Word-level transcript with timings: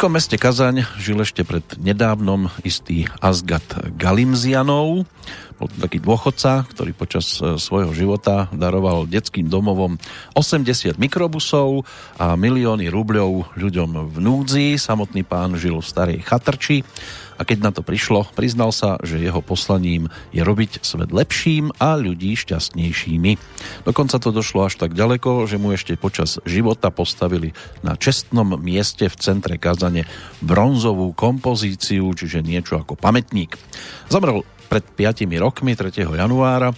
V 0.00 0.08
ruskom 0.08 0.16
meste 0.16 0.40
Kazaň 0.40 0.88
žil 0.96 1.20
ešte 1.20 1.44
pred 1.44 1.60
nedávnom 1.76 2.48
istý 2.64 3.04
Asgat 3.20 3.92
Galimzianov. 4.00 5.04
Bol 5.60 5.68
to 5.68 5.76
taký 5.76 6.00
dôchodca, 6.00 6.64
ktorý 6.72 6.96
počas 6.96 7.36
e, 7.36 7.60
svojho 7.60 7.92
života 7.92 8.48
daroval 8.48 9.04
detským 9.04 9.52
domovom 9.52 10.00
80 10.32 10.96
mikrobusov 10.96 11.84
a 12.16 12.32
milióny 12.32 12.88
rubľov 12.88 13.52
ľuďom 13.60 14.08
v 14.08 14.16
núdzi. 14.24 14.80
Samotný 14.80 15.20
pán 15.20 15.60
žil 15.60 15.76
v 15.76 15.84
starej 15.84 16.24
chatrči 16.24 16.80
keď 17.50 17.58
na 17.66 17.74
to 17.74 17.82
prišlo, 17.82 18.30
priznal 18.38 18.70
sa, 18.70 18.94
že 19.02 19.18
jeho 19.18 19.42
poslaním 19.42 20.06
je 20.30 20.38
robiť 20.46 20.86
svet 20.86 21.10
lepším 21.10 21.74
a 21.82 21.98
ľudí 21.98 22.38
šťastnejšími. 22.38 23.32
Dokonca 23.82 24.22
to 24.22 24.30
došlo 24.30 24.70
až 24.70 24.78
tak 24.78 24.94
ďaleko, 24.94 25.50
že 25.50 25.58
mu 25.58 25.74
ešte 25.74 25.98
počas 25.98 26.38
života 26.46 26.94
postavili 26.94 27.50
na 27.82 27.98
čestnom 27.98 28.54
mieste 28.62 29.10
v 29.10 29.18
centre 29.18 29.58
Kazane 29.58 30.06
bronzovú 30.38 31.10
kompozíciu, 31.10 32.14
čiže 32.14 32.46
niečo 32.46 32.78
ako 32.78 32.94
pamätník. 32.94 33.58
Zomrel 34.06 34.46
pred 34.70 34.86
5 34.86 35.26
rokmi, 35.42 35.74
3. 35.74 36.06
januára. 36.06 36.70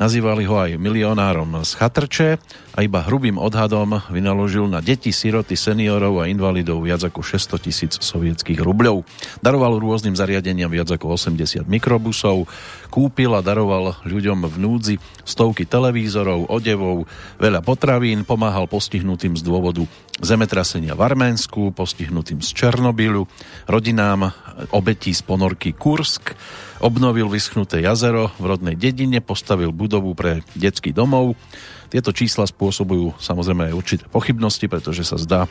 Nazývali 0.00 0.48
ho 0.48 0.56
aj 0.56 0.80
milionárom 0.80 1.60
z 1.62 1.70
Chatrče 1.76 2.30
a 2.72 2.78
iba 2.80 3.04
hrubým 3.04 3.36
odhadom 3.36 4.00
vynaložil 4.08 4.64
na 4.64 4.80
deti, 4.80 5.12
siroty, 5.12 5.52
seniorov 5.54 6.24
a 6.24 6.28
invalidov 6.32 6.80
viac 6.80 7.04
ako 7.04 7.20
600 7.20 7.60
tisíc 7.60 7.92
sovietských 8.00 8.64
rubľov. 8.64 9.04
Daroval 9.44 9.76
rôznym 9.76 10.16
zariadeniam 10.16 10.72
viac 10.72 10.88
ako 10.88 11.20
80 11.20 11.68
mikrobusov, 11.68 12.48
kúpil 12.88 13.36
a 13.36 13.44
daroval 13.44 14.00
ľuďom 14.08 14.48
v 14.48 14.56
núdzi 14.56 14.94
stovky 15.28 15.68
televízorov, 15.68 16.48
odevov, 16.48 17.04
veľa 17.36 17.60
potravín, 17.60 18.24
pomáhal 18.24 18.64
postihnutým 18.68 19.36
z 19.36 19.42
dôvodu 19.44 19.84
zemetrasenia 20.20 20.96
v 20.96 21.04
Arménsku, 21.04 21.72
postihnutým 21.76 22.40
z 22.40 22.48
Černobylu, 22.52 23.28
rodinám 23.68 24.32
obetí 24.72 25.12
z 25.12 25.24
ponorky 25.24 25.72
Kursk, 25.72 26.36
obnovil 26.82 27.30
vyschnuté 27.30 27.80
jazero 27.80 28.34
v 28.36 28.44
rodnej 28.52 28.76
dedine, 28.76 29.22
postavil 29.22 29.70
budovu 29.82 30.14
pre 30.14 30.46
detský 30.54 30.94
domov. 30.94 31.34
Tieto 31.92 32.08
čísla 32.16 32.48
spôsobujú 32.48 33.20
samozrejme 33.20 33.68
aj 33.68 33.76
určité 33.76 34.04
pochybnosti, 34.08 34.64
pretože 34.64 35.04
sa 35.04 35.20
zdá, 35.20 35.44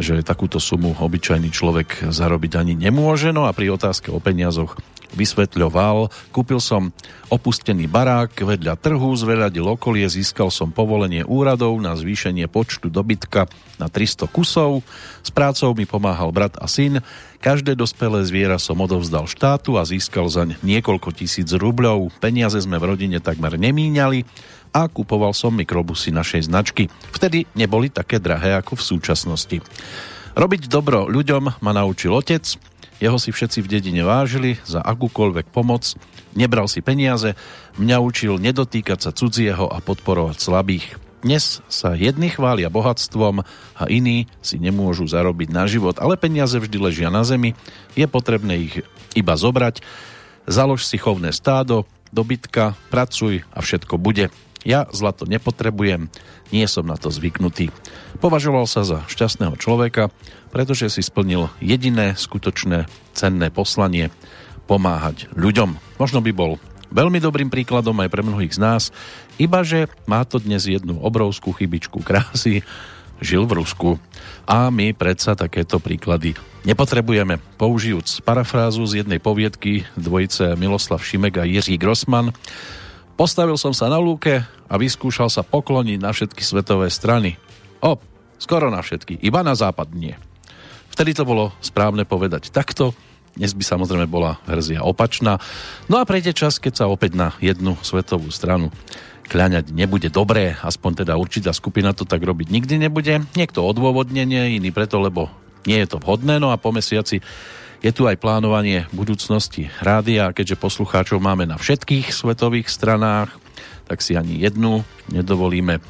že 0.00 0.24
takúto 0.24 0.56
sumu 0.56 0.96
obyčajný 0.96 1.52
človek 1.52 2.08
zarobiť 2.08 2.56
ani 2.56 2.72
nemôže. 2.72 3.36
No 3.36 3.44
a 3.44 3.52
pri 3.52 3.68
otázke 3.68 4.08
o 4.08 4.16
peniazoch 4.16 4.80
vysvetľoval, 5.12 6.08
kúpil 6.32 6.56
som 6.56 6.88
opustený 7.28 7.84
barák 7.84 8.32
vedľa 8.32 8.80
trhu, 8.80 9.12
zveľadil 9.12 9.76
okolie, 9.76 10.08
získal 10.08 10.48
som 10.48 10.72
povolenie 10.72 11.20
úradov 11.20 11.76
na 11.84 11.92
zvýšenie 11.92 12.48
počtu 12.48 12.88
dobytka 12.88 13.44
na 13.76 13.92
300 13.92 14.24
kusov. 14.32 14.80
S 15.20 15.28
prácou 15.28 15.76
mi 15.76 15.84
pomáhal 15.84 16.32
brat 16.32 16.56
a 16.58 16.64
syn. 16.64 17.04
Každé 17.44 17.76
dospelé 17.76 18.24
zviera 18.24 18.56
som 18.56 18.80
odovzdal 18.80 19.28
štátu 19.28 19.76
a 19.76 19.84
získal 19.84 20.32
zaň 20.32 20.56
niekoľko 20.64 21.12
tisíc 21.12 21.52
rubľov. 21.52 22.08
Peniaze 22.24 22.56
sme 22.56 22.80
v 22.80 22.96
rodine 22.96 23.20
takmer 23.20 23.60
nemíňali 23.60 24.24
a 24.74 24.90
kupoval 24.90 25.30
som 25.30 25.54
mikrobusy 25.54 26.10
našej 26.10 26.50
značky. 26.50 26.90
Vtedy 27.14 27.46
neboli 27.54 27.94
také 27.94 28.18
drahé 28.18 28.58
ako 28.58 28.74
v 28.74 28.86
súčasnosti. 28.90 29.56
Robiť 30.34 30.66
dobro 30.66 31.06
ľuďom 31.06 31.62
ma 31.62 31.72
naučil 31.72 32.10
otec, 32.10 32.42
jeho 32.98 33.18
si 33.22 33.30
všetci 33.30 33.62
v 33.62 33.70
dedine 33.70 34.02
vážili 34.02 34.58
za 34.66 34.82
akúkoľvek 34.82 35.54
pomoc, 35.54 35.94
nebral 36.34 36.66
si 36.66 36.82
peniaze, 36.82 37.38
mňa 37.78 37.96
učil 38.02 38.42
nedotýkať 38.42 38.98
sa 38.98 39.10
cudzieho 39.14 39.70
a 39.70 39.78
podporovať 39.78 40.38
slabých. 40.42 40.98
Dnes 41.24 41.64
sa 41.72 41.96
jedni 41.96 42.28
chvália 42.28 42.68
bohatstvom 42.68 43.48
a 43.80 43.82
iní 43.88 44.28
si 44.44 44.60
nemôžu 44.60 45.08
zarobiť 45.08 45.48
na 45.54 45.64
život, 45.64 45.96
ale 45.96 46.20
peniaze 46.20 46.60
vždy 46.60 46.76
ležia 46.76 47.08
na 47.08 47.24
zemi, 47.24 47.56
je 47.96 48.04
potrebné 48.04 48.68
ich 48.68 48.74
iba 49.16 49.32
zobrať. 49.32 49.80
Založ 50.44 50.84
si 50.84 51.00
chovné 51.00 51.32
stádo, 51.32 51.88
dobytka, 52.12 52.76
pracuj 52.92 53.40
a 53.56 53.64
všetko 53.64 53.96
bude. 53.96 54.28
Ja 54.64 54.88
zlato 54.90 55.28
nepotrebujem, 55.28 56.08
nie 56.48 56.64
som 56.64 56.88
na 56.88 56.96
to 56.96 57.12
zvyknutý. 57.12 57.68
Považoval 58.18 58.64
sa 58.64 58.82
za 58.82 59.04
šťastného 59.06 59.60
človeka, 59.60 60.08
pretože 60.48 60.88
si 60.88 61.04
splnil 61.04 61.52
jediné 61.60 62.16
skutočné 62.16 62.88
cenné 63.12 63.52
poslanie 63.52 64.08
pomáhať 64.64 65.28
ľuďom. 65.36 66.00
Možno 66.00 66.24
by 66.24 66.32
bol 66.32 66.56
veľmi 66.88 67.20
dobrým 67.20 67.52
príkladom 67.52 68.00
aj 68.00 68.08
pre 68.08 68.24
mnohých 68.24 68.56
z 68.56 68.60
nás, 68.62 68.82
iba 69.36 69.60
že 69.60 69.90
má 70.08 70.24
to 70.24 70.40
dnes 70.40 70.64
jednu 70.64 70.96
obrovskú 71.02 71.52
chybičku 71.52 72.00
krásy, 72.00 72.64
žil 73.20 73.44
v 73.44 73.60
Rusku. 73.60 73.90
A 74.48 74.72
my 74.72 74.96
predsa 74.96 75.36
takéto 75.36 75.80
príklady 75.80 76.38
nepotrebujeme. 76.64 77.40
Použijúc 77.60 78.24
parafrázu 78.24 78.84
z 78.88 79.04
jednej 79.04 79.20
poviedky 79.20 79.84
dvojice 79.98 80.56
Miloslav 80.56 81.04
Šimek 81.04 81.36
a 81.40 81.44
Jiří 81.44 81.76
Grossman, 81.76 82.32
postavil 83.14 83.58
som 83.58 83.74
sa 83.74 83.90
na 83.90 83.98
lúke 83.98 84.42
a 84.44 84.74
vyskúšal 84.74 85.30
sa 85.30 85.46
pokloniť 85.46 85.98
na 85.98 86.10
všetky 86.10 86.42
svetové 86.42 86.90
strany. 86.90 87.38
O, 87.82 87.98
skoro 88.38 88.70
na 88.70 88.82
všetky, 88.82 89.22
iba 89.22 89.40
na 89.42 89.54
západ 89.54 89.94
nie. 89.94 90.14
Vtedy 90.90 91.14
to 91.14 91.26
bolo 91.26 91.50
správne 91.58 92.06
povedať 92.06 92.54
takto, 92.54 92.94
dnes 93.34 93.50
by 93.50 93.66
samozrejme 93.66 94.06
bola 94.06 94.38
verzia 94.46 94.86
opačná. 94.86 95.42
No 95.90 95.98
a 95.98 96.06
prejde 96.06 96.30
čas, 96.30 96.62
keď 96.62 96.86
sa 96.86 96.86
opäť 96.86 97.18
na 97.18 97.34
jednu 97.42 97.74
svetovú 97.82 98.30
stranu 98.30 98.70
kľaňať 99.26 99.74
nebude 99.74 100.06
dobré, 100.06 100.54
aspoň 100.62 101.02
teda 101.02 101.18
určitá 101.18 101.50
skupina 101.50 101.90
to 101.90 102.06
tak 102.06 102.22
robiť 102.22 102.46
nikdy 102.46 102.78
nebude. 102.78 103.26
Niekto 103.34 103.66
odôvodnenie, 103.66 104.54
iný 104.54 104.70
preto, 104.70 105.02
lebo 105.02 105.34
nie 105.66 105.82
je 105.82 105.90
to 105.90 105.98
vhodné, 105.98 106.38
no 106.38 106.54
a 106.54 106.60
po 106.60 106.70
mesiaci 106.70 107.24
je 107.84 107.92
tu 107.92 108.08
aj 108.08 108.16
plánovanie 108.16 108.88
budúcnosti 108.96 109.68
rádia, 109.84 110.32
keďže 110.32 110.56
poslucháčov 110.56 111.20
máme 111.20 111.44
na 111.44 111.60
všetkých 111.60 112.16
svetových 112.16 112.72
stranách, 112.72 113.28
tak 113.84 114.00
si 114.00 114.16
ani 114.16 114.40
jednu 114.40 114.80
nedovolíme 115.12 115.84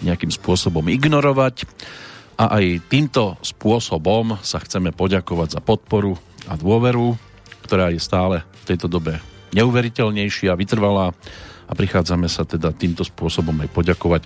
nejakým 0.00 0.32
spôsobom 0.32 0.88
ignorovať. 0.88 1.68
A 2.40 2.56
aj 2.58 2.88
týmto 2.88 3.36
spôsobom 3.44 4.40
sa 4.40 4.56
chceme 4.64 4.90
poďakovať 4.90 5.54
za 5.54 5.60
podporu 5.60 6.16
a 6.48 6.56
dôveru, 6.56 7.12
ktorá 7.68 7.92
je 7.92 8.00
stále 8.00 8.40
v 8.64 8.74
tejto 8.74 8.88
dobe 8.88 9.20
neuveriteľnejšia, 9.52 10.56
vytrvalá 10.56 11.12
a 11.68 11.72
prichádzame 11.76 12.26
sa 12.26 12.48
teda 12.48 12.72
týmto 12.72 13.04
spôsobom 13.04 13.54
aj 13.60 13.68
poďakovať 13.68 14.22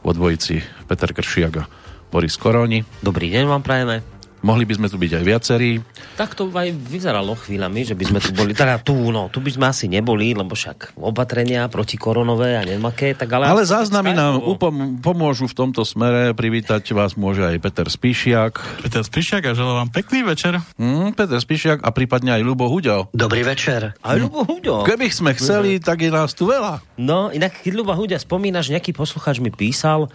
vo 0.00 0.10
dvojici 0.16 0.64
Peter 0.88 1.12
Kršiak 1.12 1.54
a 1.60 1.68
Boris 2.08 2.40
Koroni. 2.40 2.80
Dobrý 3.04 3.28
deň 3.28 3.44
vám 3.44 3.60
prajeme. 3.62 4.21
Mohli 4.42 4.66
by 4.66 4.74
sme 4.74 4.86
tu 4.90 4.98
byť 4.98 5.12
aj 5.22 5.24
viacerí. 5.24 5.70
Tak 6.18 6.34
to 6.34 6.50
aj 6.50 6.74
vyzeralo 6.74 7.38
chvíľami, 7.38 7.86
že 7.86 7.94
by 7.94 8.04
sme 8.10 8.18
tu 8.18 8.34
boli. 8.34 8.50
Teda 8.58 8.82
tu, 8.82 9.14
no, 9.14 9.30
tu 9.30 9.38
by 9.38 9.54
sme 9.54 9.70
asi 9.70 9.86
neboli, 9.86 10.34
lebo 10.34 10.58
však 10.58 10.98
opatrenia 10.98 11.70
proti 11.70 11.94
koronové 11.94 12.58
a 12.58 12.66
neviem 12.66 12.82
aké, 12.82 13.14
tak 13.14 13.30
ale... 13.30 13.46
Ale 13.46 13.62
záznamy 13.62 14.10
nám 14.10 14.42
upom- 14.42 14.98
pomôžu 14.98 15.46
v 15.46 15.54
tomto 15.54 15.86
smere. 15.86 16.34
Privítať 16.34 16.82
vás 16.90 17.14
môže 17.14 17.46
aj 17.46 17.62
Peter 17.62 17.86
Spišiak. 17.86 18.82
Peter 18.82 19.06
Spišiak 19.06 19.46
a 19.46 19.52
želám 19.54 19.86
vám 19.86 19.90
pekný 19.94 20.26
večer. 20.26 20.58
Mm, 20.74 21.14
Peter 21.14 21.38
Spišiak 21.38 21.86
a 21.86 21.94
prípadne 21.94 22.34
aj 22.34 22.42
Ľubo 22.42 22.66
Huďo. 22.66 23.14
Dobrý 23.14 23.46
večer. 23.46 23.94
Aj 24.02 24.16
Ľubo 24.18 24.42
Huďo. 24.42 24.82
Keby 24.82 25.06
sme 25.06 25.38
chceli, 25.38 25.78
tak 25.78 26.02
je 26.02 26.10
nás 26.10 26.34
tu 26.34 26.50
veľa. 26.50 26.82
No, 26.98 27.30
inak 27.30 27.62
keď 27.62 27.78
Ľuba 27.78 27.94
Huďa 27.94 28.18
spomínaš, 28.18 28.74
nejaký 28.74 28.90
poslucháč 28.90 29.38
mi 29.38 29.54
písal, 29.54 30.10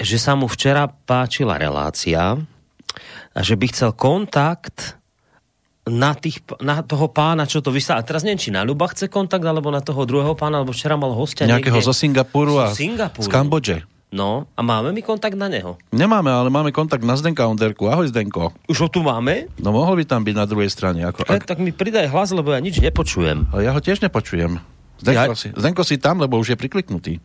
že 0.00 0.16
sa 0.16 0.32
mu 0.32 0.48
včera 0.48 0.88
páčila 0.88 1.60
relácia, 1.60 2.40
a 2.40 2.51
že 3.40 3.56
by 3.56 3.66
chcel 3.72 3.96
kontakt 3.96 5.00
na, 5.88 6.12
tých, 6.14 6.44
na 6.60 6.84
toho 6.84 7.08
pána, 7.10 7.48
čo 7.48 7.64
to 7.64 7.72
vysiela. 7.72 8.04
A 8.04 8.06
teraz 8.06 8.22
neviem, 8.22 8.38
či 8.38 8.54
na 8.54 8.62
Ľuba 8.62 8.92
chce 8.92 9.08
kontakt, 9.08 9.42
alebo 9.42 9.72
na 9.72 9.80
toho 9.82 10.04
druhého 10.04 10.36
pána, 10.36 10.62
alebo 10.62 10.70
včera 10.70 10.94
mal 11.00 11.10
hostia 11.16 11.48
Nejakého 11.48 11.80
niekde, 11.80 11.88
zo 11.88 11.94
Singapuru 11.96 12.60
a 12.60 12.70
Singapuru. 12.70 13.24
z 13.24 13.28
Kambodže. 13.32 13.78
No, 14.12 14.44
a 14.52 14.60
máme 14.60 14.92
mi 14.92 15.00
kontakt 15.00 15.40
na 15.40 15.48
neho? 15.48 15.80
Nemáme, 15.88 16.28
ale 16.28 16.52
máme 16.52 16.68
kontakt 16.68 17.00
na 17.00 17.16
Zdenka 17.16 17.48
Onderku. 17.48 17.88
Ahoj 17.88 18.12
Zdenko. 18.12 18.52
Už 18.68 18.84
ho 18.84 18.88
tu 18.92 19.00
máme? 19.00 19.48
No 19.56 19.72
mohol 19.72 20.04
by 20.04 20.04
tam 20.04 20.20
byť 20.20 20.36
na 20.36 20.44
druhej 20.44 20.68
strane. 20.68 21.00
Ako, 21.00 21.24
ak... 21.24 21.48
Tak 21.48 21.56
mi 21.56 21.72
pridaj 21.72 22.12
hlas, 22.12 22.28
lebo 22.36 22.52
ja 22.52 22.60
nič 22.60 22.76
nepočujem. 22.76 23.48
Ale 23.56 23.64
ja 23.64 23.72
ho 23.72 23.80
tiež 23.80 24.04
nepočujem. 24.04 24.60
Zdenko, 25.00 25.32
ja... 25.32 25.40
si, 25.40 25.48
Zdenko 25.56 25.82
si 25.88 25.96
tam, 25.96 26.20
lebo 26.20 26.36
už 26.36 26.52
je 26.52 26.56
prikliknutý. 26.60 27.24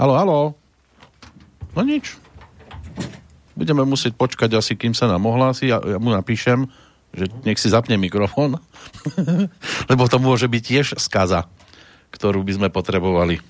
Halo, 0.00 0.16
halo. 0.16 0.38
No 1.76 1.84
nič 1.84 2.16
budeme 3.56 3.82
musieť 3.82 4.14
počkať 4.14 4.52
asi, 4.54 4.76
kým 4.76 4.92
sa 4.92 5.08
nám 5.08 5.24
ohlási. 5.24 5.72
Ja, 5.72 5.80
ja 5.80 5.96
mu 5.96 6.12
napíšem, 6.12 6.68
že 7.16 7.32
nech 7.42 7.56
si 7.56 7.72
zapne 7.72 7.96
mikrofón, 7.96 8.60
lebo 9.90 10.04
to 10.06 10.20
môže 10.20 10.46
byť 10.46 10.62
tiež 10.62 10.86
skaza, 11.00 11.48
ktorú 12.12 12.44
by 12.44 12.52
sme 12.60 12.68
potrebovali. 12.68 13.40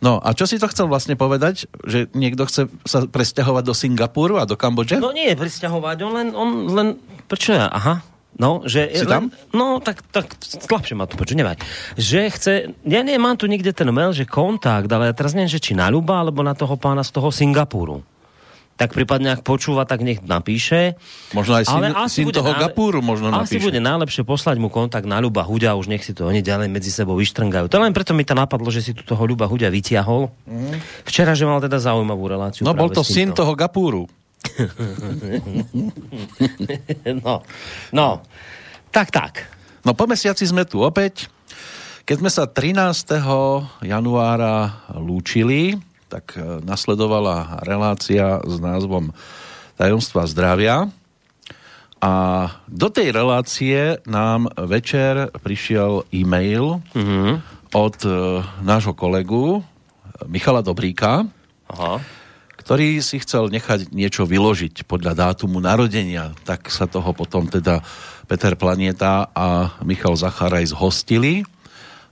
No 0.00 0.16
a 0.18 0.32
čo 0.32 0.48
si 0.48 0.56
to 0.56 0.66
chcel 0.66 0.88
vlastne 0.88 1.14
povedať? 1.14 1.68
Že 1.84 2.10
niekto 2.16 2.48
chce 2.48 2.72
sa 2.88 3.04
presťahovať 3.04 3.64
do 3.68 3.74
Singapuru 3.76 4.40
a 4.40 4.48
do 4.48 4.56
Kambodže? 4.56 4.96
No 4.96 5.12
nie 5.12 5.36
presťahovať, 5.36 5.96
on 6.02 6.12
len, 6.16 6.28
on 6.32 6.48
len, 6.72 6.88
prečo 7.30 7.54
ja, 7.54 7.70
aha, 7.70 8.02
No, 8.40 8.64
že... 8.64 8.88
Si 8.94 9.04
len, 9.04 9.10
tam? 9.10 9.24
No, 9.52 9.84
tak, 9.84 10.00
tak 10.14 10.38
slabšie 10.40 10.96
ma 10.96 11.04
to 11.04 11.18
počuť, 11.18 11.36
nevať. 11.36 11.56
Že 11.98 12.20
chce... 12.30 12.52
Ja 12.88 13.02
nie, 13.04 13.18
mám 13.20 13.36
tu 13.36 13.44
niekde 13.50 13.74
ten 13.74 13.90
mail, 13.92 14.16
že 14.16 14.24
kontakt, 14.24 14.88
ale 14.88 15.10
ja 15.10 15.14
teraz 15.18 15.36
neviem, 15.36 15.50
že 15.50 15.60
či 15.60 15.76
na 15.76 15.92
Ľuba, 15.92 16.24
alebo 16.24 16.40
na 16.40 16.56
toho 16.56 16.78
pána 16.78 17.04
z 17.04 17.10
toho 17.10 17.28
Singapuru 17.28 18.00
tak 18.80 18.96
prípadne 18.96 19.36
ak 19.36 19.44
počúva, 19.44 19.84
tak 19.84 20.00
nech 20.00 20.24
napíše. 20.24 20.96
Možno 21.36 21.60
aj 21.60 21.68
syn, 21.68 21.92
syn 22.08 22.32
toho 22.32 22.48
nále... 22.48 22.64
Gapúru 22.64 23.04
možno 23.04 23.28
napíše. 23.28 23.60
Asi 23.60 23.62
bude 23.68 23.76
najlepšie 23.76 24.24
poslať 24.24 24.56
mu 24.56 24.72
kontakt 24.72 25.04
na 25.04 25.20
Ľuba 25.20 25.44
Huďa, 25.44 25.76
už 25.76 25.92
nech 25.92 26.00
si 26.00 26.16
to 26.16 26.24
oni 26.24 26.40
ďalej 26.40 26.72
medzi 26.72 26.88
sebou 26.88 27.12
vyštrngajú. 27.20 27.68
To 27.68 27.76
len 27.76 27.92
preto 27.92 28.16
mi 28.16 28.24
to 28.24 28.32
napadlo, 28.32 28.72
že 28.72 28.80
si 28.80 28.96
tu 28.96 29.04
toho 29.04 29.20
Ľuba 29.20 29.44
Huďa 29.44 29.68
vytiahol. 29.68 30.32
Mm. 30.48 30.80
Včera, 31.04 31.36
že 31.36 31.44
mal 31.44 31.60
teda 31.60 31.76
zaujímavú 31.76 32.24
reláciu. 32.24 32.64
No 32.64 32.72
bol 32.72 32.88
to 32.88 33.04
syn 33.04 33.36
toho 33.36 33.52
Gapúru. 33.52 34.08
no, 37.20 37.44
no, 37.92 38.08
tak, 38.88 39.12
tak. 39.12 39.44
No 39.84 39.92
po 39.92 40.08
mesiaci 40.08 40.48
sme 40.48 40.64
tu 40.64 40.80
opäť. 40.80 41.28
Keď 42.08 42.16
sme 42.16 42.32
sa 42.32 42.48
13. 42.48 43.84
januára 43.84 44.88
lúčili, 44.96 45.76
tak 46.10 46.34
e, 46.34 46.58
nasledovala 46.66 47.62
relácia 47.62 48.42
s 48.42 48.58
názvom 48.58 49.14
Tajomstva 49.78 50.26
zdravia. 50.26 50.90
A 52.02 52.12
do 52.66 52.90
tej 52.90 53.14
relácie 53.14 54.02
nám 54.08 54.50
večer 54.58 55.30
prišiel 55.38 56.02
e-mail 56.10 56.82
mm-hmm. 56.90 57.32
od 57.70 57.96
e, 58.02 58.10
nášho 58.66 58.98
kolegu 58.98 59.62
Michala 60.26 60.60
Dobríka, 60.60 61.24
Aha. 61.70 61.94
ktorý 62.58 62.98
si 63.00 63.22
chcel 63.22 63.48
nechať 63.48 63.94
niečo 63.94 64.26
vyložiť 64.26 64.84
podľa 64.84 65.12
dátumu 65.16 65.62
narodenia. 65.62 66.34
Tak 66.44 66.68
sa 66.68 66.90
toho 66.90 67.14
potom 67.14 67.46
teda 67.48 67.80
Peter 68.28 68.56
Planeta 68.58 69.28
a 69.32 69.78
Michal 69.86 70.16
Zacharaj 70.18 70.72
zhostili 70.72 71.46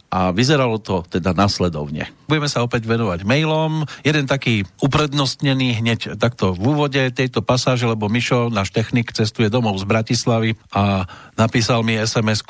a 0.08 0.32
vyzeralo 0.32 0.80
to 0.80 1.04
teda 1.04 1.36
nasledovne. 1.36 2.08
Budeme 2.24 2.48
sa 2.48 2.64
opäť 2.64 2.88
venovať 2.88 3.28
mailom. 3.28 3.84
Jeden 4.00 4.24
taký 4.24 4.64
uprednostnený 4.80 5.84
hneď 5.84 6.16
takto 6.16 6.56
v 6.56 6.76
úvode 6.76 7.00
tejto 7.12 7.44
pasáže, 7.44 7.84
lebo 7.84 8.08
Mišo, 8.08 8.48
náš 8.48 8.72
technik, 8.72 9.12
cestuje 9.12 9.52
domov 9.52 9.76
z 9.76 9.84
Bratislavy 9.84 10.56
a 10.72 11.04
napísal 11.36 11.84
mi 11.84 12.00
sms 12.00 12.40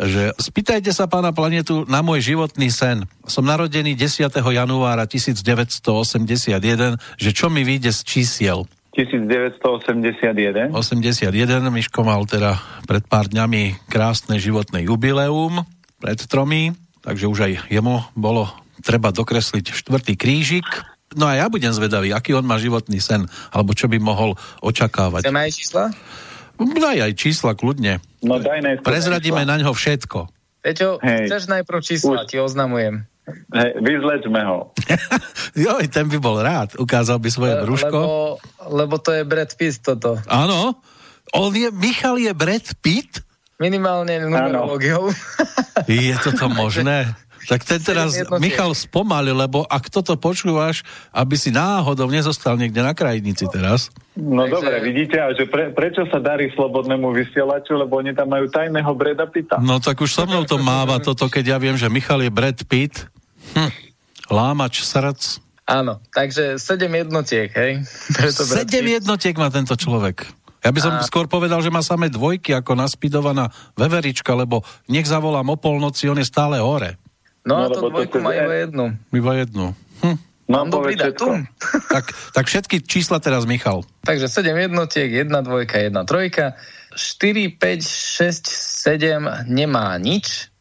že 0.00 0.32
spýtajte 0.40 0.88
sa 0.96 1.04
pána 1.04 1.36
planetu 1.36 1.84
na 1.84 2.00
môj 2.00 2.32
životný 2.32 2.72
sen. 2.72 3.04
Som 3.28 3.44
narodený 3.44 3.92
10. 3.92 4.32
januára 4.32 5.04
1981, 5.04 6.96
že 7.20 7.30
čo 7.36 7.52
mi 7.52 7.60
vyjde 7.60 7.92
z 7.92 8.00
čísiel? 8.08 8.64
1981. 8.92 10.68
81, 10.76 11.32
Miško 11.72 12.04
mal 12.04 12.28
teda 12.28 12.60
pred 12.84 13.04
pár 13.08 13.28
dňami 13.32 13.88
krásne 13.88 14.36
životné 14.36 14.84
jubileum, 14.84 15.64
pred 15.96 16.20
tromi, 16.28 16.76
takže 17.02 17.28
už 17.28 17.38
aj 17.50 17.52
jemu 17.68 18.02
bolo 18.14 18.48
treba 18.82 19.14
dokresliť 19.14 19.74
štvrtý 19.74 20.14
krížik. 20.18 20.66
No 21.12 21.28
a 21.28 21.36
ja 21.36 21.46
budem 21.52 21.70
zvedavý, 21.70 22.10
aký 22.10 22.32
on 22.32 22.48
má 22.48 22.56
životný 22.56 22.96
sen, 22.98 23.28
alebo 23.52 23.76
čo 23.76 23.86
by 23.86 24.00
mohol 24.00 24.34
očakávať. 24.64 25.28
Chceme 25.28 25.44
aj 25.44 25.52
čísla? 25.52 25.84
Daj 26.56 26.98
aj 27.04 27.12
čísla, 27.18 27.52
kľudne. 27.52 28.00
No 28.24 28.40
daj 28.40 28.64
najprv 28.64 28.86
Prezradíme 28.86 29.44
na 29.44 29.60
ňo 29.60 29.76
všetko. 29.76 30.30
Peťo, 30.62 31.02
Hej. 31.02 31.26
chceš 31.26 31.50
najprv 31.50 31.78
čísla, 31.82 32.22
Už. 32.22 32.30
ti 32.30 32.38
oznamujem. 32.38 33.02
Hej, 33.54 33.70
vyzlečme 33.82 34.40
ho. 34.46 34.70
jo, 35.62 35.72
ten 35.90 36.06
by 36.06 36.18
bol 36.22 36.38
rád. 36.38 36.74
Ukázal 36.78 37.18
by 37.22 37.28
svoje 37.30 37.54
Le, 37.58 37.62
brúško. 37.66 37.98
Lebo, 37.98 38.14
lebo 38.70 38.94
to 38.98 39.10
je 39.14 39.22
Brad 39.26 39.50
Pitt 39.54 39.82
toto. 39.82 40.18
Áno. 40.26 40.78
On 41.34 41.50
je, 41.54 41.70
Michal 41.70 42.18
je 42.18 42.32
Brad 42.34 42.66
Pitt? 42.82 43.22
Minimálne 43.62 44.18
numerológiou. 44.18 45.14
Je 45.86 46.18
toto 46.18 46.50
možné? 46.50 47.06
Tak 47.42 47.66
ten 47.66 47.82
teraz 47.82 48.14
Michal 48.38 48.70
spomalil, 48.70 49.34
lebo 49.34 49.66
ak 49.66 49.90
toto 49.90 50.14
počúvaš, 50.14 50.86
aby 51.10 51.34
si 51.34 51.50
náhodou 51.50 52.06
nezostal 52.06 52.54
niekde 52.54 52.78
na 52.78 52.94
krajnici 52.94 53.50
teraz. 53.50 53.90
No 54.14 54.46
Takže... 54.46 54.54
dobre, 54.54 54.76
vidíte, 54.78 55.16
a 55.18 55.34
že 55.34 55.50
pre, 55.50 55.74
prečo 55.74 56.06
sa 56.06 56.22
darí 56.22 56.54
slobodnému 56.54 57.10
vysielaču, 57.10 57.74
lebo 57.74 57.98
oni 57.98 58.14
tam 58.14 58.30
majú 58.30 58.46
tajného 58.46 58.92
Breda 58.94 59.26
Pitta. 59.26 59.58
No 59.58 59.82
tak 59.82 59.98
už 59.98 60.14
so 60.14 60.22
mnou 60.22 60.46
to 60.46 60.62
máva 60.62 61.02
toto, 61.02 61.26
keď 61.26 61.56
ja 61.56 61.58
viem, 61.58 61.74
že 61.74 61.90
Michal 61.90 62.22
je 62.22 62.30
Brad 62.30 62.62
Pitt. 62.62 63.10
Hm. 63.58 63.74
Lámač 64.30 64.86
srdc. 64.86 65.42
Áno, 65.66 65.98
takže 66.14 66.62
sedem 66.62 66.94
jednotiek, 66.94 67.50
hej? 67.54 67.82
Preto 68.18 68.46
sedem 68.46 69.02
jednotiek 69.02 69.34
má 69.34 69.50
tento 69.50 69.74
človek. 69.74 70.30
Ja 70.62 70.70
by 70.70 70.80
som 70.80 70.94
a... 70.94 71.02
skôr 71.02 71.26
povedal, 71.26 71.58
že 71.58 71.74
má 71.74 71.82
samé 71.82 72.06
dvojky 72.06 72.54
ako 72.54 72.78
naspidovaná 72.78 73.50
veverička, 73.74 74.30
lebo 74.38 74.62
nech 74.86 75.04
zavolám 75.10 75.50
o 75.50 75.56
polnoci, 75.58 76.06
on 76.06 76.22
je 76.22 76.26
stále 76.26 76.62
hore. 76.62 77.02
No, 77.42 77.58
no 77.58 77.66
a 77.66 77.74
to 77.74 77.90
dvojku 77.90 78.22
má 78.22 78.30
iba 78.38 78.54
jednu. 78.54 78.94
Iba 79.10 79.32
jednu. 79.42 79.74
Hm. 80.06 80.18
Mám 80.46 80.70
dobrý 80.70 80.94
datum. 80.94 81.42
tak, 81.94 82.14
tak 82.14 82.44
všetky 82.46 82.86
čísla 82.86 83.18
teraz, 83.18 83.42
Michal. 83.42 83.82
Takže 84.06 84.30
7 84.30 84.54
jednotiek, 84.70 85.10
1 85.10 85.30
dvojka, 85.42 85.82
1 85.82 86.06
trojka, 86.06 86.54
4, 86.94 87.58
5, 87.58 87.82
6, 87.82 88.46
7 89.02 89.50
nemá 89.50 89.98
nič, 89.98 90.54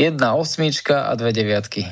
1 0.00 0.16
osmička 0.16 1.12
a 1.12 1.12
2 1.12 1.28
deviatky. 1.36 1.84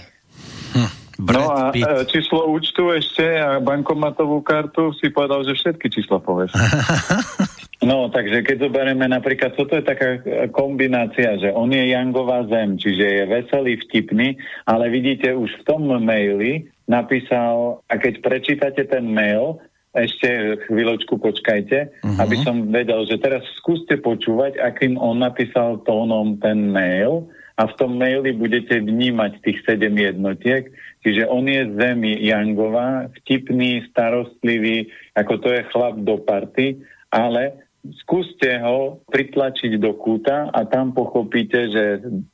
Hm. 0.73 1.01
Brad 1.21 1.45
no 1.45 1.53
a 1.53 1.69
Pitt. 1.69 1.85
E, 1.85 2.09
číslo 2.09 2.49
účtu 2.49 2.97
ešte 2.97 3.25
a 3.37 3.61
bankomatovú 3.61 4.41
kartu 4.41 4.97
si 4.97 5.13
povedal, 5.13 5.45
že 5.45 5.53
všetky 5.53 5.93
čísla 5.93 6.17
povieš. 6.17 6.57
no, 7.85 8.09
takže 8.13 8.45
keď 8.45 8.69
zoberieme 8.69 9.07
napríklad, 9.09 9.57
toto 9.57 9.77
je 9.77 9.85
taká 9.85 10.21
e, 10.21 10.49
kombinácia, 10.53 11.37
že 11.41 11.51
on 11.53 11.73
je 11.73 11.93
Jangová 11.93 12.45
zem, 12.49 12.77
čiže 12.77 13.05
je 13.05 13.25
veselý, 13.27 13.81
vtipný, 13.87 14.37
ale 14.69 14.93
vidíte 14.93 15.33
už 15.33 15.51
v 15.61 15.67
tom 15.67 15.89
maili 15.89 16.69
napísal, 16.91 17.81
a 17.87 17.95
keď 17.97 18.21
prečítate 18.21 18.83
ten 18.85 19.07
mail, 19.07 19.61
ešte 19.91 20.63
chvíľočku 20.71 21.19
počkajte, 21.19 21.79
uh-huh. 21.91 22.19
aby 22.23 22.37
som 22.47 22.71
vedel, 22.71 23.03
že 23.11 23.19
teraz 23.19 23.43
skúste 23.59 23.99
počúvať, 23.99 24.63
akým 24.63 24.95
on 24.95 25.19
napísal 25.19 25.83
tónom 25.83 26.39
ten 26.39 26.71
mail 26.71 27.27
a 27.59 27.67
v 27.67 27.75
tom 27.75 27.99
maili 27.99 28.31
budete 28.31 28.79
vnímať 28.87 29.43
tých 29.43 29.59
sedem 29.67 29.99
jednotiek 29.99 30.71
Čiže 31.01 31.25
on 31.33 31.49
je 31.49 31.65
zemi 31.81 32.13
Jangová, 32.21 33.09
vtipný, 33.21 33.89
starostlivý, 33.89 34.93
ako 35.17 35.35
to 35.41 35.49
je 35.57 35.69
chlap 35.73 35.97
do 36.05 36.21
party, 36.21 36.77
ale 37.09 37.70
skúste 38.05 38.61
ho 38.61 39.01
pritlačiť 39.09 39.81
do 39.81 39.97
kúta 39.97 40.53
a 40.53 40.61
tam 40.69 40.93
pochopíte, 40.93 41.73
že 41.73 41.85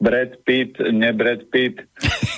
Brad 0.03 0.43
Pitt, 0.43 0.79
ne 0.81 1.11
Brad 1.15 1.47
Pitt. 1.51 1.83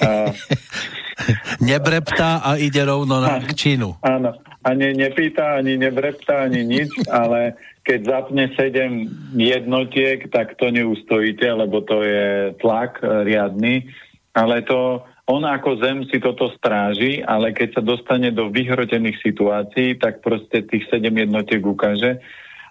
A... 0.05 0.33
Nebreptá 1.61 2.41
a 2.41 2.57
ide 2.57 2.87
rovno 2.87 3.19
na 3.19 3.43
činu. 3.53 3.99
Áno, 4.00 4.33
ani 4.62 4.95
nepýta, 4.95 5.59
ani 5.59 5.75
nebreptá, 5.75 6.47
ani 6.47 6.62
nič, 6.62 6.95
ale 7.11 7.59
keď 7.83 8.00
zapne 8.07 8.45
sedem 8.55 9.09
jednotiek, 9.35 10.29
tak 10.31 10.55
to 10.61 10.71
neustojíte, 10.71 11.49
lebo 11.49 11.83
to 11.83 12.05
je 12.05 12.55
tlak 12.62 13.03
riadny, 13.03 13.88
ale 14.33 14.62
to 14.62 15.03
on 15.29 15.45
ako 15.45 15.77
zem 15.85 16.09
si 16.09 16.17
toto 16.21 16.49
stráži, 16.57 17.21
ale 17.21 17.53
keď 17.53 17.81
sa 17.81 17.83
dostane 17.85 18.33
do 18.33 18.49
vyhrotených 18.49 19.21
situácií, 19.21 20.00
tak 20.00 20.25
proste 20.25 20.65
tých 20.65 20.88
sedem 20.88 21.12
jednotiek 21.21 21.61
ukáže. 21.61 22.25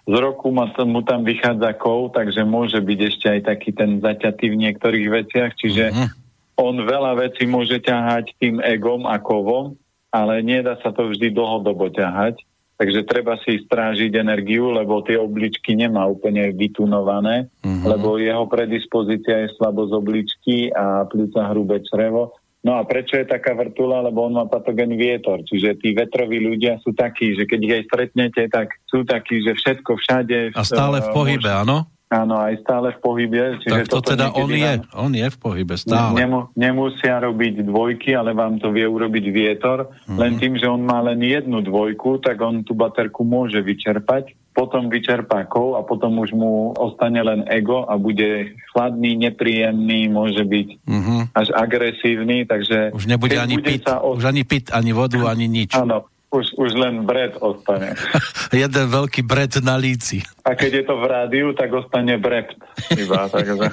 Z 0.08 0.14
roku 0.16 0.48
mu 0.48 1.00
tam 1.04 1.20
vychádza 1.20 1.76
kov, 1.76 2.16
takže 2.16 2.40
môže 2.40 2.80
byť 2.80 2.98
ešte 3.12 3.26
aj 3.28 3.40
taký 3.44 3.70
ten 3.76 4.00
zaťatý 4.00 4.56
v 4.56 4.60
niektorých 4.64 5.08
veciach, 5.12 5.52
čiže 5.60 5.92
uh-huh. 5.92 6.08
on 6.56 6.80
veľa 6.80 7.28
vecí 7.28 7.44
môže 7.44 7.76
ťahať 7.76 8.32
tým 8.40 8.64
egom 8.64 9.04
a 9.04 9.20
kovom, 9.20 9.76
ale 10.08 10.40
nedá 10.40 10.80
sa 10.80 10.96
to 10.96 11.12
vždy 11.12 11.28
dlhodobo 11.36 11.92
ťahať. 11.92 12.40
Takže 12.78 13.10
treba 13.10 13.34
si 13.42 13.58
strážiť 13.58 14.22
energiu, 14.22 14.70
lebo 14.70 15.02
tie 15.02 15.18
obličky 15.18 15.74
nemá 15.74 16.06
úplne 16.06 16.54
vytunované, 16.56 17.50
uh-huh. 17.60 17.90
lebo 17.90 18.16
jeho 18.16 18.48
predispozícia 18.48 19.44
je 19.44 19.54
slabosť 19.60 19.92
obličky 19.92 20.70
a 20.72 21.04
plúca 21.04 21.52
hrubé 21.52 21.84
črevo 21.84 22.37
No 22.58 22.74
a 22.74 22.82
prečo 22.82 23.14
je 23.14 23.26
taká 23.26 23.54
vrtula? 23.54 24.02
Lebo 24.02 24.26
on 24.26 24.34
má 24.34 24.44
patogen 24.50 24.98
vietor. 24.98 25.42
Čiže 25.46 25.78
tí 25.78 25.94
vetroví 25.94 26.42
ľudia 26.42 26.82
sú 26.82 26.90
takí, 26.90 27.38
že 27.38 27.46
keď 27.46 27.58
ich 27.62 27.74
aj 27.78 27.84
stretnete, 27.86 28.42
tak 28.50 28.74
sú 28.90 29.06
takí, 29.06 29.40
že 29.46 29.54
všetko 29.54 29.90
všade... 29.94 30.58
A 30.58 30.62
stále 30.66 30.98
v 30.98 31.08
pohybe, 31.14 31.46
áno? 31.46 31.86
Áno, 32.08 32.40
aj 32.40 32.64
stále 32.64 32.96
v 32.96 33.00
pohybe. 33.04 33.60
Čiže 33.60 33.84
tak 33.84 33.92
to 33.92 34.00
teda 34.00 34.32
on 34.32 34.48
je, 34.48 34.64
vám, 34.64 34.80
on 34.96 35.12
je 35.12 35.28
v 35.28 35.38
pohybe 35.38 35.76
stále. 35.76 36.16
Nemu, 36.16 36.56
nemusia 36.56 37.20
robiť 37.20 37.68
dvojky, 37.68 38.16
ale 38.16 38.32
vám 38.32 38.56
to 38.56 38.72
vie 38.72 38.88
urobiť 38.88 39.24
vietor. 39.28 39.92
Mm-hmm. 39.92 40.16
Len 40.16 40.32
tým, 40.40 40.56
že 40.56 40.66
on 40.72 40.88
má 40.88 41.04
len 41.04 41.20
jednu 41.20 41.60
dvojku, 41.60 42.24
tak 42.24 42.40
on 42.40 42.64
tú 42.64 42.72
baterku 42.72 43.28
môže 43.28 43.60
vyčerpať 43.60 44.32
potom 44.58 44.90
vyčerpá 44.90 45.46
kov 45.46 45.78
a 45.78 45.86
potom 45.86 46.18
už 46.18 46.34
mu 46.34 46.74
ostane 46.74 47.22
len 47.22 47.46
ego 47.46 47.86
a 47.86 47.94
bude 47.94 48.58
chladný, 48.74 49.14
nepríjemný, 49.14 50.10
môže 50.10 50.42
byť 50.42 50.68
uh-huh. 50.82 51.20
až 51.30 51.54
agresívny, 51.54 52.42
takže... 52.42 52.90
Už 52.90 53.06
nebude 53.06 53.38
ani 53.38 53.62
pit, 53.62 53.86
o... 53.86 54.18
už 54.18 54.26
ani 54.26 54.42
pit, 54.42 54.74
ani 54.74 54.90
vodu, 54.90 55.30
ani 55.30 55.46
nič. 55.46 55.78
Áno, 55.78 56.10
už, 56.34 56.58
už 56.58 56.74
len 56.74 57.06
bred 57.06 57.38
ostane. 57.38 57.94
Jeden 58.50 58.90
veľký 58.90 59.22
bred 59.22 59.62
na 59.62 59.78
líci. 59.78 60.26
A 60.42 60.58
keď 60.58 60.82
je 60.82 60.84
to 60.90 60.94
v 60.98 61.06
rádiu, 61.06 61.54
tak 61.54 61.70
ostane 61.70 62.18
bred. 62.18 62.50
Iba, 62.98 63.28
takže... 63.34 63.70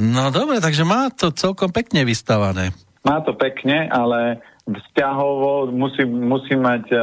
No 0.00 0.32
dobre, 0.32 0.64
takže 0.64 0.88
má 0.88 1.12
to 1.12 1.36
celkom 1.36 1.68
pekne 1.68 2.08
vystavané. 2.08 2.72
Má 3.04 3.20
to 3.20 3.36
pekne, 3.36 3.92
ale 3.92 4.40
vzťahovo 4.64 5.68
musí, 5.68 6.08
musí 6.08 6.56
mať 6.56 6.84
uh, 6.96 7.02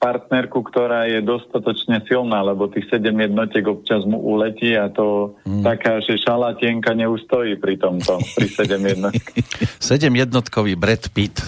partnerku, 0.00 0.64
ktorá 0.64 1.04
je 1.04 1.20
dostatočne 1.20 2.00
silná, 2.08 2.40
lebo 2.40 2.72
tých 2.72 2.88
7 2.88 3.04
jednotiek 3.12 3.68
občas 3.68 4.08
mu 4.08 4.16
uletí 4.16 4.72
a 4.72 4.88
to 4.88 5.36
mm. 5.44 5.60
taká, 5.60 6.00
že 6.00 6.16
šalatienka 6.16 6.96
neustojí 6.96 7.60
pri 7.60 7.76
tomto, 7.76 8.16
pri 8.32 8.48
7 8.48 8.80
jednotky. 8.80 9.44
7 9.76 10.08
jednotkový 10.24 10.72
Brad 10.80 11.12
Pitt. 11.12 11.44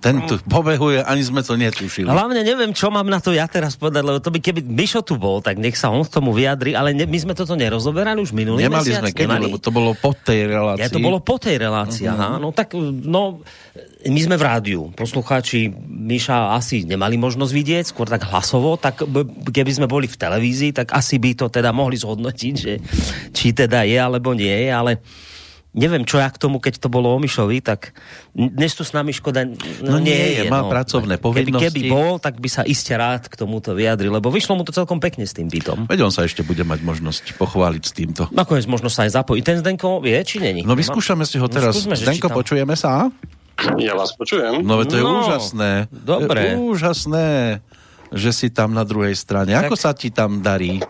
Ten 0.00 0.24
tu 0.24 0.40
pobehuje, 0.48 1.04
ani 1.04 1.20
sme 1.20 1.44
to 1.44 1.60
netušili. 1.60 2.08
Hlavne 2.08 2.40
neviem, 2.40 2.72
čo 2.72 2.88
mám 2.88 3.04
na 3.04 3.20
to 3.20 3.36
ja 3.36 3.44
teraz 3.44 3.76
povedať, 3.76 4.00
lebo 4.00 4.16
to 4.16 4.32
by 4.32 4.40
keby 4.40 4.64
Mišo 4.64 5.04
tu 5.04 5.20
bol, 5.20 5.44
tak 5.44 5.60
nech 5.60 5.76
sa 5.76 5.92
on 5.92 6.00
k 6.00 6.08
tomu 6.08 6.32
vyjadri, 6.32 6.72
ale 6.72 6.96
ne, 6.96 7.04
my 7.04 7.18
sme 7.20 7.36
toto 7.36 7.52
nerozoberali 7.52 8.16
už 8.24 8.32
minulý 8.32 8.64
Nemali 8.64 8.88
mesiac. 8.88 9.04
sme 9.04 9.12
kedy, 9.12 9.28
Nemali? 9.28 9.44
lebo 9.52 9.60
to 9.60 9.68
bolo 9.68 9.92
po 9.92 10.16
tej 10.16 10.48
relácii. 10.48 10.82
Ja, 10.82 10.88
to 10.88 11.04
bolo 11.04 11.20
po 11.20 11.36
tej 11.36 11.60
relácii, 11.60 12.08
uh-huh. 12.08 12.16
aha. 12.16 12.40
No 12.40 12.48
tak, 12.56 12.72
no, 12.80 13.44
my 14.08 14.20
sme 14.24 14.40
v 14.40 14.44
rádiu. 14.48 14.82
Poslucháči 14.96 15.68
Miša 15.84 16.56
asi 16.56 16.88
nemali 16.88 17.20
možnosť 17.20 17.52
vidieť, 17.52 17.84
skôr 17.92 18.08
tak 18.08 18.24
hlasovo, 18.24 18.80
tak 18.80 19.04
keby 19.52 19.72
sme 19.76 19.84
boli 19.84 20.08
v 20.08 20.16
televízii, 20.16 20.72
tak 20.72 20.96
asi 20.96 21.20
by 21.20 21.36
to 21.36 21.52
teda 21.52 21.76
mohli 21.76 22.00
zhodnotiť, 22.00 22.54
že 22.56 22.80
či 23.36 23.52
teda 23.52 23.84
je 23.84 24.00
alebo 24.00 24.32
nie 24.32 24.64
je, 24.64 24.68
ale 24.72 24.92
neviem, 25.70 26.02
čo 26.02 26.18
ja 26.18 26.26
k 26.26 26.38
tomu, 26.38 26.58
keď 26.58 26.82
to 26.82 26.88
bolo 26.90 27.14
o 27.14 27.18
Mišovi, 27.22 27.62
tak 27.62 27.94
dnes 28.34 28.74
tu 28.74 28.82
s 28.82 28.90
nami 28.90 29.14
škoda 29.14 29.46
no, 29.46 29.54
no 29.86 29.98
nie, 30.02 30.10
nie 30.10 30.46
je, 30.46 30.50
má 30.50 30.66
no, 30.66 30.70
pracovné 30.70 31.22
povinnosti. 31.22 31.70
Keby, 31.70 31.80
keby 31.86 31.94
bol, 31.94 32.18
tak 32.18 32.42
by 32.42 32.48
sa 32.50 32.62
iste 32.66 32.90
rád 32.94 33.30
k 33.30 33.34
tomuto 33.38 33.74
vyjadri, 33.74 34.10
lebo 34.10 34.28
vyšlo 34.34 34.58
mu 34.58 34.62
to 34.66 34.74
celkom 34.74 34.98
pekne 34.98 35.22
s 35.22 35.34
tým 35.34 35.46
bytom. 35.46 35.86
Veď 35.86 36.10
on 36.10 36.12
sa 36.12 36.26
ešte 36.26 36.42
bude 36.42 36.66
mať 36.66 36.82
možnosť 36.82 37.38
pochváliť 37.38 37.82
s 37.86 37.92
týmto. 37.94 38.22
Nakoniec 38.34 38.66
možno 38.66 38.90
sa 38.90 39.06
aj 39.06 39.22
zapojiť. 39.22 39.42
Ten 39.46 39.58
Zdenko 39.62 40.02
vie, 40.02 40.18
či 40.26 40.42
není? 40.42 40.66
No 40.66 40.74
vyskúšame 40.74 41.22
si 41.22 41.38
ho 41.38 41.46
no, 41.46 41.52
teraz. 41.52 41.72
No, 41.72 41.86
skúsme, 41.86 41.94
Zdenko, 41.94 42.28
tam... 42.30 42.36
počujeme 42.42 42.74
sa? 42.74 43.06
Ja 43.76 43.92
vás 43.92 44.16
počujem. 44.16 44.64
No 44.64 44.80
to 44.88 44.96
je 44.96 45.04
no, 45.04 45.20
úžasné. 45.20 45.92
Dobre. 45.92 46.40
Je 46.40 46.52
úžasné, 46.56 47.28
že 48.10 48.30
si 48.32 48.48
tam 48.48 48.72
na 48.72 48.82
druhej 48.82 49.14
strane. 49.14 49.52
Tak... 49.52 49.70
Ako 49.70 49.76
sa 49.76 49.92
ti 49.92 50.08
tam 50.08 50.40
darí? 50.40 50.80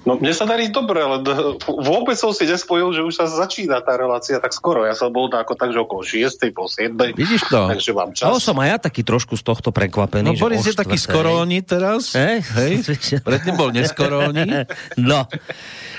No 0.00 0.16
mne 0.16 0.32
sa 0.32 0.48
darí 0.48 0.72
dobre, 0.72 1.04
ale 1.04 1.20
vôbec 1.60 2.16
som 2.16 2.32
si 2.32 2.48
nespojil, 2.48 2.96
že 2.96 3.04
už 3.04 3.20
sa 3.20 3.28
začína 3.28 3.84
tá 3.84 4.00
relácia 4.00 4.40
tak 4.40 4.56
skoro. 4.56 4.88
Ja 4.88 4.96
som 4.96 5.12
bol 5.12 5.28
ako 5.28 5.52
tak, 5.52 5.76
že 5.76 5.78
okolo 5.84 6.00
6. 6.00 6.40
po 6.56 6.72
7. 6.72 6.96
Vidíš 7.12 7.52
to? 7.52 7.68
Takže 7.68 7.90
mám 7.92 8.10
čas. 8.16 8.24
Ale 8.32 8.40
som 8.40 8.56
aj 8.56 8.68
ja 8.72 8.76
taký 8.80 9.04
trošku 9.04 9.36
z 9.36 9.44
tohto 9.44 9.68
prekvapený. 9.76 10.32
No 10.32 10.40
Boris 10.40 10.64
je 10.64 10.72
taký 10.72 10.96
skoróni 10.96 11.60
teraz. 11.60 12.16
Hej? 12.16 12.40
Hej? 12.56 12.72
Predtým 13.28 13.60
bol 13.60 13.76
neskoróni. 13.76 14.64
no. 14.96 15.28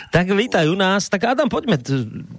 Tak 0.09 0.25
vítajú 0.33 0.73
nás. 0.73 1.05
Tak 1.05 1.37
Adam, 1.37 1.45
poďme 1.45 1.77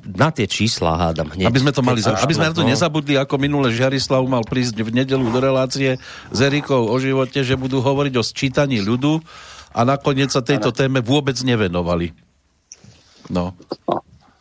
na 0.03 0.35
tie 0.35 0.51
čísla, 0.51 0.99
hádam. 0.99 1.31
Hneď. 1.31 1.47
Aby 1.47 1.63
sme 1.63 1.73
to 1.73 1.81
mali, 1.87 2.03
za... 2.03 2.19
aby 2.19 2.35
sme 2.35 2.51
na 2.51 2.57
to 2.59 2.67
no. 2.67 2.75
nezabudli, 2.75 3.15
ako 3.17 3.39
minule 3.39 3.71
Žiarislav 3.71 4.27
mal 4.27 4.43
prísť 4.43 4.83
v 4.83 4.91
nedelu 4.91 5.25
do 5.31 5.39
relácie 5.39 5.97
s 6.29 6.39
Erikou 6.43 6.91
o 6.91 6.97
živote, 6.99 7.47
že 7.47 7.55
budú 7.55 7.79
hovoriť 7.81 8.15
o 8.19 8.23
sčítaní 8.27 8.83
ľudu 8.83 9.23
a 9.73 9.81
nakoniec 9.83 10.33
sa 10.33 10.45
tejto 10.45 10.71
téme 10.71 11.01
vôbec 11.01 11.37
nevenovali. 11.41 12.13
No. 13.33 13.57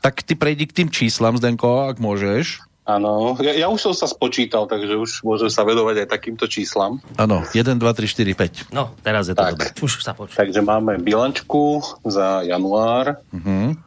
Tak 0.01 0.25
ty 0.25 0.33
prejdi 0.35 0.67
k 0.67 0.83
tým 0.83 0.89
číslam, 0.89 1.37
Zdenko, 1.37 1.91
ak 1.91 1.97
môžeš. 2.01 2.63
Áno, 2.81 3.37
ja, 3.39 3.53
ja 3.53 3.67
už 3.69 3.77
som 3.77 3.93
sa 3.93 4.09
spočítal, 4.09 4.65
takže 4.65 4.97
už 4.97 5.21
môžem 5.21 5.53
sa 5.53 5.61
vedovať 5.61 6.03
aj 6.03 6.07
takýmto 6.09 6.49
číslam. 6.49 6.97
Áno, 7.13 7.45
1, 7.53 7.77
2, 7.77 7.77
3, 7.77 8.09
4, 8.09 8.73
5. 8.73 8.73
No, 8.73 8.97
teraz 9.05 9.29
je 9.29 9.37
to 9.37 9.45
tak, 9.45 9.53
dobré. 9.53 9.69
Už 9.79 10.01
sa 10.01 10.17
počíta. 10.17 10.41
Takže 10.41 10.65
máme 10.65 10.97
bilančku 10.97 11.85
za 12.01 12.41
január. 12.41 13.21
Uh-huh. 13.29 13.77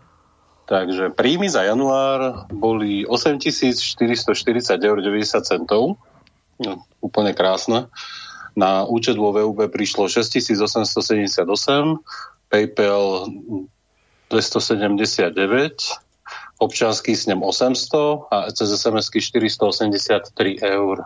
Takže 0.64 1.10
príjmy 1.12 1.50
za 1.50 1.66
január 1.66 2.48
boli 2.48 3.02
8440 3.04 4.78
eur 4.78 4.98
90 5.02 5.42
centov. 5.42 5.98
No, 6.62 6.86
úplne 7.02 7.34
krásne. 7.34 7.90
Na 8.54 8.86
účet 8.86 9.18
vo 9.18 9.34
VUB 9.34 9.66
prišlo 9.66 10.06
6878, 10.06 11.42
PayPal 12.46 13.26
279, 14.30 15.34
občanský 16.62 17.18
snem 17.18 17.42
800 17.42 18.30
a 18.30 18.36
cez 18.54 18.68
sms 18.78 19.10
483 19.10 20.62
eur. 20.62 20.96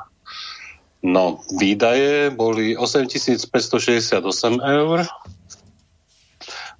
No, 1.02 1.40
výdaje 1.56 2.30
boli 2.34 2.76
8568 2.76 4.60
eur. 4.60 5.06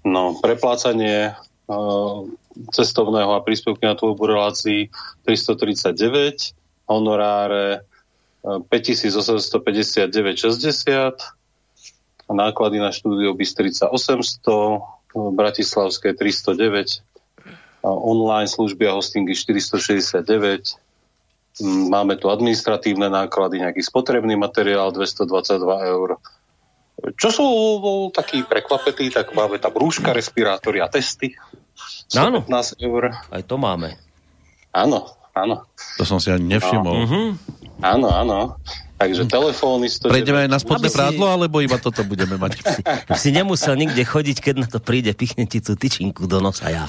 No, 0.05 0.37
preplácanie 0.43 1.33
uh, 1.71 2.27
cestovného 2.75 3.31
a 3.39 3.45
príspevky 3.45 3.87
na 3.87 3.95
tvorbu 3.95 4.27
relácií 4.27 4.91
339, 5.25 6.55
honoráre 6.91 7.87
5859,60 8.45 11.17
náklady 12.29 12.77
na 12.77 12.93
štúdio 12.93 13.33
Bystrica 13.33 13.89
800, 13.89 14.45
Bratislavské 15.33 16.13
309, 16.13 17.01
online 17.83 18.51
služby 18.51 18.85
a 18.85 18.93
hostingy 18.93 19.33
469, 19.33 20.77
máme 21.89 22.21
tu 22.21 22.29
administratívne 22.29 23.09
náklady, 23.09 23.65
nejaký 23.65 23.81
spotrebný 23.81 24.37
materiál 24.37 24.93
222 24.93 25.89
eur. 25.89 26.21
Čo 27.17 27.29
sú 27.31 27.47
takí 28.11 28.43
prekvapetí, 28.45 29.09
tak 29.15 29.33
máme 29.33 29.63
tam 29.63 29.73
rúška, 29.73 30.13
respirátory 30.13 30.83
a 30.83 30.91
testy. 30.91 31.33
115 32.11 32.83
eur. 32.83 33.15
Aj 33.15 33.43
to 33.47 33.57
máme. 33.57 33.95
Áno, 34.75 35.07
áno. 35.45 35.63
To 35.99 36.05
som 36.07 36.19
si 36.19 36.33
ani 36.33 36.59
nevšimol. 36.59 36.95
No. 36.95 37.03
Uh-huh. 37.05 37.29
Áno, 37.79 38.09
áno. 38.11 38.39
Takže 38.99 39.31
telefóny... 39.31 39.87
Prejdeme 40.03 40.51
aj 40.51 40.51
na 40.51 40.59
spodné 40.59 40.91
prádlo, 40.91 41.23
si... 41.23 41.33
alebo 41.39 41.63
iba 41.63 41.79
toto 41.79 42.03
budeme 42.03 42.35
mať? 42.35 42.59
si 43.23 43.31
nemusel 43.31 43.79
nikde 43.79 44.03
chodiť, 44.03 44.37
keď 44.43 44.55
na 44.59 44.67
to 44.67 44.83
príde, 44.83 45.15
pichne 45.15 45.47
ti 45.47 45.63
tú 45.63 45.79
tyčinku 45.79 46.27
do 46.27 46.43
nosa 46.43 46.67
ja. 46.67 46.85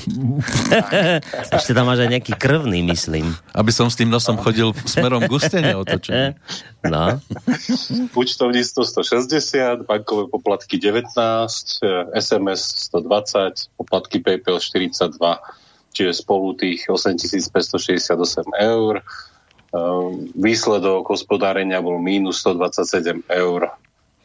Ešte 1.53 1.77
tam 1.77 1.85
máš 1.85 2.01
aj 2.01 2.17
nejaký 2.17 2.33
krvný, 2.33 2.81
myslím. 2.89 3.29
Aby 3.53 3.69
som 3.69 3.93
s 3.93 3.95
tým 4.01 4.09
nosom 4.09 4.41
chodil 4.41 4.73
smerom 4.89 5.21
k 5.21 5.29
ústene 5.29 5.77
otočený. 5.77 6.33
No. 6.79 7.19
Účtovníctvo 8.15 8.87
160, 8.87 9.83
bankové 9.83 10.31
poplatky 10.31 10.79
19, 10.79 11.11
SMS 12.15 12.87
120, 12.87 13.75
poplatky 13.75 14.23
PayPal 14.23 14.63
42, 14.63 15.19
čiže 15.91 16.23
spolu 16.25 16.55
tých 16.55 16.85
8568 16.87 18.09
eur 18.57 19.01
Ehm, 19.69 20.33
výsledok 20.33 21.13
hospodárenia 21.13 21.77
bol 21.77 22.01
mínus 22.01 22.41
127 22.41 23.21
eur. 23.29 23.69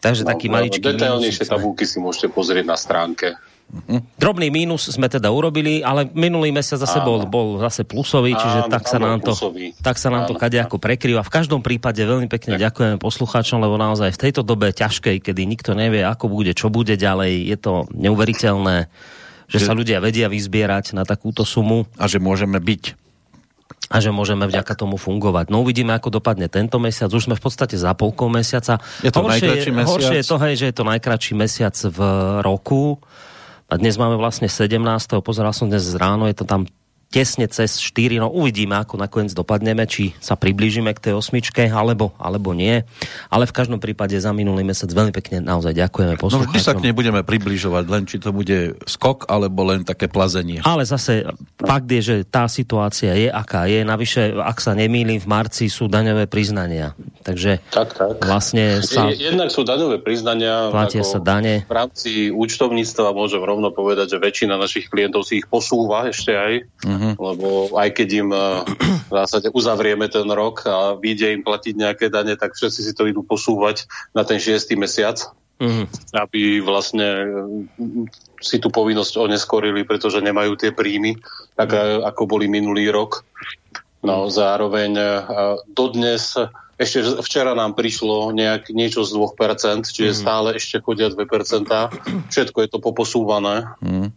Takže 0.00 0.25
no, 0.25 0.28
taký 0.33 0.49
maličký 0.49 0.80
Detailnejšie 0.80 1.44
tabulky 1.49 1.85
si 1.85 2.00
môžete 2.00 2.33
pozrieť 2.33 2.64
na 2.64 2.76
stránke. 2.80 3.37
Mhm. 3.68 4.21
Drobný 4.21 4.49
mínus 4.52 4.88
sme 4.92 5.09
teda 5.09 5.28
urobili, 5.33 5.85
ale 5.85 6.09
minulý 6.12 6.52
mesiac 6.52 6.80
zase 6.80 7.00
bol, 7.00 7.25
bol 7.28 7.61
zase 7.61 7.85
plusový, 7.85 8.37
čiže 8.37 8.68
Áno, 8.68 8.73
tak, 8.73 8.85
sa 8.88 9.00
nám 9.00 9.25
to, 9.25 9.33
tak 9.80 9.97
sa 9.97 10.09
nám 10.12 10.25
Áno. 10.25 10.28
to 10.33 10.35
kadejako 10.37 10.76
prekrýva. 10.76 11.25
V 11.25 11.33
každom 11.33 11.64
prípade 11.64 12.00
veľmi 12.04 12.28
pekne 12.28 12.56
tak. 12.56 12.64
ďakujeme 12.68 12.97
poslucháčom, 13.00 13.61
lebo 13.61 13.80
naozaj 13.80 14.16
v 14.16 14.21
tejto 14.21 14.44
dobe 14.44 14.73
ťažkej, 14.73 15.16
kedy 15.21 15.49
nikto 15.49 15.73
nevie, 15.73 16.04
ako 16.04 16.28
bude, 16.28 16.52
čo 16.52 16.68
bude 16.68 16.97
ďalej, 16.97 17.52
je 17.52 17.56
to 17.56 17.88
neuveriteľné, 17.92 18.88
že, 19.54 19.62
že 19.62 19.70
sa 19.70 19.78
ľudia 19.78 20.02
vedia 20.02 20.26
vyzbierať 20.26 20.99
na 20.99 21.06
takúto 21.06 21.46
sumu. 21.46 21.87
A 21.94 22.11
že 22.11 22.18
môžeme 22.18 22.58
byť 22.58 23.04
a 23.92 24.00
že 24.00 24.11
môžeme 24.11 24.49
vďaka 24.49 24.75
tomu 24.75 24.96
fungovať. 24.96 25.52
No 25.52 25.61
uvidíme, 25.61 25.92
ako 25.92 26.18
dopadne 26.18 26.49
tento 26.49 26.80
mesiac. 26.80 27.12
Už 27.12 27.28
sme 27.28 27.37
v 27.37 27.42
podstate 27.44 27.76
za 27.76 27.92
polkou 27.92 28.32
mesiaca. 28.32 28.80
Je 29.04 29.12
to 29.12 29.20
horšie, 29.20 29.44
najkračší 29.44 29.70
mesiac? 29.70 29.92
Horšie 29.92 30.16
je 30.18 30.26
to, 30.26 30.37
hej, 30.40 30.54
že 30.56 30.66
je 30.73 30.75
to 30.75 30.84
najkračší 30.88 31.32
mesiac 31.37 31.76
v 31.76 32.00
roku. 32.40 32.99
A 33.68 33.76
dnes 33.76 33.94
máme 34.00 34.16
vlastne 34.16 34.49
17. 34.49 34.80
Pozeral 35.20 35.52
som 35.52 35.68
dnes 35.68 35.84
ráno, 35.94 36.26
je 36.26 36.37
to 36.37 36.49
tam 36.49 36.64
tesne 37.14 37.47
cez 37.47 37.78
4, 37.78 38.18
no 38.18 38.26
uvidíme, 38.26 38.75
ako 38.75 38.99
nakoniec 38.99 39.30
dopadneme, 39.30 39.87
či 39.87 40.11
sa 40.18 40.35
priblížime 40.35 40.90
k 40.99 40.99
tej 40.99 41.14
osmičke, 41.14 41.71
alebo, 41.71 42.11
alebo 42.18 42.50
nie. 42.50 42.83
Ale 43.30 43.47
v 43.47 43.54
každom 43.54 43.78
prípade 43.78 44.18
za 44.18 44.35
minulý 44.35 44.66
mesiac 44.66 44.90
veľmi 44.90 45.14
pekne 45.14 45.38
naozaj 45.38 45.78
ďakujeme 45.78 46.18
poslucháčom. 46.18 46.50
No 46.50 46.59
vždy 46.59 46.59
sa 46.59 46.75
k 46.75 46.83
nej 46.83 46.90
budeme 46.90 47.23
približovať, 47.23 47.85
len 47.87 48.02
či 48.11 48.18
to 48.18 48.35
bude 48.35 48.83
skok, 48.90 49.30
alebo 49.30 49.62
len 49.62 49.87
také 49.87 50.11
plazenie. 50.11 50.59
Ale 50.66 50.83
zase 50.83 51.23
fakt 51.62 51.87
je, 51.87 52.02
že 52.02 52.16
tá 52.26 52.50
situácia 52.50 53.14
je, 53.14 53.30
aká 53.30 53.71
je. 53.71 53.87
Navyše, 53.87 54.35
ak 54.35 54.59
sa 54.59 54.75
nemýlim, 54.75 55.23
v 55.23 55.30
marci 55.30 55.71
sú 55.71 55.87
daňové 55.87 56.26
priznania. 56.26 56.99
Takže 57.23 57.62
tak, 57.71 57.94
tak. 57.94 58.18
vlastne 58.26 58.83
sa... 58.83 59.06
Jednak 59.14 59.54
sú 59.54 59.62
daňové 59.62 60.02
priznania. 60.02 60.75
Platia 60.75 61.06
sa 61.06 61.23
dane. 61.23 61.62
V 61.62 61.75
rámci 61.78 62.11
účtovníctva 62.35 63.14
môžem 63.14 63.38
rovno 63.38 63.71
povedať, 63.71 64.18
že 64.18 64.18
väčšina 64.18 64.59
našich 64.59 64.90
klientov 64.90 65.23
si 65.23 65.38
ich 65.38 65.47
posúva 65.47 66.11
ešte 66.11 66.35
aj. 66.35 66.54
Uh-huh 66.83 67.03
uh-huh. 67.04 67.14
lebo 67.20 67.76
aj 67.76 67.88
keď 67.92 68.08
im 68.25 68.30
eh, 68.32 68.64
v 69.08 69.12
zásade 69.12 69.52
uzavrieme 69.52 70.08
ten 70.08 70.25
rok 70.25 70.64
a 70.64 70.96
vyjde 70.96 71.37
im 71.37 71.42
platiť 71.44 71.75
nejaké 71.76 72.06
dane, 72.08 72.32
tak 72.40 72.56
všetci 72.56 72.80
si 72.80 72.92
to 72.96 73.04
idú 73.04 73.20
posúvať 73.20 73.84
na 74.16 74.25
ten 74.25 74.40
šiestý 74.40 74.80
mesiac, 74.80 75.20
uh-huh. 75.61 75.84
aby 76.16 76.64
vlastne 76.64 77.08
eh, 77.08 77.28
si 78.40 78.56
tú 78.56 78.73
povinnosť 78.73 79.20
oneskorili, 79.20 79.84
pretože 79.84 80.25
nemajú 80.25 80.56
tie 80.56 80.73
príjmy, 80.73 81.20
tak 81.52 81.76
uh-huh. 81.76 82.08
ako 82.08 82.25
boli 82.25 82.49
minulý 82.49 82.88
rok. 82.88 83.23
No 84.04 84.28
zároveň 84.28 85.00
dodnes 85.73 86.37
ešte 86.75 87.23
včera 87.23 87.54
nám 87.54 87.78
prišlo 87.78 88.34
nejak, 88.34 88.75
niečo 88.75 89.06
z 89.06 89.14
2%, 89.14 89.87
čiže 89.87 90.12
mm. 90.12 90.18
stále 90.18 90.49
ešte 90.58 90.82
chodia 90.82 91.06
2%. 91.06 91.25
Všetko 92.34 92.58
je 92.61 92.68
to 92.68 92.78
poposúvané. 92.82 93.70
Mm. 93.78 94.11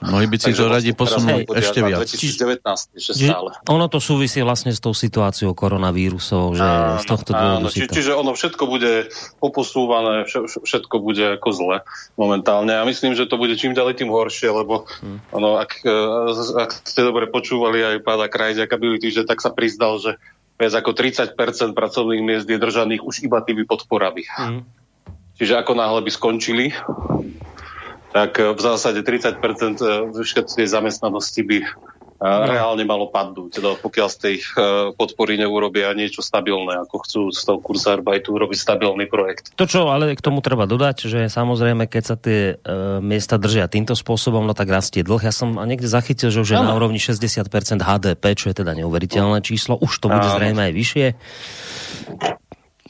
Mnohí 0.00 0.26
by 0.32 0.36
si 0.40 0.56
to 0.56 0.64
radi 0.64 0.96
posunuli 0.96 1.44
ešte 1.44 1.84
viac. 1.84 2.08
2019, 2.08 2.96
že 2.96 3.10
stále. 3.12 3.52
Ono 3.68 3.86
to 3.92 4.00
súvisí 4.00 4.40
vlastne 4.40 4.72
s 4.72 4.80
tou 4.80 4.96
situáciou 4.96 5.52
koronavírusov, 5.52 6.56
že 6.56 6.64
áno, 6.64 6.96
z 6.96 7.04
tohto 7.04 7.30
dôvodu 7.36 7.68
či, 7.68 7.84
to... 7.84 7.94
Čiže 8.00 8.12
ono 8.16 8.32
všetko 8.32 8.64
bude 8.64 9.12
poposúvané, 9.44 10.24
všetko 10.64 10.96
bude 11.04 11.36
ako 11.36 11.48
zle 11.52 11.76
momentálne. 12.16 12.72
A 12.80 12.82
myslím, 12.88 13.12
že 13.12 13.28
to 13.28 13.36
bude 13.36 13.52
čím 13.60 13.76
ďalej 13.76 14.00
tým 14.00 14.08
horšie, 14.08 14.48
lebo 14.48 14.88
hmm. 15.04 15.36
ono, 15.36 15.60
ak, 15.60 15.84
eh, 15.84 16.64
ak 16.64 16.70
ste 16.88 17.04
dobre 17.04 17.28
počúvali 17.28 17.84
aj 17.84 17.96
páda 18.00 18.32
Krajďaka 18.32 18.80
Ability, 18.80 19.12
že 19.12 19.22
tak 19.28 19.44
sa 19.44 19.52
prizdal, 19.52 20.00
že 20.00 20.16
viac 20.56 20.72
ako 20.76 20.96
30% 20.96 21.36
pracovných 21.76 22.22
miest 22.24 22.48
je 22.48 22.56
držaných 22.56 23.04
už 23.04 23.24
iba 23.24 23.44
tými 23.44 23.68
podporami. 23.68 24.24
Hmm. 24.28 24.64
Čiže 25.40 25.56
ako 25.56 25.72
náhle 25.72 26.04
by 26.04 26.10
skončili, 26.12 26.76
tak 28.10 28.38
eh, 28.38 28.50
v 28.50 28.60
zásade 28.60 29.00
30% 29.06 29.38
eh, 29.38 30.10
všetkej 30.10 30.66
zamestnanosti 30.66 31.42
by 31.46 31.58
eh, 31.62 31.70
no. 32.20 32.46
reálne 32.46 32.84
malo 32.84 33.08
padnúť, 33.08 33.62
teda 33.62 33.68
pokiaľ 33.80 34.08
z 34.10 34.16
tej 34.20 34.36
podpory 34.98 35.40
neurobia 35.40 35.94
niečo 35.96 36.20
stabilné, 36.20 36.84
ako 36.84 36.96
chcú 37.06 37.20
z 37.32 37.40
toho 37.46 37.58
Kurzarbeitu 37.62 38.34
urobiť 38.34 38.58
stabilný 38.60 39.08
projekt. 39.08 39.54
To, 39.56 39.64
čo 39.64 39.88
ale 39.88 40.12
k 40.12 40.20
tomu 40.20 40.44
treba 40.44 40.68
dodať, 40.68 41.08
že 41.08 41.20
samozrejme, 41.32 41.88
keď 41.88 42.02
sa 42.04 42.16
tie 42.20 42.60
e, 42.60 43.00
miesta 43.00 43.40
držia 43.40 43.72
týmto 43.72 43.96
spôsobom, 43.96 44.44
no 44.44 44.52
tak 44.52 44.68
rastie 44.68 45.00
dlh. 45.00 45.22
Ja 45.24 45.32
som 45.32 45.56
niekde 45.64 45.88
zachytil, 45.88 46.28
že 46.28 46.44
už 46.44 46.48
je 46.52 46.60
na 46.60 46.76
úrovni 46.76 47.00
60% 47.00 47.48
HDP, 47.80 48.24
čo 48.36 48.52
je 48.52 48.54
teda 48.60 48.76
neuveriteľné 48.76 49.40
číslo. 49.40 49.80
Už 49.80 49.96
to 50.02 50.12
bude 50.12 50.28
zrejme 50.28 50.60
aj 50.68 50.72
vyššie. 50.76 51.06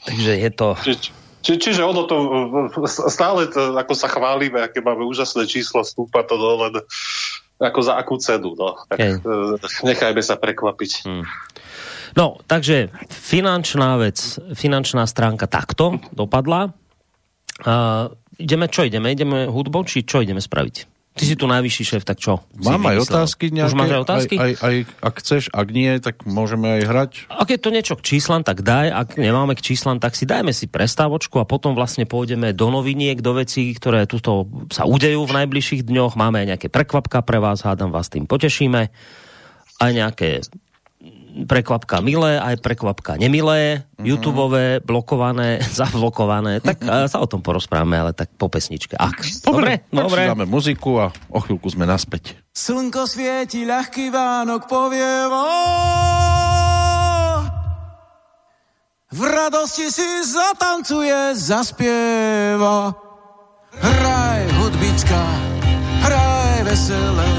Takže 0.01 0.31
je 0.35 0.49
to... 0.51 0.67
Či, 0.81 1.20
či, 1.41 1.57
čiže 1.57 1.81
ono 1.81 2.05
to 2.05 2.15
stále 2.87 3.49
to, 3.49 3.77
ako 3.77 3.93
sa 3.97 4.07
chválime, 4.07 4.61
aké 4.61 4.79
máme 4.81 5.05
úžasné 5.05 5.49
číslo, 5.49 5.81
stúpa 5.81 6.21
to 6.25 6.37
dole 6.37 6.81
ako 7.61 7.79
za 7.85 7.93
akú 7.93 8.17
cenu. 8.17 8.57
No. 8.57 8.73
Tak, 8.89 8.97
okay. 8.97 9.13
E, 9.21 9.85
nechajme 9.85 10.21
sa 10.25 10.37
prekvapiť. 10.41 10.91
Hmm. 11.05 11.25
No, 12.17 12.41
takže 12.43 12.91
finančná 13.07 13.95
vec, 14.01 14.41
finančná 14.57 15.05
stránka 15.07 15.47
takto 15.47 16.01
dopadla. 16.11 16.75
Uh, 17.61 18.11
ideme, 18.35 18.67
čo 18.67 18.83
ideme? 18.83 19.13
Ideme 19.15 19.47
hudbou, 19.47 19.87
či 19.87 20.03
čo 20.03 20.19
ideme 20.19 20.43
spraviť? 20.43 20.90
Ty 21.11 21.27
si 21.27 21.35
tu 21.35 21.43
najvyšší 21.43 21.83
šéf, 21.83 22.03
tak 22.07 22.23
čo? 22.23 22.39
Mám 22.55 22.87
aj 22.87 23.03
otázky 23.03 23.51
nejaké. 23.51 23.75
Už 23.75 23.75
máš 23.75 23.91
aj 23.91 24.01
otázky? 24.07 24.35
Aj, 24.39 24.43
aj, 24.47 24.53
aj, 24.63 24.75
ak 25.03 25.15
chceš, 25.19 25.43
ak 25.51 25.67
nie, 25.75 25.91
tak 25.99 26.23
môžeme 26.23 26.79
aj 26.79 26.81
hrať. 26.87 27.11
Ak 27.27 27.51
je 27.51 27.59
to 27.59 27.67
niečo 27.67 27.99
k 27.99 28.15
číslam, 28.15 28.47
tak 28.47 28.63
daj. 28.63 28.87
Ak 28.95 29.09
nemáme 29.19 29.59
k 29.59 29.61
číslam, 29.61 29.99
tak 29.99 30.15
si 30.15 30.23
dajme 30.23 30.55
si 30.55 30.71
prestávočku 30.71 31.43
a 31.43 31.45
potom 31.45 31.75
vlastne 31.75 32.07
pôjdeme 32.07 32.55
do 32.55 32.71
noviniek, 32.71 33.19
do 33.19 33.35
vecí, 33.35 33.75
ktoré 33.75 34.07
tuto 34.07 34.47
sa 34.71 34.87
udejú 34.87 35.27
v 35.27 35.35
najbližších 35.43 35.83
dňoch. 35.83 36.15
Máme 36.15 36.47
aj 36.47 36.47
nejaké 36.55 36.67
prekvapka 36.71 37.19
pre 37.27 37.43
vás, 37.43 37.59
hádam 37.67 37.91
vás 37.91 38.07
tým 38.07 38.23
potešíme. 38.23 38.87
Aj 39.83 39.91
nejaké 39.91 40.47
prekvapka 41.47 42.03
milé, 42.03 42.37
aj 42.37 42.59
prekvapka 42.59 43.15
nemilé, 43.17 43.81
mm-hmm. 43.81 44.05
YouTubeové, 44.05 44.65
blokované, 44.83 45.63
zablokované, 45.79 46.59
tak 46.59 46.83
sa 46.83 47.17
o 47.19 47.27
tom 47.27 47.39
porozprávame, 47.39 47.97
ale 47.97 48.11
tak 48.11 48.31
po 48.35 48.51
pesničke. 48.51 48.95
Ak. 48.99 49.23
Dobre, 49.43 49.87
dobre. 49.89 50.27
dáme 50.27 50.45
muziku 50.45 50.99
a 50.99 51.07
o 51.31 51.39
chvíľku 51.39 51.71
sme 51.71 51.87
naspäť. 51.87 52.39
Slnko 52.51 53.07
svieti, 53.07 53.63
ľahký 53.63 54.11
Vánok 54.11 54.67
povieva. 54.67 55.47
V 59.11 59.21
radosti 59.27 59.91
si 59.91 60.07
zatancuje, 60.23 61.35
zaspieva. 61.35 62.95
Hraj 63.75 64.41
hudbička, 64.55 65.23
hraj 66.03 66.63
veselé, 66.63 67.31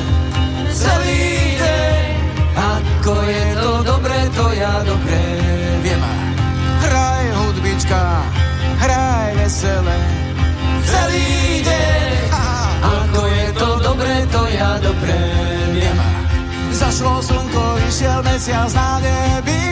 dobre 4.84 5.20
viem. 5.82 6.02
Hraj 6.82 7.24
hudbička, 7.38 8.02
hraj 8.82 9.30
veselé, 9.38 9.98
celý 10.86 11.30
deň. 11.62 12.12
Ako 12.82 13.22
je 13.26 13.46
to 13.54 13.68
dobre, 13.82 14.14
to 14.30 14.42
ja 14.50 14.72
dobre 14.82 15.18
viem. 15.74 15.98
Zašlo 16.72 17.22
slnko, 17.22 17.64
vyšiel 17.86 18.20
mesiac 18.26 18.70
na 18.74 18.90
nebi, 18.98 19.62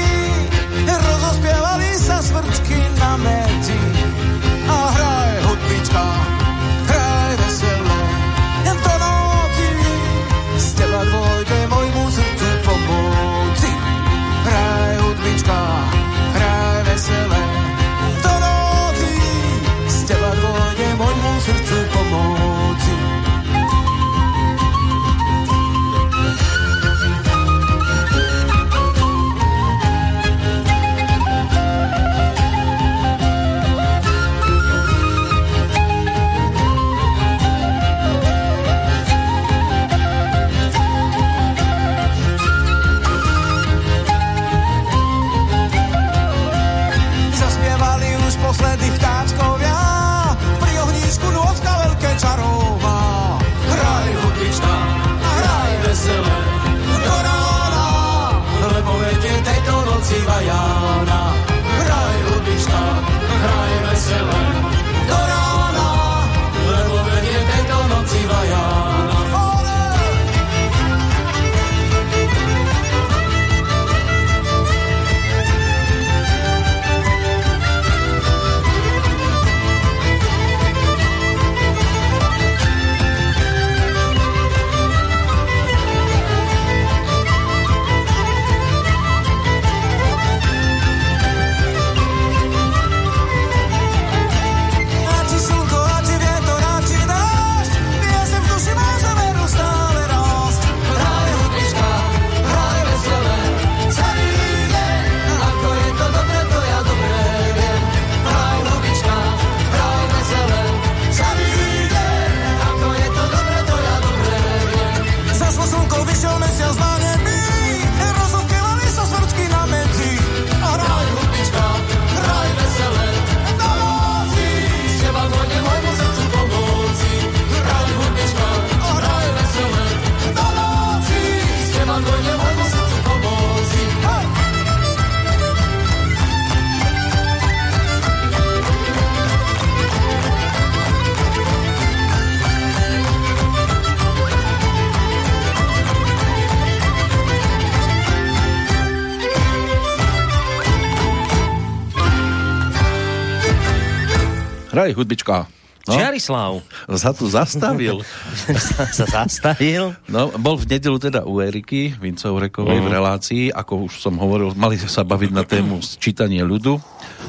Hraj 154.80 154.96
hudbička. 154.96 155.44
No? 155.84 155.92
Čiarislav. 155.92 156.64
Sa 156.96 157.12
tu 157.12 157.28
zastavil. 157.28 158.00
sa, 158.72 158.88
sa 158.88 159.04
zastavil. 159.04 159.92
No, 160.08 160.32
bol 160.40 160.56
v 160.56 160.72
nedelu 160.72 160.96
teda 160.96 161.28
u 161.28 161.36
Eriky 161.44 161.92
Vincovrekovej 162.00 162.80
uh-huh. 162.80 162.88
v 162.88 162.88
mhm. 162.88 162.96
relácii, 162.96 163.44
ako 163.52 163.92
už 163.92 164.00
som 164.00 164.16
hovoril, 164.16 164.56
mali 164.56 164.80
sa 164.80 165.04
baviť 165.04 165.36
na 165.36 165.44
tému 165.44 165.84
sčítanie 165.84 166.40
ľudu. 166.40 166.80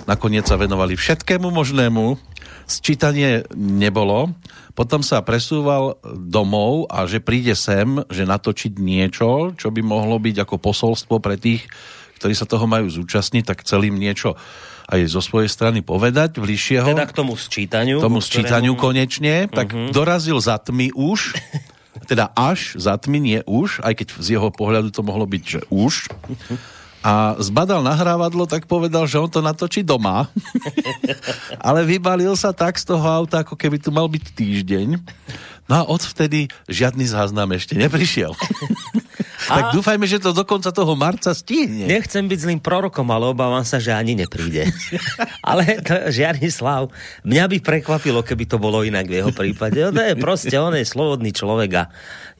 Nakoniec 0.08 0.48
sa 0.48 0.56
venovali 0.56 0.96
všetkému 0.96 1.52
možnému. 1.52 2.16
Sčítanie 2.72 3.44
nebolo. 3.52 4.32
Potom 4.72 5.04
sa 5.04 5.20
presúval 5.28 6.00
domov 6.08 6.88
a 6.88 7.04
že 7.12 7.20
príde 7.20 7.52
sem, 7.52 8.00
že 8.08 8.24
natočiť 8.24 8.80
niečo, 8.80 9.60
čo 9.60 9.76
by 9.76 9.84
mohlo 9.84 10.16
byť 10.24 10.48
ako 10.48 10.56
posolstvo 10.56 11.20
pre 11.20 11.36
tých, 11.36 11.68
ktorí 12.16 12.32
sa 12.32 12.48
toho 12.48 12.64
majú 12.64 12.88
zúčastniť, 12.88 13.44
tak 13.44 13.68
celým 13.68 14.00
niečo 14.00 14.40
aj 14.92 15.02
zo 15.08 15.24
svojej 15.24 15.48
strany 15.48 15.80
povedať 15.80 16.38
bližšieho. 16.38 16.92
Teda 16.92 17.08
k 17.08 17.16
tomu 17.16 17.40
sčítaniu. 17.40 18.04
Tomu 18.04 18.20
sčítaniu 18.20 18.76
ktorému... 18.76 18.84
konečne, 18.84 19.36
tak 19.48 19.72
uh-huh. 19.72 19.96
dorazil 19.96 20.38
za 20.44 20.60
tmy 20.60 20.92
už, 20.92 21.32
teda 22.12 22.36
až 22.36 22.76
za 22.76 23.00
tmy, 23.00 23.24
nie 23.24 23.40
už, 23.48 23.80
aj 23.82 24.04
keď 24.04 24.08
z 24.20 24.28
jeho 24.36 24.52
pohľadu 24.52 24.92
to 24.92 25.02
mohlo 25.02 25.24
byť, 25.24 25.44
že 25.48 25.60
už. 25.72 26.12
A 27.02 27.34
zbadal 27.42 27.82
nahrávadlo, 27.82 28.46
tak 28.46 28.70
povedal, 28.70 29.10
že 29.10 29.18
on 29.18 29.26
to 29.26 29.42
natočí 29.42 29.82
doma. 29.82 30.30
Ale 31.66 31.82
vybalil 31.82 32.38
sa 32.38 32.54
tak 32.54 32.78
z 32.78 32.94
toho 32.94 33.02
auta, 33.02 33.42
ako 33.42 33.58
keby 33.58 33.82
tu 33.82 33.90
mal 33.90 34.06
byť 34.06 34.26
týždeň. 34.38 35.02
No 35.66 35.74
a 35.82 35.84
odvtedy 35.88 36.52
žiadny 36.70 37.10
záznam 37.10 37.50
ešte 37.58 37.74
neprišiel. 37.74 38.36
tak 39.48 39.74
dúfajme, 39.74 40.06
že 40.06 40.22
to 40.22 40.36
do 40.36 40.46
konca 40.46 40.70
toho 40.70 40.94
marca 40.94 41.34
stihne. 41.34 41.88
Nechcem 41.88 42.28
byť 42.28 42.40
zlým 42.46 42.62
prorokom, 42.62 43.08
ale 43.10 43.32
obávam 43.32 43.66
sa, 43.66 43.82
že 43.82 43.96
ani 43.96 44.14
nepríde. 44.14 44.70
ale 45.50 45.82
to, 45.82 46.12
Žiarislav, 46.14 46.92
mňa 47.26 47.46
by 47.50 47.58
prekvapilo, 47.64 48.22
keby 48.22 48.44
to 48.46 48.58
bolo 48.62 48.86
inak 48.86 49.10
v 49.10 49.24
jeho 49.24 49.32
prípade. 49.34 49.80
To 49.82 50.02
je 50.02 50.16
proste, 50.18 50.54
on 50.58 50.76
je 50.78 50.86
slobodný 50.86 51.34
človek 51.34 51.72
a 51.78 51.84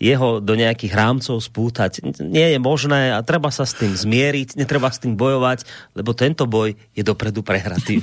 jeho 0.02 0.42
do 0.42 0.58
nejakých 0.58 0.94
rámcov 0.98 1.38
spútať 1.38 2.02
nie 2.26 2.58
je 2.58 2.60
možné 2.60 3.14
a 3.14 3.22
treba 3.22 3.54
sa 3.54 3.70
s 3.70 3.78
tým 3.78 3.94
zmieriť, 3.94 4.58
netreba 4.58 4.90
s 4.90 4.98
tým 4.98 5.14
bojovať, 5.14 5.66
lebo 5.94 6.18
tento 6.18 6.50
boj 6.50 6.74
je 6.98 7.04
dopredu 7.06 7.46
prehratý. 7.46 8.02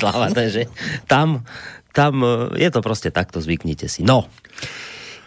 Slava, 0.00 0.32
takže 0.32 0.72
tam 1.04 1.44
tam 1.94 2.20
e, 2.26 2.58
je 2.58 2.68
to 2.74 2.82
proste 2.82 3.14
takto, 3.14 3.38
zvyknite 3.38 3.86
si. 3.86 4.02
No, 4.02 4.26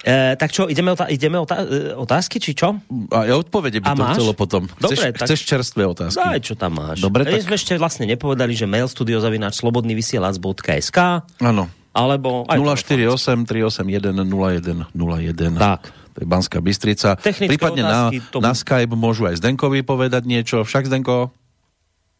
E, 0.07 0.39
tak 0.39 0.55
čo, 0.55 0.71
ideme, 0.71 0.95
otá- 0.95 1.11
ideme 1.11 1.35
otá- 1.35 1.67
e, 1.67 1.91
otázky, 1.91 2.39
či 2.39 2.55
čo? 2.55 2.79
A 3.11 3.27
ja 3.27 3.35
odpovede 3.35 3.83
by 3.83 3.91
A 3.91 3.91
to 3.91 4.03
máš? 4.07 4.15
chcelo 4.15 4.31
potom. 4.31 4.63
Dobre, 4.79 4.95
chceš, 4.95 4.99
tak... 5.03 5.27
chceš 5.27 5.39
čerstvé 5.43 5.83
otázky? 5.83 6.23
Daj, 6.23 6.39
čo 6.47 6.55
tam 6.55 6.79
máš. 6.79 7.03
Dobre, 7.03 7.27
tak... 7.27 7.43
sme 7.43 7.59
ešte 7.59 7.75
vlastne 7.75 8.07
nepovedali, 8.07 8.55
že 8.55 8.63
mail 8.63 8.87
studiozavináč 8.87 9.59
slobodnyvysielac.sk 9.59 10.97
Áno. 11.43 11.67
Alebo... 11.91 12.47
048 12.47 13.43
381 13.43 14.15
0101. 14.95 15.59
Tak. 15.59 15.81
To 16.15 16.17
je 16.23 16.27
Banská 16.29 16.63
Bystrica. 16.63 17.19
Technické 17.19 17.57
Prípadne 17.57 17.83
na, 17.83 18.09
to... 18.31 18.39
na 18.39 18.55
Skype 18.55 18.95
môžu 18.95 19.27
aj 19.27 19.43
Zdenkovi 19.43 19.83
povedať 19.83 20.23
niečo. 20.23 20.63
Však 20.63 20.87
Zdenko? 20.87 21.35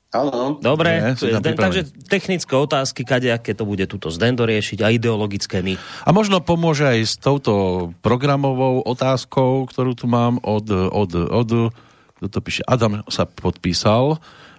Áno. 0.07 0.55
Dobre, 0.63 1.03
Nie, 1.03 1.19
Zden, 1.19 1.55
takže 1.59 1.83
technické 2.07 2.55
otázky, 2.55 3.03
aké 3.03 3.51
to 3.51 3.67
bude 3.67 3.83
tuto 3.91 4.07
Zdendo 4.07 4.47
riešiť 4.47 4.79
a 4.79 4.87
ideologické 4.95 5.59
my. 5.59 5.75
A 6.07 6.09
možno 6.15 6.39
pomôže 6.39 6.87
aj 6.87 6.99
s 7.03 7.13
touto 7.19 7.91
programovou 7.99 8.87
otázkou, 8.87 9.67
ktorú 9.67 9.99
tu 9.99 10.07
mám 10.07 10.39
od, 10.47 10.71
od, 10.71 11.11
od 11.11 11.49
kto 12.17 12.27
to 12.31 12.39
píše, 12.39 12.63
Adam 12.63 13.03
sa 13.11 13.27
podpísal. 13.27 14.17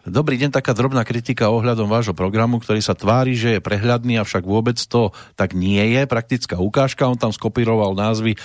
Dobrý 0.08 0.40
deň, 0.40 0.54
taká 0.54 0.72
drobná 0.72 1.04
kritika 1.04 1.52
ohľadom 1.52 1.90
vášho 1.90 2.16
programu, 2.16 2.60
ktorý 2.62 2.80
sa 2.80 2.96
tvári, 2.96 3.36
že 3.36 3.58
je 3.58 3.64
prehľadný, 3.64 4.16
avšak 4.20 4.44
vôbec 4.44 4.76
to 4.78 5.12
tak 5.36 5.52
nie 5.52 5.82
je. 5.96 6.08
Praktická 6.08 6.56
ukážka, 6.56 7.08
on 7.08 7.18
tam 7.18 7.32
skopíroval 7.34 7.92
názvy 7.92 8.38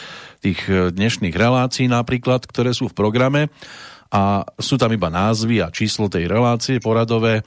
tých 0.43 0.59
dnešných 0.67 1.35
relácií 1.35 1.87
napríklad, 1.87 2.43
ktoré 2.43 2.75
sú 2.75 2.91
v 2.91 2.97
programe 2.97 3.41
a 4.13 4.45
sú 4.61 4.77
tam 4.77 4.93
iba 4.93 5.09
názvy 5.09 5.65
a 5.65 5.73
číslo 5.73 6.05
tej 6.05 6.29
relácie 6.29 6.77
poradové. 6.77 7.41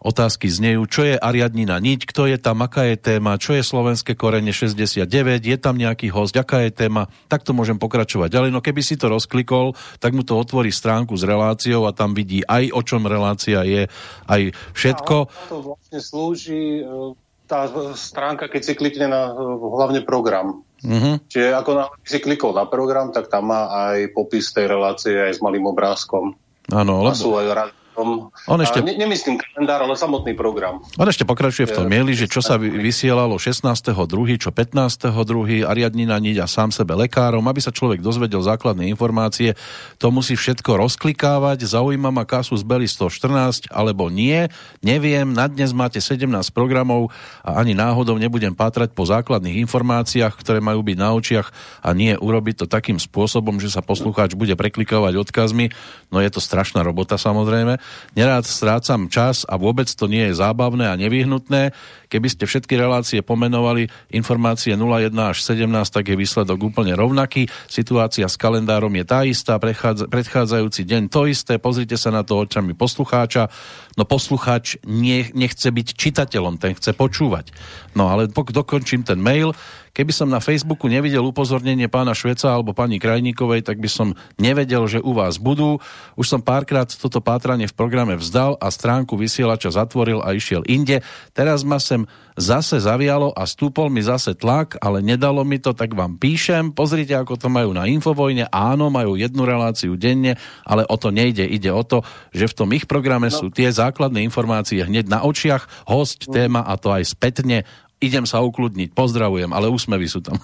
Otázky 0.00 0.48
znejú, 0.48 0.88
čo 0.88 1.04
je 1.04 1.20
Ariadnina 1.20 1.76
niť, 1.76 2.08
kto 2.08 2.24
je 2.24 2.40
tam, 2.40 2.64
aká 2.64 2.88
je 2.88 2.96
téma, 2.96 3.36
čo 3.36 3.52
je 3.52 3.60
slovenské 3.60 4.16
korene 4.16 4.48
69, 4.48 5.04
je 5.44 5.56
tam 5.60 5.76
nejaký 5.76 6.08
host, 6.08 6.32
aká 6.40 6.64
je 6.64 6.72
téma, 6.72 7.12
tak 7.28 7.44
to 7.44 7.52
môžem 7.52 7.76
pokračovať 7.76 8.32
ďalej. 8.32 8.48
No 8.48 8.64
keby 8.64 8.80
si 8.80 8.96
to 8.96 9.12
rozklikol, 9.12 9.76
tak 10.00 10.16
mu 10.16 10.24
to 10.24 10.40
otvorí 10.40 10.72
stránku 10.72 11.12
s 11.20 11.24
reláciou 11.24 11.84
a 11.84 11.92
tam 11.92 12.16
vidí 12.16 12.40
aj 12.48 12.72
o 12.72 12.80
čom 12.80 13.04
relácia 13.04 13.60
je, 13.60 13.92
aj 14.24 14.56
všetko. 14.72 15.16
A 15.28 15.52
to 15.52 15.60
vlastne 15.68 16.00
slúži 16.00 16.80
e, 16.80 17.12
tá 17.44 17.68
stránka, 17.92 18.48
keď 18.48 18.72
si 18.72 18.72
klikne 18.80 19.04
na 19.04 19.36
e, 19.36 19.52
hlavne 19.52 20.00
program. 20.00 20.64
Mm-hmm. 20.80 21.14
Čiže 21.28 21.48
ako 21.56 21.70
na, 21.76 21.84
si 22.02 22.18
klikol 22.20 22.56
na 22.56 22.64
program, 22.64 23.12
tak 23.12 23.28
tam 23.28 23.52
má 23.52 23.68
aj 23.68 24.16
popis 24.16 24.52
tej 24.52 24.68
relácie 24.68 25.16
aj 25.16 25.36
s 25.36 25.40
malým 25.44 25.68
obrázkom. 25.68 26.36
Áno, 26.72 27.04
lebo... 27.04 27.12
A 27.12 27.18
sú 27.18 27.36
aj 27.36 27.46
tom, 27.94 28.08
on 28.46 28.58
ešte... 28.62 28.80
ne, 28.80 28.94
nemyslím 28.94 29.36
kalendár, 29.36 29.82
ale 29.82 29.98
samotný 29.98 30.32
program. 30.38 30.78
On 30.94 31.08
ešte 31.08 31.26
pokračuje 31.26 31.66
v 31.66 31.74
tom 31.74 31.86
mieli, 31.90 32.14
že 32.14 32.30
čo 32.30 32.38
sa 32.38 32.54
vysielalo 32.56 33.36
16.2., 33.36 33.90
čo 34.38 34.54
15.2., 34.54 35.66
Ariadnina 35.66 36.16
niť 36.22 36.36
a 36.38 36.46
sám 36.46 36.70
sebe 36.70 36.94
lekárom, 36.94 37.42
aby 37.50 37.58
sa 37.58 37.74
človek 37.74 37.98
dozvedel 37.98 38.40
základné 38.40 38.86
informácie. 38.88 39.58
To 39.98 40.14
musí 40.14 40.38
všetko 40.38 40.78
rozklikávať, 40.78 41.66
zaujíma 41.66 42.14
ma 42.14 42.22
Kasus 42.22 42.62
Belli 42.62 42.86
114, 42.86 43.72
alebo 43.74 44.06
nie, 44.08 44.46
neviem, 44.80 45.26
na 45.26 45.50
dnes 45.50 45.74
máte 45.74 45.98
17 45.98 46.30
programov 46.54 47.10
a 47.42 47.58
ani 47.58 47.74
náhodou 47.74 48.14
nebudem 48.16 48.54
pátrať 48.54 48.94
po 48.94 49.02
základných 49.02 49.66
informáciách, 49.66 50.38
ktoré 50.38 50.62
majú 50.62 50.86
byť 50.86 50.96
na 50.96 51.10
očiach 51.16 51.48
a 51.82 51.90
nie 51.90 52.14
urobiť 52.14 52.64
to 52.64 52.66
takým 52.70 53.02
spôsobom, 53.02 53.58
že 53.58 53.72
sa 53.72 53.82
poslucháč 53.82 54.38
bude 54.38 54.54
preklikovať 54.54 55.18
odkazmi. 55.18 55.72
No 56.14 56.22
je 56.22 56.30
to 56.30 56.38
strašná 56.38 56.86
robota 56.86 57.18
samozrejme 57.18 57.79
nerád 58.14 58.46
strácam 58.46 59.06
čas 59.10 59.42
a 59.48 59.58
vôbec 59.60 59.86
to 59.90 60.10
nie 60.10 60.28
je 60.30 60.38
zábavné 60.38 60.88
a 60.90 60.98
nevyhnutné. 60.98 61.72
Keby 62.10 62.26
ste 62.26 62.42
všetky 62.42 62.74
relácie 62.74 63.22
pomenovali 63.22 63.86
informácie 64.10 64.74
01 64.74 65.14
až 65.14 65.46
17, 65.46 65.70
tak 65.94 66.10
je 66.10 66.18
výsledok 66.18 66.58
úplne 66.58 66.98
rovnaký. 66.98 67.46
Situácia 67.70 68.26
s 68.26 68.34
kalendárom 68.34 68.90
je 68.98 69.04
tá 69.06 69.22
istá, 69.22 69.62
predchádzajúci 70.10 70.82
deň 70.82 71.06
to 71.06 71.30
isté. 71.30 71.62
Pozrite 71.62 71.94
sa 71.94 72.10
na 72.10 72.26
to 72.26 72.42
očami 72.42 72.74
poslucháča. 72.74 73.46
No 73.94 74.02
poslucháč 74.02 74.82
nechce 74.82 75.70
byť 75.70 75.86
čitateľom, 75.94 76.58
ten 76.58 76.74
chce 76.74 76.98
počúvať. 76.98 77.54
No 77.94 78.10
ale 78.10 78.26
dokončím 78.30 79.06
ten 79.06 79.22
mail. 79.22 79.54
Keby 79.90 80.12
som 80.14 80.30
na 80.30 80.38
Facebooku 80.38 80.86
nevidel 80.86 81.26
upozornenie 81.26 81.90
pána 81.90 82.14
Šveca 82.14 82.54
alebo 82.54 82.70
pani 82.70 83.02
Krajníkovej, 83.02 83.66
tak 83.66 83.82
by 83.82 83.90
som 83.90 84.14
nevedel, 84.38 84.86
že 84.86 85.02
u 85.02 85.10
vás 85.10 85.42
budú. 85.42 85.82
Už 86.14 86.30
som 86.30 86.40
párkrát 86.40 86.86
toto 86.86 87.18
pátranie 87.18 87.66
v 87.66 87.74
programe 87.74 88.14
vzdal 88.14 88.54
a 88.62 88.70
stránku 88.70 89.18
vysielača 89.18 89.74
zatvoril 89.74 90.22
a 90.22 90.30
išiel 90.30 90.62
inde. 90.70 91.02
Teraz 91.34 91.66
ma 91.66 91.82
sem 91.82 92.06
zase 92.38 92.78
zavialo 92.78 93.34
a 93.34 93.44
stúpol 93.44 93.90
mi 93.90 94.00
zase 94.00 94.38
tlak, 94.38 94.78
ale 94.78 95.02
nedalo 95.02 95.42
mi 95.42 95.58
to, 95.58 95.74
tak 95.74 95.92
vám 95.92 96.16
píšem. 96.16 96.70
Pozrite, 96.70 97.12
ako 97.18 97.36
to 97.36 97.48
majú 97.50 97.74
na 97.74 97.90
Infovojne. 97.90 98.48
Áno, 98.48 98.88
majú 98.88 99.18
jednu 99.18 99.42
reláciu 99.42 99.98
denne, 99.98 100.38
ale 100.64 100.86
o 100.86 100.96
to 100.96 101.10
nejde. 101.10 101.44
Ide 101.44 101.74
o 101.74 101.82
to, 101.82 102.06
že 102.30 102.46
v 102.46 102.56
tom 102.56 102.70
ich 102.72 102.86
programe 102.86 103.28
no. 103.28 103.34
sú 103.34 103.50
tie 103.50 103.68
základné 103.68 104.22
informácie 104.22 104.86
hneď 104.86 105.10
na 105.10 105.26
očiach, 105.26 105.90
host, 105.90 106.30
téma 106.30 106.62
a 106.64 106.78
to 106.78 106.94
aj 106.94 107.04
spätne 107.10 107.66
idem 108.00 108.24
sa 108.24 108.40
ukludniť, 108.40 108.96
pozdravujem, 108.96 109.52
ale 109.52 109.68
úsmevy 109.70 110.08
sú 110.08 110.24
tam. 110.24 110.40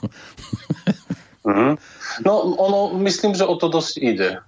mm-hmm. 1.44 1.72
No, 2.24 2.56
ono, 2.56 2.96
myslím, 3.04 3.36
že 3.36 3.44
o 3.44 3.60
to 3.60 3.68
dosť 3.68 3.94
ide. 4.00 4.40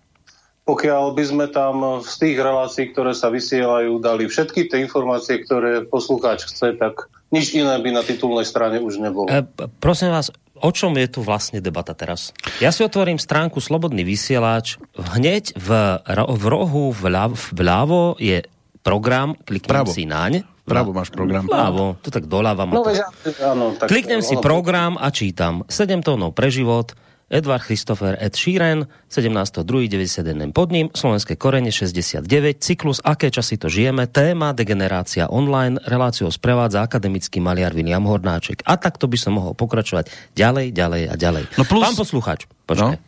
Pokiaľ 0.64 1.12
by 1.12 1.25
sme 1.25 1.47
tam 1.49 2.01
z 2.01 2.14
tých 2.16 2.37
relácií, 2.40 2.92
ktoré 2.92 3.12
sa 3.12 3.29
vysielajú, 3.29 4.01
dali 4.01 4.25
všetky 4.25 4.68
tie 4.68 4.85
informácie, 4.85 5.40
ktoré 5.44 5.85
poslucháč 5.85 6.49
chce, 6.49 6.77
tak 6.77 7.12
nič 7.29 7.53
iné 7.57 7.77
by 7.81 7.92
na 7.92 8.01
titulnej 8.05 8.44
strane 8.44 8.81
už 8.81 9.01
nebolo. 9.01 9.29
E, 9.29 9.44
prosím 9.81 10.12
vás, 10.12 10.33
o 10.61 10.71
čom 10.73 10.97
je 10.97 11.09
tu 11.09 11.21
vlastne 11.25 11.61
debata 11.61 11.92
teraz? 11.92 12.37
Ja 12.61 12.73
si 12.73 12.85
otvorím 12.85 13.21
stránku 13.21 13.61
Slobodný 13.61 14.05
vysielač. 14.05 14.81
Hneď 14.97 15.57
v, 15.57 15.68
v 16.09 16.44
rohu 16.49 16.92
vľavo, 16.92 17.37
vľavo 17.53 18.21
je 18.21 18.44
program, 18.81 19.37
kliknem 19.44 19.85
Pravo. 19.85 19.92
si 19.92 20.09
naň 20.09 20.44
Pravo 20.68 20.90
máš 20.92 21.11
program. 21.11 21.48
Pravo, 21.48 21.96
to 22.04 22.12
tak 22.12 22.28
doľava. 22.28 22.68
No, 22.68 22.85
veď, 22.85 23.09
áno, 23.40 23.74
tak, 23.74 23.88
Kliknem 23.88 24.20
si 24.20 24.37
program 24.37 25.00
a 25.00 25.09
čítam 25.09 25.64
7 25.66 26.04
tónov 26.04 26.37
pre 26.37 26.52
život, 26.52 26.92
Edvard 27.28 27.61
Christopher 27.61 28.16
Ed 28.16 28.33
Sheeran, 28.33 28.88
17.2.91 29.12 30.57
pod 30.57 30.72
ním, 30.72 30.88
Slovenské 30.96 31.37
korene 31.37 31.68
69, 31.68 32.24
cyklus 32.64 33.04
Aké 33.04 33.28
časy 33.28 33.61
to 33.61 33.68
žijeme, 33.68 34.09
téma 34.09 34.57
Degenerácia 34.57 35.28
online, 35.28 35.76
reláciu 35.85 36.33
sprevádza 36.33 36.81
akademický 36.81 37.44
maliar 37.44 37.76
William 37.76 38.04
Hornáček. 38.09 38.64
A 38.64 38.81
takto 38.81 39.04
by 39.04 39.20
som 39.20 39.37
mohol 39.37 39.52
pokračovať 39.52 40.09
ďalej, 40.33 40.72
ďalej 40.72 41.02
a 41.12 41.14
ďalej. 41.20 41.44
No 41.61 41.68
plus... 41.68 41.85
Pán 41.85 42.00
posluchač, 42.00 42.48
počkaj. 42.64 42.96
No. 42.96 43.08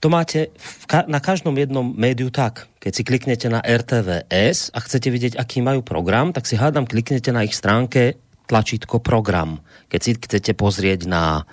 To 0.00 0.08
máte 0.08 0.48
ka- 0.88 1.04
na 1.06 1.20
každom 1.20 1.54
jednom 1.60 1.92
médiu 1.92 2.32
tak. 2.32 2.66
Keď 2.80 2.92
si 2.92 3.02
kliknete 3.04 3.46
na 3.52 3.60
RTVS 3.60 4.72
a 4.72 4.78
chcete 4.80 5.12
vidieť, 5.12 5.34
aký 5.36 5.60
majú 5.60 5.84
program, 5.84 6.32
tak 6.32 6.48
si 6.48 6.56
hádam 6.56 6.88
kliknete 6.88 7.28
na 7.30 7.44
ich 7.44 7.52
stránke 7.52 8.16
tlačítko 8.50 8.98
program. 8.98 9.62
Keď 9.92 10.00
si 10.02 10.10
chcete 10.18 10.58
pozrieť 10.58 11.06
na 11.06 11.46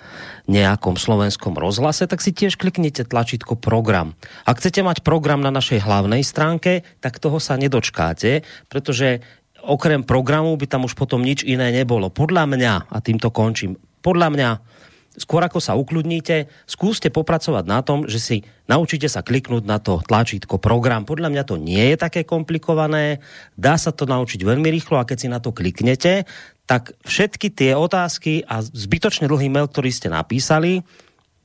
nejakom 0.49 0.97
slovenskom 0.97 1.53
rozhlase, 1.53 2.09
tak 2.09 2.25
si 2.25 2.33
tiež 2.33 2.57
kliknite 2.57 3.05
tlačítko 3.05 3.53
program. 3.53 4.17
Ak 4.49 4.57
chcete 4.57 4.81
mať 4.81 5.05
program 5.05 5.45
na 5.45 5.53
našej 5.53 5.85
hlavnej 5.85 6.25
stránke, 6.25 6.81
tak 6.97 7.21
toho 7.21 7.37
sa 7.37 7.53
nedočkáte, 7.53 8.41
pretože 8.65 9.21
okrem 9.61 10.01
programu 10.01 10.57
by 10.57 10.65
tam 10.65 10.89
už 10.89 10.97
potom 10.97 11.21
nič 11.21 11.45
iné 11.45 11.69
nebolo. 11.69 12.09
Podľa 12.09 12.49
mňa, 12.49 12.73
a 12.89 12.97
týmto 13.03 13.29
končím, 13.29 13.77
podľa 14.01 14.27
mňa 14.33 14.49
skôr 15.17 15.41
ako 15.41 15.57
sa 15.57 15.73
ukludníte, 15.73 16.47
skúste 16.69 17.09
popracovať 17.09 17.65
na 17.65 17.81
tom, 17.81 18.05
že 18.05 18.21
si 18.21 18.37
naučíte 18.69 19.09
sa 19.09 19.25
kliknúť 19.25 19.65
na 19.65 19.81
to 19.81 19.99
tlačítko 20.05 20.61
program. 20.61 21.03
Podľa 21.03 21.33
mňa 21.33 21.43
to 21.43 21.57
nie 21.57 21.81
je 21.91 21.97
také 21.97 22.21
komplikované, 22.23 23.19
dá 23.57 23.75
sa 23.75 23.89
to 23.89 24.05
naučiť 24.05 24.45
veľmi 24.45 24.69
rýchlo 24.69 25.01
a 25.01 25.07
keď 25.09 25.17
si 25.17 25.27
na 25.27 25.41
to 25.41 25.49
kliknete, 25.51 26.29
tak 26.69 26.93
všetky 27.01 27.49
tie 27.49 27.73
otázky 27.73 28.45
a 28.45 28.61
zbytočne 28.61 29.25
dlhý 29.25 29.49
mail, 29.49 29.65
ktorý 29.71 29.89
ste 29.89 30.13
napísali, 30.13 30.85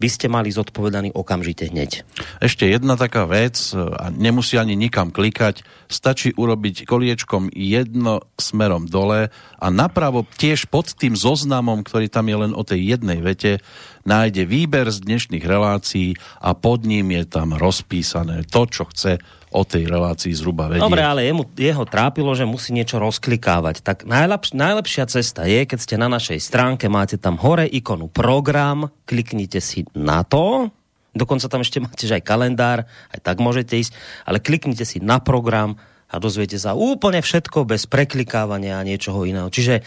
by 0.02 0.08
ste 0.10 0.26
mali 0.26 0.50
zodpovedaný 0.50 1.14
okamžite 1.14 1.70
hneď. 1.70 2.02
Ešte 2.42 2.66
jedna 2.66 2.98
taká 2.98 3.22
vec, 3.30 3.54
a 3.70 4.10
nemusí 4.10 4.58
ani 4.58 4.74
nikam 4.74 5.14
klikať, 5.14 5.62
stačí 5.86 6.34
urobiť 6.34 6.82
koliečkom 6.82 7.54
jedno 7.54 8.26
smerom 8.34 8.90
dole 8.90 9.30
a 9.62 9.66
napravo 9.70 10.26
tiež 10.26 10.66
pod 10.66 10.90
tým 10.98 11.14
zoznamom, 11.14 11.86
ktorý 11.86 12.10
tam 12.10 12.26
je 12.26 12.36
len 12.42 12.52
o 12.58 12.66
tej 12.66 12.98
jednej 12.98 13.22
vete, 13.22 13.62
nájde 14.02 14.42
výber 14.42 14.90
z 14.90 15.06
dnešných 15.06 15.46
relácií 15.46 16.18
a 16.42 16.58
pod 16.58 16.82
ním 16.82 17.14
je 17.14 17.24
tam 17.30 17.54
rozpísané 17.54 18.42
to, 18.50 18.66
čo 18.66 18.90
chce 18.90 19.22
o 19.52 19.62
tej 19.62 19.84
relácii 19.86 20.32
zhruba 20.32 20.72
vedieť. 20.72 20.82
Dobre, 20.82 21.04
ale 21.04 21.28
jemu, 21.28 21.44
jeho 21.54 21.84
trápilo, 21.84 22.32
že 22.32 22.48
musí 22.48 22.72
niečo 22.72 22.96
rozklikávať. 22.98 23.84
Tak 23.84 24.08
najlepš, 24.08 24.56
najlepšia 24.56 25.04
cesta 25.06 25.44
je, 25.44 25.68
keď 25.68 25.78
ste 25.78 25.96
na 26.00 26.08
našej 26.08 26.40
stránke, 26.40 26.88
máte 26.88 27.20
tam 27.20 27.36
hore 27.36 27.68
ikonu 27.68 28.08
program, 28.08 28.88
kliknite 29.04 29.60
si 29.60 29.84
na 29.92 30.24
to, 30.24 30.72
dokonca 31.12 31.46
tam 31.46 31.60
ešte 31.60 31.78
máte 31.78 32.08
že 32.08 32.18
aj 32.18 32.24
kalendár, 32.24 32.88
aj 33.12 33.20
tak 33.20 33.36
môžete 33.38 33.76
ísť, 33.76 33.92
ale 34.24 34.40
kliknite 34.40 34.88
si 34.88 34.98
na 34.98 35.20
program 35.20 35.76
a 36.12 36.20
dozviete 36.20 36.60
sa 36.60 36.76
úplne 36.76 37.24
všetko 37.24 37.64
bez 37.64 37.88
preklikávania 37.88 38.80
a 38.80 38.86
niečoho 38.86 39.24
iného. 39.24 39.48
Čiže 39.48 39.80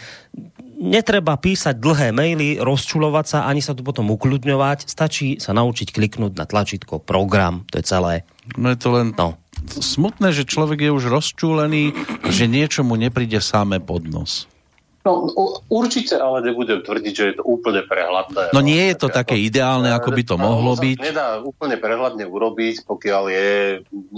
netreba 0.76 1.34
písať 1.40 1.80
dlhé 1.80 2.12
maily, 2.12 2.60
rozčulovať 2.60 3.26
sa, 3.26 3.38
ani 3.48 3.64
sa 3.64 3.72
tu 3.72 3.80
potom 3.82 4.12
ukludňovať. 4.12 4.86
Stačí 4.86 5.40
sa 5.40 5.56
naučiť 5.56 5.90
kliknúť 5.90 6.32
na 6.36 6.44
tlačítko 6.44 7.00
program. 7.02 7.64
To 7.72 7.80
je 7.80 7.84
celé. 7.84 8.14
No 8.54 8.70
je 8.70 8.78
to 8.78 8.94
len 8.94 9.16
no. 9.16 9.40
smutné, 9.66 10.30
že 10.30 10.46
človek 10.46 10.86
je 10.86 10.90
už 10.94 11.10
rozčúlený, 11.10 11.96
že 12.30 12.46
niečo 12.46 12.86
mu 12.86 12.94
nepríde 12.94 13.40
samé 13.42 13.82
pod 13.82 14.06
nos. 14.06 14.46
No, 15.06 15.30
určite 15.70 16.18
ale 16.18 16.42
nebudem 16.42 16.82
tvrdiť, 16.82 17.14
že 17.14 17.24
je 17.30 17.34
to 17.38 17.44
úplne 17.46 17.86
prehľadné. 17.86 18.50
No 18.50 18.58
nie 18.58 18.90
je 18.90 18.96
to 18.98 19.06
také 19.06 19.38
ideálne, 19.38 19.94
ako 19.94 20.10
by 20.10 20.22
to 20.26 20.34
mohlo 20.34 20.74
byť. 20.74 20.98
Nedá 20.98 21.38
úplne 21.46 21.78
prehľadne 21.78 22.26
urobiť, 22.26 22.82
pokiaľ 22.90 23.24
je, 23.30 23.50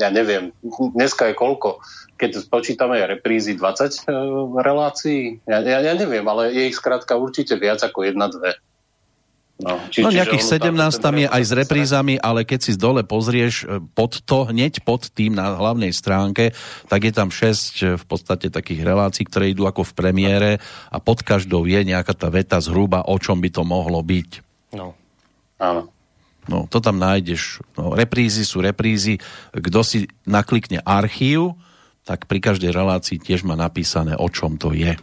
ja 0.01 0.09
neviem, 0.09 0.57
dneska 0.96 1.29
je 1.29 1.35
koľko? 1.37 1.85
Keď 2.16 2.40
spočítame 2.40 2.96
reprízy 3.05 3.53
20 3.53 3.61
e, 3.61 4.20
relácií? 4.64 5.44
Ja, 5.44 5.61
ja, 5.61 5.85
ja 5.85 5.92
neviem, 5.92 6.24
ale 6.24 6.57
je 6.57 6.72
ich 6.72 6.81
skrátka 6.81 7.20
určite 7.20 7.61
viac 7.61 7.85
ako 7.85 8.09
jedna, 8.09 8.33
dve. 8.33 8.57
No, 9.59 9.75
či, 9.90 10.07
no 10.07 10.14
nejakých 10.14 10.62
17 10.62 10.71
tam 11.03 11.18
je 11.18 11.27
aj 11.27 11.42
s 11.42 11.51
reprízami, 11.51 12.14
ale 12.23 12.47
keď 12.47 12.59
si 12.62 12.71
z 12.75 12.79
dole 12.79 13.03
pozrieš 13.03 13.66
e, 13.66 13.83
pod 13.83 14.23
to, 14.23 14.47
hneď 14.47 14.87
pod 14.87 15.11
tým 15.11 15.35
na 15.35 15.59
hlavnej 15.59 15.90
stránke, 15.90 16.55
tak 16.87 17.03
je 17.03 17.11
tam 17.11 17.35
6 17.35 17.42
e, 17.42 17.99
v 17.99 18.05
podstate 18.07 18.55
takých 18.55 18.87
relácií, 18.87 19.27
ktoré 19.27 19.51
idú 19.51 19.66
ako 19.66 19.83
v 19.83 19.97
premiére 19.99 20.51
a 20.94 21.03
pod 21.03 21.27
každou 21.27 21.66
je 21.66 21.83
nejaká 21.83 22.14
tá 22.14 22.31
veta 22.31 22.62
zhruba, 22.62 23.03
o 23.03 23.18
čom 23.18 23.42
by 23.42 23.51
to 23.51 23.66
mohlo 23.66 23.99
byť. 23.99 24.31
No. 24.79 24.94
Áno. 25.59 25.90
No, 26.47 26.71
to 26.71 26.79
tam 26.79 27.03
nájdeš. 27.03 27.59
No, 27.75 27.99
reprízy 27.99 28.47
sú 28.47 28.62
reprízy. 28.62 29.18
Kto 29.53 29.83
si 29.83 30.07
naklikne 30.25 30.81
archív, 30.87 31.59
tak 32.09 32.25
pri 32.25 32.40
každej 32.40 32.73
relácii 32.73 33.21
tiež 33.21 33.44
má 33.44 33.53
napísané, 33.59 34.14
o 34.16 34.31
čom 34.33 34.57
to 34.57 34.73
je. 34.73 34.97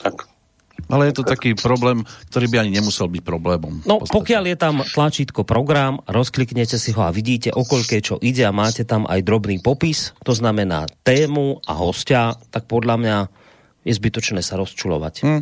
Tak. 0.00 0.26
Ale 0.90 1.08
je 1.08 1.14
to 1.16 1.24
taký 1.24 1.56
problém, 1.56 2.04
ktorý 2.28 2.46
by 2.50 2.56
ani 2.60 2.76
nemusel 2.76 3.08
byť 3.08 3.22
problémom. 3.24 3.86
No, 3.88 4.04
pokiaľ 4.04 4.42
je 4.52 4.56
tam 4.58 4.74
tlačítko 4.84 5.46
program, 5.46 6.02
rozkliknete 6.04 6.76
si 6.76 6.92
ho 6.92 7.08
a 7.08 7.14
vidíte, 7.14 7.54
okolké 7.54 8.04
čo 8.04 8.20
ide 8.20 8.44
a 8.44 8.52
máte 8.52 8.84
tam 8.84 9.08
aj 9.08 9.24
drobný 9.24 9.64
popis, 9.64 10.12
to 10.26 10.36
znamená 10.36 10.84
tému 11.06 11.64
a 11.64 11.72
hostia, 11.78 12.36
tak 12.52 12.68
podľa 12.68 12.96
mňa 13.00 13.16
je 13.84 13.92
zbytočné 13.92 14.40
sa 14.40 14.60
rozčulovať. 14.60 15.14
Hm. 15.24 15.40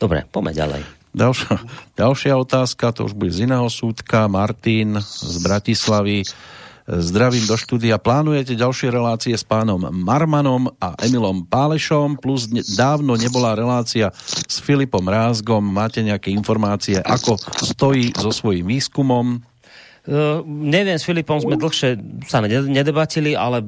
Dobre, 0.00 0.24
poďme 0.28 0.52
ďalej. 0.52 0.82
Ďalšia, 1.10 1.54
ďalšia 1.98 2.32
otázka, 2.38 2.94
to 2.94 3.10
už 3.10 3.18
bude 3.18 3.34
z 3.34 3.50
iného 3.50 3.66
súdka. 3.66 4.30
Martin 4.30 5.02
z 5.02 5.36
Bratislavy 5.42 6.22
Zdravím 6.90 7.46
do 7.46 7.54
štúdia. 7.54 8.02
Plánujete 8.02 8.58
ďalšie 8.58 8.90
relácie 8.90 9.30
s 9.38 9.46
pánom 9.46 9.78
Marmanom 9.94 10.74
a 10.82 10.98
Emilom 10.98 11.46
Pálešom, 11.46 12.18
plus 12.18 12.50
dávno 12.50 13.14
nebola 13.14 13.54
relácia 13.54 14.10
s 14.26 14.58
Filipom 14.58 15.06
Rázgom. 15.06 15.62
Máte 15.62 16.02
nejaké 16.02 16.34
informácie, 16.34 16.98
ako 16.98 17.38
stojí 17.62 18.10
so 18.18 18.34
svojím 18.34 18.74
výskumom? 18.74 19.38
Uh, 20.02 20.42
neviem, 20.50 20.98
s 20.98 21.06
Filipom 21.06 21.38
sme 21.38 21.54
dlhšie 21.54 21.94
sa 22.26 22.42
nedebatili, 22.42 23.38
ale 23.38 23.62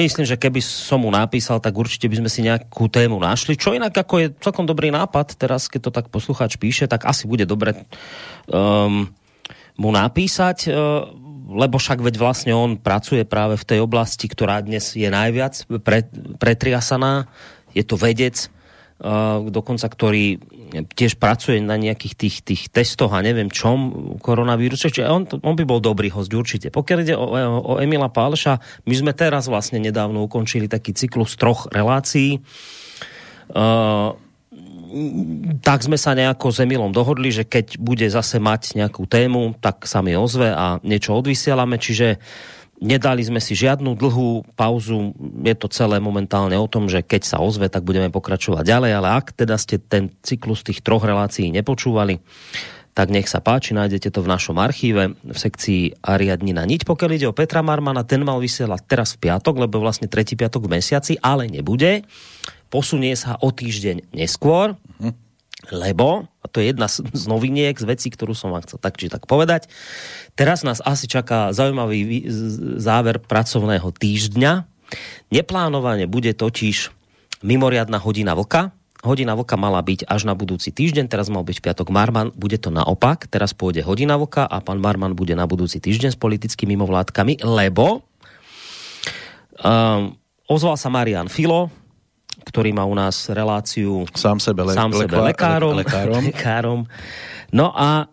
myslím, 0.00 0.24
že 0.24 0.40
keby 0.40 0.64
som 0.64 1.04
mu 1.04 1.12
napísal, 1.12 1.60
tak 1.60 1.76
určite 1.76 2.08
by 2.08 2.24
sme 2.24 2.30
si 2.32 2.40
nejakú 2.40 2.88
tému 2.88 3.20
našli. 3.20 3.52
Čo 3.52 3.76
inak 3.76 3.92
ako 3.92 4.14
je 4.16 4.26
celkom 4.40 4.64
dobrý 4.64 4.88
nápad, 4.88 5.36
teraz 5.36 5.68
keď 5.68 5.80
to 5.84 5.90
tak 5.92 6.06
poslucháč 6.08 6.56
píše, 6.56 6.88
tak 6.88 7.04
asi 7.04 7.28
bude 7.28 7.44
dobre 7.44 7.84
um, 8.48 9.12
mu 9.76 9.90
napísať. 9.92 10.72
Uh, 10.72 11.21
lebo 11.52 11.76
však 11.76 12.00
veď 12.00 12.14
vlastne 12.16 12.52
on 12.56 12.80
pracuje 12.80 13.22
práve 13.28 13.60
v 13.60 13.68
tej 13.68 13.78
oblasti, 13.84 14.26
ktorá 14.26 14.64
dnes 14.64 14.96
je 14.96 15.06
najviac 15.06 15.68
pre, 15.84 16.08
pretriasaná. 16.40 17.28
Je 17.76 17.84
to 17.84 18.00
vedec, 18.00 18.48
uh, 19.04 19.44
dokonca, 19.44 19.86
ktorý 19.88 20.40
tiež 20.96 21.20
pracuje 21.20 21.60
na 21.60 21.76
nejakých 21.76 22.14
tých, 22.16 22.36
tých 22.40 22.62
testoch 22.72 23.12
a 23.12 23.20
neviem 23.20 23.52
čom 23.52 24.16
koronavírusu. 24.16 24.88
Čiže 24.88 25.12
on, 25.12 25.28
on 25.28 25.54
by 25.54 25.64
bol 25.68 25.84
dobrý 25.84 26.08
host 26.08 26.32
určite. 26.32 26.72
Pokiaľ 26.72 26.98
ide 27.04 27.14
o, 27.14 27.28
o 27.60 27.72
Emila 27.76 28.08
Pálša, 28.08 28.56
my 28.88 28.94
sme 28.96 29.12
teraz 29.12 29.52
vlastne 29.52 29.76
nedávno 29.76 30.24
ukončili 30.24 30.72
taký 30.72 30.96
cyklus 30.96 31.36
troch 31.36 31.68
relácií. 31.68 32.40
Uh, 33.52 34.16
tak 35.64 35.84
sme 35.84 35.96
sa 35.96 36.12
nejako 36.12 36.52
s 36.52 36.62
Emilom 36.62 36.92
dohodli, 36.92 37.32
že 37.32 37.48
keď 37.48 37.80
bude 37.80 38.06
zase 38.08 38.36
mať 38.36 38.76
nejakú 38.76 39.08
tému, 39.08 39.56
tak 39.58 39.88
sa 39.88 40.04
mi 40.04 40.12
ozve 40.12 40.52
a 40.52 40.78
niečo 40.84 41.16
odvysielame, 41.16 41.80
čiže 41.80 42.20
nedali 42.82 43.22
sme 43.22 43.38
si 43.38 43.54
žiadnu 43.54 43.94
dlhú 43.94 44.58
pauzu, 44.58 45.14
je 45.46 45.54
to 45.54 45.70
celé 45.70 46.02
momentálne 46.02 46.58
o 46.58 46.66
tom, 46.66 46.90
že 46.90 47.06
keď 47.06 47.22
sa 47.22 47.38
ozve, 47.38 47.70
tak 47.70 47.86
budeme 47.86 48.10
pokračovať 48.10 48.66
ďalej, 48.66 48.92
ale 48.98 49.08
ak 49.16 49.38
teda 49.38 49.54
ste 49.54 49.78
ten 49.78 50.10
cyklus 50.20 50.66
tých 50.66 50.82
troch 50.82 51.06
relácií 51.06 51.48
nepočúvali, 51.54 52.18
tak 52.92 53.08
nech 53.08 53.24
sa 53.24 53.40
páči, 53.40 53.72
nájdete 53.72 54.12
to 54.12 54.20
v 54.20 54.28
našom 54.28 54.60
archíve 54.60 55.16
v 55.16 55.36
sekcii 55.36 56.04
Ariadnina 56.04 56.68
niť. 56.68 56.84
Pokiaľ 56.84 57.10
ide 57.16 57.26
o 57.30 57.32
Petra 57.32 57.64
Marmana, 57.64 58.04
ten 58.04 58.20
mal 58.20 58.36
vysielať 58.36 58.84
teraz 58.84 59.16
v 59.16 59.30
piatok, 59.30 59.64
lebo 59.64 59.80
vlastne 59.80 60.12
tretí 60.12 60.36
piatok 60.36 60.68
v 60.68 60.76
mesiaci, 60.76 61.16
ale 61.24 61.48
nebude 61.48 62.04
posunie 62.72 63.12
sa 63.12 63.36
o 63.44 63.52
týždeň 63.52 64.16
neskôr, 64.16 64.80
lebo, 65.70 66.26
a 66.42 66.46
to 66.50 66.58
je 66.58 66.74
jedna 66.74 66.90
z, 66.90 67.04
noviniek, 67.30 67.76
z 67.76 67.86
vecí, 67.86 68.08
ktorú 68.10 68.34
som 68.34 68.50
vám 68.50 68.64
chcel 68.66 68.80
tak 68.80 68.98
či 68.98 69.12
tak 69.12 69.28
povedať, 69.30 69.70
teraz 70.34 70.64
nás 70.66 70.82
asi 70.82 71.06
čaká 71.06 71.52
zaujímavý 71.54 72.26
záver 72.80 73.22
pracovného 73.22 73.92
týždňa. 73.94 74.66
Neplánovane 75.30 76.10
bude 76.10 76.34
totiž 76.34 76.90
mimoriadna 77.46 78.02
hodina 78.02 78.34
vlka, 78.34 78.74
hodina 79.06 79.38
vlka 79.38 79.54
mala 79.54 79.78
byť 79.82 80.10
až 80.10 80.26
na 80.26 80.34
budúci 80.34 80.74
týždeň, 80.74 81.06
teraz 81.06 81.30
mal 81.30 81.46
byť 81.46 81.62
piatok 81.62 81.94
Marman, 81.94 82.34
bude 82.34 82.58
to 82.58 82.74
naopak, 82.74 83.30
teraz 83.30 83.54
pôjde 83.54 83.86
hodina 83.86 84.18
vlka 84.18 84.42
a 84.42 84.58
pán 84.58 84.82
Marman 84.82 85.14
bude 85.14 85.38
na 85.38 85.46
budúci 85.46 85.78
týždeň 85.78 86.14
s 86.14 86.18
politickými 86.18 86.74
mimovládkami, 86.74 87.42
lebo 87.46 88.02
um, 89.62 90.14
ozval 90.50 90.74
sa 90.74 90.90
Marian 90.90 91.30
Filo, 91.30 91.70
ktorý 92.42 92.74
má 92.74 92.84
u 92.86 92.94
nás 92.94 93.30
reláciu 93.30 94.06
sám 94.12 94.42
sebe, 94.42 94.66
le- 94.66 94.76
sám 94.76 94.92
sebe 94.92 95.16
lekár, 95.18 95.62
lekárom, 95.62 95.74
lekárom. 95.78 96.22
lekárom. 96.30 96.80
No 97.52 97.70
a 97.72 98.08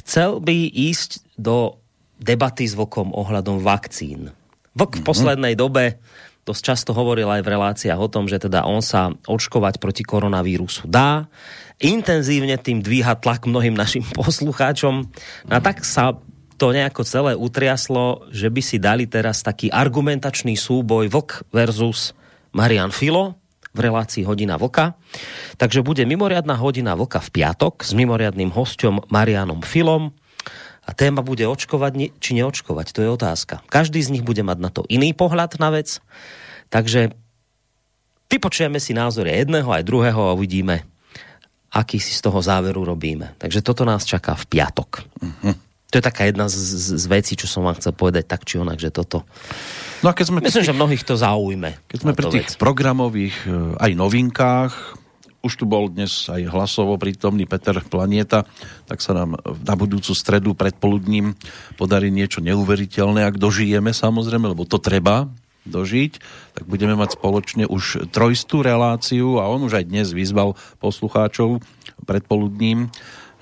chcel 0.00 0.38
by 0.40 0.70
ísť 0.70 1.24
do 1.34 1.78
debaty 2.18 2.64
s 2.64 2.78
Vlkom 2.78 3.12
ohľadom 3.12 3.60
vakcín. 3.60 4.30
Vlk 4.74 4.98
v 4.98 5.02
mhm. 5.02 5.06
poslednej 5.06 5.54
dobe 5.54 5.98
dosť 6.44 6.62
často 6.62 6.90
hovoril 6.92 7.28
aj 7.28 7.40
v 7.40 7.52
reláciách 7.56 8.00
o 8.00 8.08
tom, 8.08 8.28
že 8.28 8.36
teda 8.36 8.68
on 8.68 8.84
sa 8.84 9.12
očkovať 9.24 9.80
proti 9.80 10.04
koronavírusu 10.04 10.84
dá. 10.84 11.24
Intenzívne 11.80 12.60
tým 12.60 12.84
dvíha 12.84 13.16
tlak 13.16 13.48
mnohým 13.48 13.72
našim 13.72 14.04
poslucháčom. 14.12 15.08
No 15.48 15.52
a 15.52 15.60
tak 15.64 15.82
sa 15.82 16.20
to 16.54 16.70
nejako 16.70 17.02
celé 17.02 17.32
utriaslo, 17.34 18.28
že 18.30 18.46
by 18.46 18.62
si 18.62 18.76
dali 18.78 19.10
teraz 19.10 19.42
taký 19.42 19.72
argumentačný 19.72 20.54
súboj 20.54 21.10
Vlk 21.10 21.50
versus 21.50 22.14
Marian 22.54 22.94
Filo 22.94 23.43
v 23.74 23.78
relácii 23.82 24.22
Hodina 24.22 24.54
Vlka. 24.54 24.94
Takže 25.58 25.82
bude 25.82 26.06
mimoriadná 26.06 26.54
Hodina 26.54 26.94
Vlka 26.94 27.18
v 27.18 27.42
piatok 27.42 27.82
s 27.82 27.92
mimoriadným 27.92 28.54
hosťom 28.54 29.10
Marianom 29.10 29.60
Filom 29.66 30.14
a 30.86 30.90
téma 30.94 31.26
bude 31.26 31.42
očkovať 31.44 32.16
či 32.22 32.30
neočkovať, 32.38 32.94
to 32.94 33.00
je 33.02 33.10
otázka. 33.10 33.64
Každý 33.66 33.98
z 34.04 34.12
nich 34.14 34.24
bude 34.24 34.46
mať 34.46 34.58
na 34.62 34.70
to 34.70 34.86
iný 34.86 35.10
pohľad 35.16 35.58
na 35.58 35.74
vec, 35.74 35.98
takže 36.70 37.12
vypočujeme 38.30 38.78
si 38.78 38.94
názory 38.94 39.32
jedného 39.42 39.68
aj 39.72 39.82
druhého 39.82 40.20
a 40.30 40.36
uvidíme, 40.36 40.84
aký 41.74 41.98
si 41.98 42.14
z 42.14 42.20
toho 42.22 42.38
záveru 42.38 42.86
robíme. 42.86 43.34
Takže 43.40 43.64
toto 43.64 43.82
nás 43.82 44.06
čaká 44.06 44.36
v 44.38 44.44
piatok. 44.46 44.90
Uh-huh. 45.18 45.54
To 45.90 45.94
je 45.98 46.04
taká 46.04 46.26
jedna 46.26 46.50
z, 46.50 46.54
z, 46.58 46.86
z 47.00 47.04
vecí, 47.06 47.32
čo 47.38 47.46
som 47.46 47.64
vám 47.64 47.78
chcel 47.78 47.94
povedať 47.94 48.26
tak 48.26 48.46
či 48.46 48.58
onak, 48.58 48.78
že 48.78 48.94
toto... 48.94 49.26
No 50.04 50.12
a 50.12 50.16
keď 50.16 50.26
sme 50.28 50.44
Myslím, 50.44 50.60
tých, 50.60 50.68
že 50.68 50.76
mnohých 50.76 51.04
to 51.08 51.16
zaujme. 51.16 51.70
Keď 51.88 51.98
sme 52.04 52.12
pri 52.12 52.26
tých 52.28 52.48
vec. 52.52 52.60
programových 52.60 53.36
e, 53.48 53.80
aj 53.80 53.90
novinkách, 53.96 54.72
už 55.40 55.52
tu 55.56 55.64
bol 55.64 55.88
dnes 55.88 56.28
aj 56.28 56.44
hlasovo 56.44 57.00
prítomný 57.00 57.48
Peter 57.48 57.72
Planieta, 57.80 58.44
tak 58.84 59.00
sa 59.00 59.16
nám 59.16 59.40
na 59.40 59.74
budúcu 59.76 60.12
stredu 60.12 60.52
predpoludním 60.52 61.32
podarí 61.80 62.12
niečo 62.12 62.44
neuveriteľné, 62.44 63.24
ak 63.24 63.40
dožijeme 63.40 63.96
samozrejme, 63.96 64.52
lebo 64.52 64.68
to 64.68 64.76
treba, 64.76 65.32
dožiť, 65.64 66.12
tak 66.60 66.64
budeme 66.68 66.92
mať 66.92 67.16
spoločne 67.16 67.64
už 67.64 68.12
trojstú 68.12 68.60
reláciu 68.60 69.40
a 69.40 69.48
on 69.48 69.64
už 69.64 69.80
aj 69.80 69.84
dnes 69.88 70.12
vyzval 70.12 70.60
poslucháčov 70.76 71.64
predpoludním, 72.04 72.92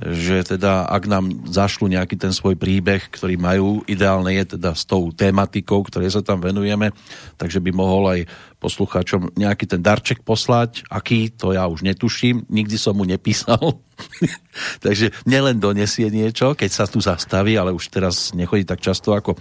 že 0.03 0.43
teda 0.43 0.91
ak 0.91 1.07
nám 1.07 1.47
zašlu 1.47 1.87
nejaký 1.87 2.19
ten 2.19 2.35
svoj 2.35 2.59
príbeh, 2.59 3.07
ktorý 3.07 3.39
majú, 3.39 3.87
ideálne 3.87 4.35
je 4.43 4.59
teda 4.59 4.75
s 4.75 4.83
tou 4.83 5.15
tematikou, 5.15 5.87
ktoré 5.87 6.11
sa 6.11 6.27
tam 6.27 6.43
venujeme, 6.43 6.91
takže 7.39 7.63
by 7.63 7.71
mohol 7.71 8.11
aj 8.11 8.21
poslucháčom 8.59 9.35
nejaký 9.39 9.71
ten 9.71 9.83
darček 9.83 10.23
poslať, 10.27 10.87
aký, 10.91 11.31
to 11.31 11.55
ja 11.55 11.67
už 11.71 11.87
netuším, 11.87 12.47
nikdy 12.51 12.75
som 12.79 12.99
mu 12.99 13.07
nepísal, 13.07 13.83
takže 14.85 15.15
nielen 15.27 15.63
donesie 15.63 16.11
niečo, 16.11 16.55
keď 16.59 16.71
sa 16.71 16.87
tu 16.91 16.99
zastaví, 16.99 17.55
ale 17.55 17.71
už 17.75 17.91
teraz 17.91 18.35
nechodí 18.35 18.67
tak 18.67 18.83
často, 18.83 19.15
ako 19.15 19.35
e, 19.35 19.39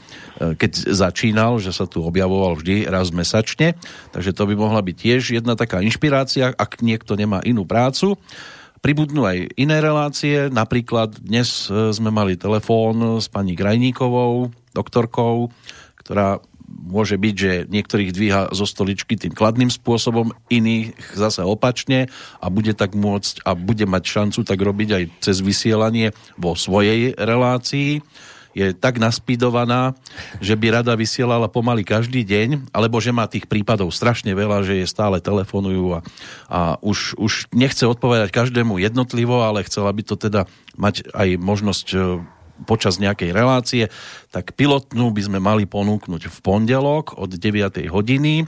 keď 0.57 0.93
začínal, 0.93 1.57
že 1.57 1.73
sa 1.73 1.89
tu 1.89 2.01
objavoval 2.05 2.57
vždy 2.57 2.85
raz 2.89 3.09
mesačne, 3.09 3.77
takže 4.13 4.33
to 4.33 4.45
by 4.45 4.53
mohla 4.53 4.81
byť 4.81 4.95
tiež 4.97 5.21
jedna 5.41 5.57
taká 5.57 5.81
inšpirácia, 5.81 6.53
ak 6.53 6.81
niekto 6.81 7.17
nemá 7.17 7.41
inú 7.45 7.65
prácu. 7.65 8.17
Pribudnú 8.81 9.29
aj 9.29 9.53
iné 9.61 9.77
relácie, 9.77 10.49
napríklad 10.49 11.21
dnes 11.21 11.69
e, 11.69 11.93
sme 11.93 12.09
mali 12.09 12.33
telefón 12.33 13.21
s 13.21 13.29
pani 13.29 13.53
Grajníkovou, 13.53 14.49
doktorkou, 14.73 15.53
ktorá 16.01 16.41
môže 16.65 17.13
byť, 17.13 17.35
že 17.37 17.53
niektorých 17.69 18.09
dvíha 18.09 18.41
zo 18.57 18.65
stoličky 18.65 19.21
tým 19.21 19.37
kladným 19.37 19.69
spôsobom, 19.69 20.33
iných 20.49 20.97
zase 21.13 21.45
opačne 21.45 22.09
a 22.41 22.49
bude 22.49 22.73
tak 22.73 22.97
môcť 22.97 23.45
a 23.45 23.53
bude 23.53 23.85
mať 23.85 24.01
šancu 24.01 24.39
tak 24.49 24.57
robiť 24.57 24.89
aj 24.97 25.03
cez 25.29 25.45
vysielanie 25.45 26.09
vo 26.33 26.57
svojej 26.57 27.13
relácii 27.13 28.01
je 28.51 28.75
tak 28.75 28.99
naspídovaná, 28.99 29.95
že 30.43 30.59
by 30.59 30.81
rada 30.81 30.93
vysielala 30.95 31.47
pomaly 31.47 31.87
každý 31.87 32.27
deň, 32.27 32.71
alebo 32.75 32.99
že 32.99 33.15
má 33.15 33.27
tých 33.27 33.47
prípadov 33.47 33.95
strašne 33.95 34.35
veľa, 34.35 34.63
že 34.67 34.83
je 34.83 34.87
stále 34.87 35.23
telefonujú 35.23 35.97
a, 35.97 35.99
a 36.51 36.59
už, 36.83 37.15
už 37.15 37.51
nechce 37.55 37.83
odpovedať 37.87 38.31
každému 38.31 38.79
jednotlivo, 38.83 39.43
ale 39.43 39.63
chcela 39.67 39.91
by 39.91 40.03
to 40.03 40.15
teda 40.19 40.47
mať 40.75 41.07
aj 41.15 41.39
možnosť 41.39 41.87
e, 41.91 41.97
počas 42.67 43.01
nejakej 43.01 43.31
relácie, 43.33 43.83
tak 44.29 44.53
pilotnú 44.53 45.09
by 45.09 45.21
sme 45.25 45.39
mali 45.41 45.63
ponúknuť 45.65 46.29
v 46.29 46.37
pondelok 46.43 47.17
od 47.17 47.31
9. 47.33 47.87
hodiny 47.89 48.45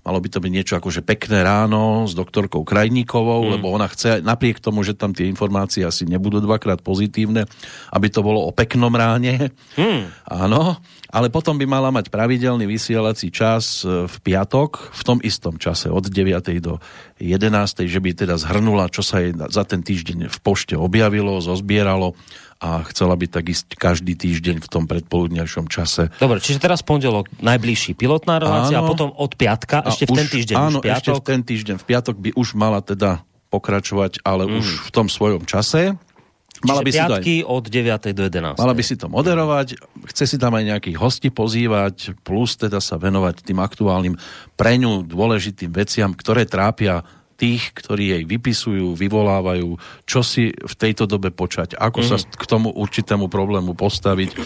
Malo 0.00 0.18
by 0.18 0.28
to 0.32 0.40
byť 0.40 0.52
niečo 0.52 0.74
ako 0.80 0.88
že 0.88 1.04
pekné 1.04 1.44
ráno 1.44 2.08
s 2.08 2.16
doktorkou 2.16 2.64
Krajníkovou, 2.64 3.44
mm. 3.44 3.50
lebo 3.58 3.66
ona 3.72 3.84
chce, 3.88 4.24
napriek 4.24 4.58
tomu, 4.58 4.80
že 4.80 4.96
tam 4.96 5.12
tie 5.12 5.28
informácie 5.28 5.84
asi 5.84 6.08
nebudú 6.08 6.40
dvakrát 6.40 6.80
pozitívne, 6.80 7.44
aby 7.92 8.06
to 8.08 8.24
bolo 8.24 8.44
o 8.48 8.50
peknom 8.54 8.92
ráne. 8.92 9.52
Mm. 9.76 10.08
Áno, 10.24 10.80
ale 11.10 11.28
potom 11.28 11.58
by 11.58 11.66
mala 11.66 11.90
mať 11.90 12.08
pravidelný 12.08 12.64
vysielací 12.64 13.28
čas 13.34 13.82
e, 13.82 14.06
v 14.06 14.16
piatok, 14.22 14.94
v 14.94 15.02
tom 15.02 15.18
istom 15.20 15.58
čase 15.58 15.90
od 15.90 16.06
9. 16.06 16.38
do 16.62 16.78
11. 17.20 17.84
že 17.84 18.00
by 18.00 18.10
teda 18.16 18.40
zhrnula, 18.40 18.88
čo 18.88 19.04
sa 19.04 19.20
jej 19.20 19.36
za 19.36 19.62
ten 19.68 19.84
týždeň 19.84 20.32
v 20.32 20.38
pošte 20.40 20.78
objavilo, 20.78 21.42
zozbieralo 21.44 22.16
a 22.60 22.84
chcela 22.92 23.16
by 23.16 23.24
tak 23.24 23.48
ísť 23.48 23.72
každý 23.80 24.12
týždeň 24.12 24.60
v 24.60 24.68
tom 24.68 24.84
predpoludňajšom 24.84 25.72
čase. 25.72 26.12
Dobre, 26.20 26.44
čiže 26.44 26.60
teraz 26.60 26.84
pondelok 26.84 27.32
najbližší 27.40 27.96
pilotná 27.96 28.36
relácia 28.36 28.84
áno, 28.84 28.84
a 28.84 28.90
potom 28.92 29.08
od 29.16 29.32
piatka, 29.32 29.80
ešte 29.88 30.04
v 30.04 30.20
ten 30.20 30.28
týždeň 30.28 30.54
áno, 30.60 30.78
už 30.78 30.84
piatok. 30.84 30.96
ešte 31.00 31.10
v 31.16 31.22
ten 31.24 31.40
týždeň 31.40 31.76
v 31.80 31.84
piatok 31.88 32.16
by 32.20 32.30
už 32.36 32.48
mala 32.52 32.84
teda 32.84 33.24
pokračovať, 33.48 34.20
ale 34.22 34.44
mm. 34.44 34.52
už 34.60 34.66
v 34.86 34.90
tom 34.92 35.08
svojom 35.08 35.48
čase. 35.48 35.96
Mala 36.60 36.84
by 36.84 36.92
piatky 36.92 37.40
si 37.40 37.42
to 37.42 37.48
aj, 37.48 37.56
od 37.56 37.64
9. 38.12 38.16
do 38.20 38.22
11. 38.28 38.60
Mala 38.60 38.74
by 38.76 38.82
si 38.84 38.94
to 39.00 39.06
moderovať, 39.08 39.66
chce 40.12 40.24
si 40.28 40.36
tam 40.36 40.52
aj 40.52 40.64
nejakých 40.76 40.96
hostí 41.00 41.32
pozývať, 41.32 42.12
plus 42.20 42.60
teda 42.60 42.84
sa 42.84 43.00
venovať 43.00 43.40
tým 43.40 43.56
aktuálnym 43.64 44.14
pre 44.60 44.76
ňu 44.76 45.08
dôležitým 45.08 45.72
veciam, 45.72 46.12
ktoré 46.12 46.44
trápia 46.44 47.00
tých, 47.40 47.72
ktorí 47.72 48.12
jej 48.12 48.24
vypisujú, 48.28 48.92
vyvolávajú, 48.92 49.80
čo 50.04 50.20
si 50.20 50.52
v 50.52 50.74
tejto 50.76 51.08
dobe 51.08 51.32
počať, 51.32 51.72
ako 51.80 52.04
mm. 52.04 52.06
sa 52.06 52.16
mhm. 52.20 52.24
k 52.36 52.44
tomu 52.44 52.68
určitému 52.68 53.32
problému 53.32 53.72
postaviť 53.72 54.36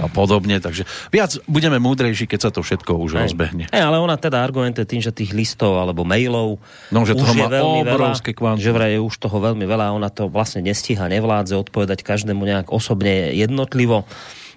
a 0.00 0.08
podobne. 0.08 0.56
Takže 0.56 0.88
viac 1.12 1.36
budeme 1.44 1.76
múdrejší, 1.76 2.24
keď 2.24 2.48
sa 2.48 2.50
to 2.50 2.64
všetko 2.64 2.96
už 2.96 3.12
Hej. 3.12 3.20
rozbehne. 3.28 3.64
Hej, 3.68 3.84
ale 3.84 4.00
ona 4.00 4.16
teda 4.16 4.40
argumentuje 4.40 4.88
tým, 4.88 5.04
že 5.04 5.12
tých 5.12 5.36
listov 5.36 5.76
alebo 5.76 6.08
mailov 6.08 6.56
no, 6.88 7.04
že 7.04 7.12
toho 7.12 7.36
už 7.36 7.36
má 7.36 7.52
je 7.52 7.60
veľmi 7.60 7.80
obrovské 7.84 8.32
veľa, 8.32 8.56
že 8.56 8.72
vraj 8.72 8.96
je 8.96 9.00
už 9.04 9.14
toho 9.20 9.36
veľmi 9.36 9.68
veľa 9.68 9.92
ona 9.92 10.08
to 10.08 10.32
vlastne 10.32 10.64
nestíha, 10.64 11.12
nevládze 11.12 11.52
odpovedať 11.52 12.00
každému 12.00 12.40
nejak 12.40 12.72
osobne 12.72 13.36
jednotlivo. 13.36 14.08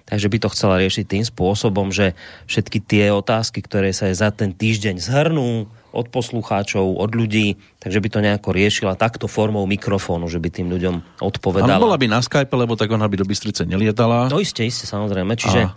Takže 0.02 0.28
by 0.28 0.38
to 0.42 0.52
chcela 0.52 0.82
riešiť 0.82 1.04
tým 1.06 1.24
spôsobom, 1.24 1.94
že 1.94 2.18
všetky 2.50 2.82
tie 2.82 3.14
otázky, 3.14 3.62
ktoré 3.62 3.94
sa 3.94 4.10
je 4.10 4.18
za 4.18 4.34
ten 4.34 4.50
týždeň 4.50 4.98
zhrnú, 4.98 5.70
od 5.92 6.08
poslucháčov, 6.08 6.96
od 6.96 7.10
ľudí, 7.12 7.60
takže 7.78 8.00
by 8.00 8.08
to 8.08 8.18
nejako 8.24 8.50
riešila 8.50 8.96
takto 8.96 9.28
formou 9.28 9.68
mikrofónu, 9.68 10.26
že 10.26 10.40
by 10.40 10.48
tým 10.48 10.68
ľuďom 10.72 11.20
odpovedala. 11.20 11.76
Ale 11.76 11.84
bola 11.84 12.00
by 12.00 12.06
na 12.08 12.20
Skype, 12.24 12.52
lebo 12.52 12.74
tak 12.74 12.88
ona 12.88 13.04
by 13.06 13.16
do 13.20 13.28
Bystrice 13.28 13.68
nelietala. 13.68 14.32
No 14.32 14.40
isté, 14.40 14.64
isté, 14.64 14.88
samozrejme. 14.88 15.36
Čiže, 15.36 15.68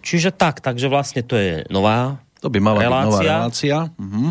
čiže 0.00 0.32
tak, 0.32 0.64
takže 0.64 0.88
vlastne 0.88 1.20
to 1.20 1.36
je 1.36 1.68
nová 1.68 2.18
To 2.40 2.48
by 2.48 2.58
mala 2.60 2.80
relácia. 2.80 3.04
byť 3.04 3.08
nová 3.08 3.20
relácia. 3.22 3.76
Mhm. 4.00 4.28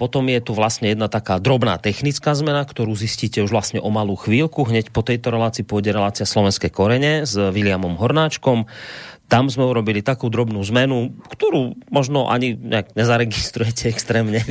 Potom 0.00 0.24
je 0.32 0.40
tu 0.40 0.56
vlastne 0.56 0.88
jedna 0.88 1.12
taká 1.12 1.36
drobná 1.36 1.76
technická 1.76 2.32
zmena, 2.32 2.64
ktorú 2.64 2.96
zistíte 2.96 3.44
už 3.44 3.52
vlastne 3.52 3.84
o 3.84 3.92
malú 3.92 4.16
chvíľku. 4.16 4.64
Hneď 4.64 4.96
po 4.96 5.04
tejto 5.04 5.28
relácii 5.28 5.60
pôjde 5.60 5.92
relácia 5.92 6.24
Slovenské 6.24 6.72
korene 6.72 7.28
s 7.28 7.36
Williamom 7.36 8.00
Hornáčkom 8.00 8.64
tam 9.30 9.46
sme 9.46 9.62
urobili 9.62 10.02
takú 10.02 10.26
drobnú 10.26 10.58
zmenu, 10.74 11.14
ktorú 11.30 11.78
možno 11.86 12.26
ani 12.26 12.58
nejak 12.58 12.98
nezaregistrujete 12.98 13.86
extrémne. 13.86 14.42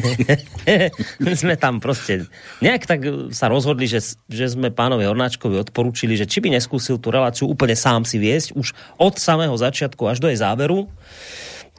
sme 1.44 1.60
tam 1.60 1.84
proste 1.84 2.32
nejak 2.64 2.88
tak 2.88 3.00
sa 3.36 3.52
rozhodli, 3.52 3.92
že, 3.92 4.16
že 4.32 4.48
sme 4.48 4.72
pánovi 4.72 5.04
Hornáčkovi 5.04 5.60
odporúčili, 5.60 6.16
že 6.16 6.24
či 6.24 6.40
by 6.40 6.56
neskúsil 6.56 6.96
tú 6.96 7.12
reláciu 7.12 7.52
úplne 7.52 7.76
sám 7.76 8.08
si 8.08 8.16
viesť 8.16 8.56
už 8.56 8.72
od 8.96 9.20
samého 9.20 9.54
začiatku 9.54 10.08
až 10.08 10.24
do 10.24 10.32
jej 10.32 10.40
záveru 10.40 10.88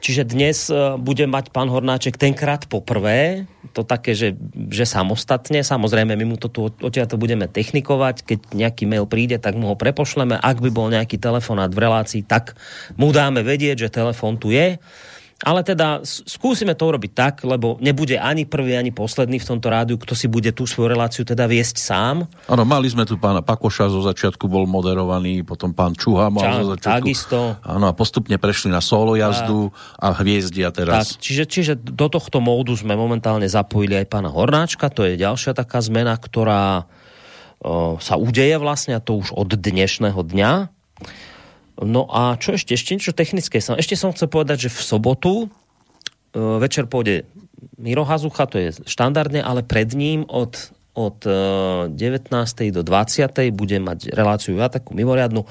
Čiže 0.01 0.25
dnes 0.25 0.67
e, 0.67 0.97
bude 0.97 1.29
mať 1.29 1.53
pán 1.53 1.69
Hornáček 1.69 2.17
tenkrát 2.17 2.65
poprvé, 2.65 3.45
to 3.77 3.85
také, 3.85 4.17
že, 4.17 4.33
že 4.73 4.89
samostatne, 4.89 5.61
samozrejme 5.61 6.17
my 6.17 6.25
mu 6.25 6.35
to 6.41 6.49
tu 6.49 6.73
odtiaľ 6.73 7.05
to 7.05 7.21
budeme 7.21 7.45
technikovať, 7.45 8.25
keď 8.25 8.39
nejaký 8.51 8.89
mail 8.89 9.05
príde, 9.05 9.37
tak 9.37 9.53
mu 9.53 9.69
ho 9.69 9.77
prepošleme, 9.77 10.41
ak 10.41 10.57
by 10.57 10.69
bol 10.73 10.89
nejaký 10.89 11.21
telefonát 11.21 11.69
v 11.69 11.85
relácii, 11.85 12.25
tak 12.25 12.57
mu 12.97 13.13
dáme 13.13 13.45
vedieť, 13.45 13.87
že 13.87 13.93
telefon 13.93 14.41
tu 14.41 14.49
je 14.49 14.81
ale 15.41 15.65
teda 15.65 16.05
skúsime 16.05 16.77
to 16.77 16.85
urobiť 16.85 17.11
tak, 17.17 17.35
lebo 17.41 17.81
nebude 17.81 18.13
ani 18.21 18.45
prvý, 18.45 18.77
ani 18.77 18.93
posledný 18.93 19.41
v 19.41 19.47
tomto 19.49 19.67
rádiu, 19.73 19.97
kto 19.97 20.13
si 20.13 20.29
bude 20.29 20.53
tú 20.53 20.69
svoju 20.69 20.93
reláciu 20.93 21.25
teda 21.25 21.49
viesť 21.49 21.81
sám. 21.81 22.29
Áno, 22.45 22.63
mali 22.63 22.85
sme 22.85 23.09
tu 23.09 23.17
pána 23.17 23.41
Pakoša, 23.41 23.89
zo 23.89 24.05
začiatku 24.05 24.45
bol 24.45 24.69
moderovaný, 24.69 25.41
potom 25.41 25.73
pán 25.73 25.97
Čuha 25.97 26.29
mal 26.29 26.45
Ča, 26.45 26.53
zo 26.61 26.65
začiatku. 26.77 26.97
Takisto. 27.01 27.39
Áno, 27.65 27.85
a 27.89 27.93
postupne 27.97 28.37
prešli 28.37 28.69
na 28.69 28.85
solo 28.85 29.17
jazdu 29.17 29.73
a, 29.97 30.13
a 30.13 30.21
hviezdia 30.21 30.69
teraz. 30.69 31.17
Tak, 31.17 31.25
čiže, 31.25 31.43
čiže 31.49 31.73
do 31.81 32.05
tohto 32.05 32.37
módu 32.37 32.77
sme 32.77 32.93
momentálne 32.93 33.49
zapojili 33.49 33.97
aj 33.97 34.07
pána 34.13 34.29
Hornáčka, 34.29 34.93
to 34.93 35.09
je 35.09 35.17
ďalšia 35.17 35.57
taká 35.57 35.81
zmena, 35.81 36.13
ktorá 36.21 36.85
o, 37.65 37.97
sa 37.97 38.13
udeje 38.13 38.61
vlastne, 38.61 38.93
a 38.93 39.01
to 39.01 39.17
už 39.17 39.33
od 39.33 39.57
dnešného 39.57 40.21
dňa 40.21 40.51
No 41.81 42.05
a 42.05 42.37
čo 42.37 42.53
ešte? 42.53 42.77
Ešte 42.77 42.93
niečo 42.93 43.13
technické. 43.17 43.57
Ešte 43.57 43.97
som 43.97 44.13
chcel 44.13 44.29
povedať, 44.29 44.69
že 44.69 44.73
v 44.73 44.81
sobotu 44.85 45.33
e, 45.45 45.47
večer 46.37 46.85
pôjde 46.85 47.25
Miro 47.81 48.05
Hazucha, 48.05 48.45
to 48.45 48.61
je 48.61 48.69
štandardne, 48.85 49.41
ale 49.41 49.65
pred 49.65 49.89
ním 49.97 50.21
od, 50.29 50.69
od 50.93 51.17
19. 51.25 51.97
E, 52.29 52.69
do 52.69 52.85
20. 52.85 53.33
bude 53.49 53.77
mať 53.81 54.13
reláciu 54.13 54.61
ja 54.61 54.69
takú 54.69 54.93
mimoriadnu 54.93 55.45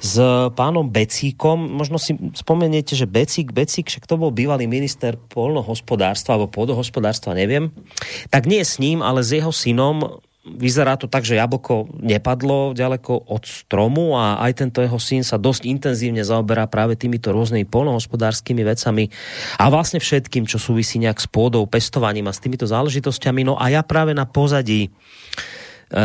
s 0.00 0.20
pánom 0.52 0.86
Becíkom. 0.86 1.56
Možno 1.56 1.96
si 1.96 2.16
spomeniete, 2.36 2.92
že 2.92 3.08
Becík, 3.08 3.52
Becík, 3.52 3.88
však 3.88 4.04
to 4.04 4.20
bol 4.20 4.28
bývalý 4.28 4.68
minister 4.68 5.16
polnohospodárstva 5.16 6.36
alebo 6.36 6.52
pôdohospodárstva, 6.52 7.32
neviem. 7.32 7.72
Tak 8.28 8.44
nie 8.44 8.60
s 8.60 8.76
ním, 8.76 9.00
ale 9.00 9.24
s 9.24 9.32
jeho 9.32 9.52
synom 9.52 10.20
vyzerá 10.46 10.94
to 10.94 11.10
tak, 11.10 11.26
že 11.26 11.34
jablko 11.34 11.90
nepadlo 11.98 12.70
ďaleko 12.70 13.26
od 13.26 13.42
stromu 13.42 14.14
a 14.14 14.38
aj 14.46 14.62
tento 14.62 14.78
jeho 14.78 14.96
syn 15.02 15.26
sa 15.26 15.42
dosť 15.42 15.66
intenzívne 15.66 16.22
zaoberá 16.22 16.70
práve 16.70 16.94
týmito 16.94 17.34
rôznymi 17.34 17.66
polnohospodárskymi 17.66 18.62
vecami 18.62 19.10
a 19.58 19.66
vlastne 19.66 19.98
všetkým, 19.98 20.46
čo 20.46 20.62
súvisí 20.62 21.02
nejak 21.02 21.18
s 21.18 21.26
pôdou, 21.26 21.66
pestovaním 21.66 22.30
a 22.30 22.36
s 22.36 22.38
týmito 22.38 22.62
záležitosťami. 22.62 23.42
No 23.42 23.58
a 23.58 23.74
ja 23.74 23.82
práve 23.82 24.14
na 24.14 24.22
pozadí 24.22 24.86
e, 24.86 24.90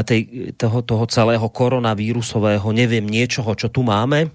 tej, 0.02 0.54
toho, 0.58 0.82
toho 0.82 1.06
celého 1.06 1.46
koronavírusového 1.46 2.66
neviem 2.74 3.06
niečoho, 3.06 3.54
čo 3.54 3.70
tu 3.70 3.86
máme. 3.86 4.34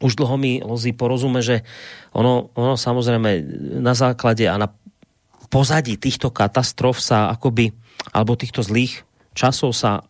Už 0.00 0.14
dlho 0.16 0.38
mi 0.38 0.62
Lozi 0.62 0.94
porozume, 0.94 1.42
že 1.42 1.66
ono, 2.14 2.54
ono 2.54 2.78
samozrejme 2.78 3.30
na 3.82 3.92
základe 3.92 4.46
a 4.46 4.54
na 4.54 4.70
pozadí 5.50 5.98
týchto 5.98 6.30
katastrof 6.30 7.02
sa 7.02 7.28
akoby 7.34 7.74
alebo 8.10 8.36
týchto 8.36 8.64
zlých 8.64 9.04
časov 9.36 9.76
sa 9.76 10.04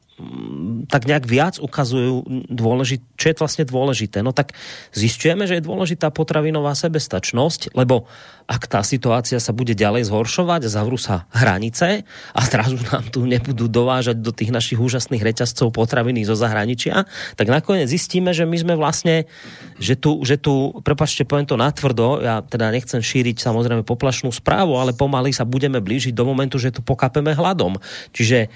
tak 0.86 1.06
nejak 1.06 1.24
viac 1.26 1.54
ukazujú, 1.62 2.46
dôležit, 2.50 3.00
čo 3.14 3.30
je 3.30 3.38
vlastne 3.38 3.64
dôležité. 3.64 4.20
No 4.20 4.34
tak 4.34 4.56
zistujeme, 4.92 5.46
že 5.46 5.58
je 5.58 5.66
dôležitá 5.66 6.10
potravinová 6.10 6.74
sebestačnosť, 6.74 7.74
lebo 7.74 8.06
ak 8.50 8.66
tá 8.66 8.82
situácia 8.82 9.38
sa 9.38 9.54
bude 9.54 9.78
ďalej 9.78 10.10
zhoršovať, 10.10 10.66
zavrú 10.66 10.98
sa 10.98 11.30
hranice 11.30 12.02
a 12.34 12.40
zrazu 12.42 12.82
nám 12.90 13.06
tu 13.06 13.22
nebudú 13.22 13.70
dovážať 13.70 14.18
do 14.18 14.34
tých 14.34 14.50
našich 14.50 14.82
úžasných 14.82 15.22
reťazcov 15.22 15.70
potraviny 15.70 16.26
zo 16.26 16.34
zahraničia, 16.34 17.06
tak 17.38 17.46
nakoniec 17.46 17.86
zistíme, 17.86 18.34
že 18.34 18.42
my 18.50 18.56
sme 18.58 18.74
vlastne, 18.74 19.30
že 19.78 19.94
tu, 19.94 20.18
že 20.26 20.34
tu 20.34 20.74
prepačte, 20.82 21.22
poviem 21.22 21.46
to 21.46 21.54
natvrdo, 21.54 22.18
ja 22.26 22.42
teda 22.42 22.74
nechcem 22.74 22.98
šíriť 22.98 23.38
samozrejme 23.38 23.86
poplašnú 23.86 24.34
správu, 24.34 24.74
ale 24.82 24.98
pomaly 24.98 25.30
sa 25.30 25.46
budeme 25.46 25.78
blížiť 25.78 26.10
do 26.10 26.26
momentu, 26.26 26.58
že 26.58 26.74
tu 26.74 26.82
pokapeme 26.82 27.30
hladom. 27.38 27.78
Čiže 28.10 28.50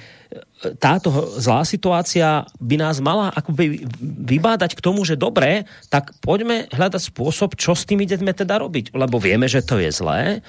táto 0.81 1.11
zlá 1.39 1.63
situácia 1.63 2.49
by 2.59 2.77
nás 2.81 2.99
mala 2.99 3.31
akoby 3.35 3.85
vybádať 4.01 4.75
k 4.79 4.85
tomu, 4.85 5.05
že 5.05 5.19
dobre, 5.19 5.69
tak 5.93 6.17
poďme 6.25 6.67
hľadať 6.73 7.13
spôsob, 7.13 7.55
čo 7.55 7.77
s 7.77 7.87
tým 7.87 8.03
ideme 8.03 8.33
teda 8.33 8.59
robiť. 8.59 8.95
Lebo 8.97 9.21
vieme, 9.21 9.47
že 9.47 9.63
to 9.63 9.79
je 9.79 9.91
zlé. 9.93 10.41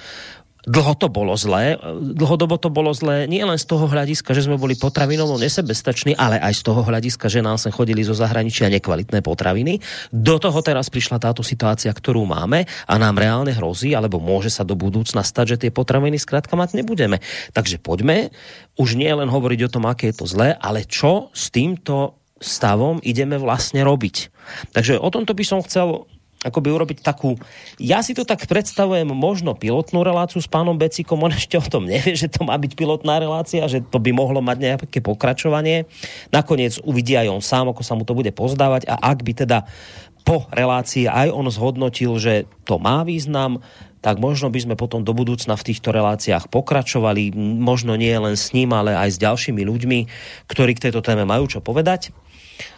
Dlho 0.66 0.98
to 0.98 1.06
bolo 1.06 1.38
zlé, 1.38 1.78
dlhodobo 1.94 2.58
to 2.58 2.74
bolo 2.74 2.90
zlé 2.90 3.30
nie 3.30 3.38
len 3.38 3.54
z 3.54 3.70
toho 3.70 3.86
hľadiska, 3.86 4.34
že 4.34 4.50
sme 4.50 4.58
boli 4.58 4.74
potravinovo 4.74 5.38
nesebestační, 5.38 6.18
ale 6.18 6.42
aj 6.42 6.58
z 6.58 6.62
toho 6.66 6.82
hľadiska, 6.82 7.30
že 7.30 7.38
nám 7.38 7.54
sem 7.54 7.70
chodili 7.70 8.02
zo 8.02 8.18
zahraničia 8.18 8.66
nekvalitné 8.74 9.22
potraviny. 9.22 9.78
Do 10.10 10.42
toho 10.42 10.58
teraz 10.66 10.90
prišla 10.90 11.22
táto 11.22 11.46
situácia, 11.46 11.94
ktorú 11.94 12.26
máme 12.26 12.66
a 12.66 12.94
nám 12.98 13.14
reálne 13.14 13.54
hrozí, 13.54 13.94
alebo 13.94 14.18
môže 14.18 14.50
sa 14.50 14.66
do 14.66 14.74
budúcna 14.74 15.22
stať, 15.22 15.54
že 15.54 15.60
tie 15.62 15.70
potraviny 15.70 16.18
skrátka 16.18 16.58
mať 16.58 16.82
nebudeme. 16.82 17.22
Takže 17.54 17.78
poďme 17.78 18.34
už 18.74 18.98
nie 18.98 19.14
len 19.14 19.30
hovoriť 19.30 19.70
o 19.70 19.72
tom, 19.72 19.86
aké 19.86 20.10
je 20.10 20.18
to 20.18 20.26
zlé, 20.26 20.58
ale 20.58 20.82
čo 20.82 21.30
s 21.30 21.54
týmto 21.54 22.18
stavom 22.42 22.98
ideme 23.06 23.38
vlastne 23.38 23.86
robiť. 23.86 24.34
Takže 24.74 24.98
o 24.98 25.08
tomto 25.14 25.30
by 25.30 25.44
som 25.46 25.62
chcel 25.62 26.10
akoby 26.44 26.68
urobiť 26.70 26.98
takú... 27.00 27.34
Ja 27.80 28.04
si 28.04 28.12
to 28.12 28.28
tak 28.28 28.44
predstavujem 28.44 29.08
možno 29.08 29.56
pilotnú 29.56 30.04
reláciu 30.04 30.38
s 30.38 30.50
pánom 30.50 30.76
Becíkom, 30.76 31.18
on 31.24 31.32
ešte 31.32 31.56
o 31.56 31.64
tom 31.64 31.88
nevie, 31.88 32.12
že 32.12 32.28
to 32.28 32.44
má 32.44 32.54
byť 32.54 32.72
pilotná 32.76 33.16
relácia, 33.16 33.64
že 33.66 33.80
to 33.80 33.98
by 33.98 34.12
mohlo 34.12 34.44
mať 34.44 34.56
nejaké 34.60 35.00
pokračovanie. 35.00 35.88
Nakoniec 36.30 36.78
uvidí 36.84 37.16
aj 37.16 37.32
on 37.32 37.42
sám, 37.42 37.72
ako 37.72 37.82
sa 37.82 37.96
mu 37.96 38.04
to 38.04 38.12
bude 38.12 38.30
pozdávať 38.36 38.86
a 38.86 38.94
ak 39.00 39.24
by 39.24 39.32
teda 39.32 39.64
po 40.26 40.50
relácii 40.50 41.06
aj 41.06 41.30
on 41.30 41.46
zhodnotil, 41.54 42.18
že 42.18 42.50
to 42.66 42.82
má 42.82 43.06
význam, 43.06 43.62
tak 44.02 44.18
možno 44.18 44.50
by 44.50 44.58
sme 44.62 44.74
potom 44.78 45.02
do 45.02 45.14
budúcna 45.14 45.54
v 45.54 45.66
týchto 45.66 45.94
reláciách 45.94 46.50
pokračovali, 46.50 47.34
možno 47.38 47.94
nie 47.94 48.14
len 48.14 48.34
s 48.34 48.50
ním, 48.50 48.74
ale 48.74 48.94
aj 48.94 49.18
s 49.18 49.22
ďalšími 49.22 49.62
ľuďmi, 49.66 49.98
ktorí 50.50 50.78
k 50.78 50.90
tejto 50.90 51.02
téme 51.02 51.26
majú 51.26 51.46
čo 51.46 51.62
povedať 51.62 52.14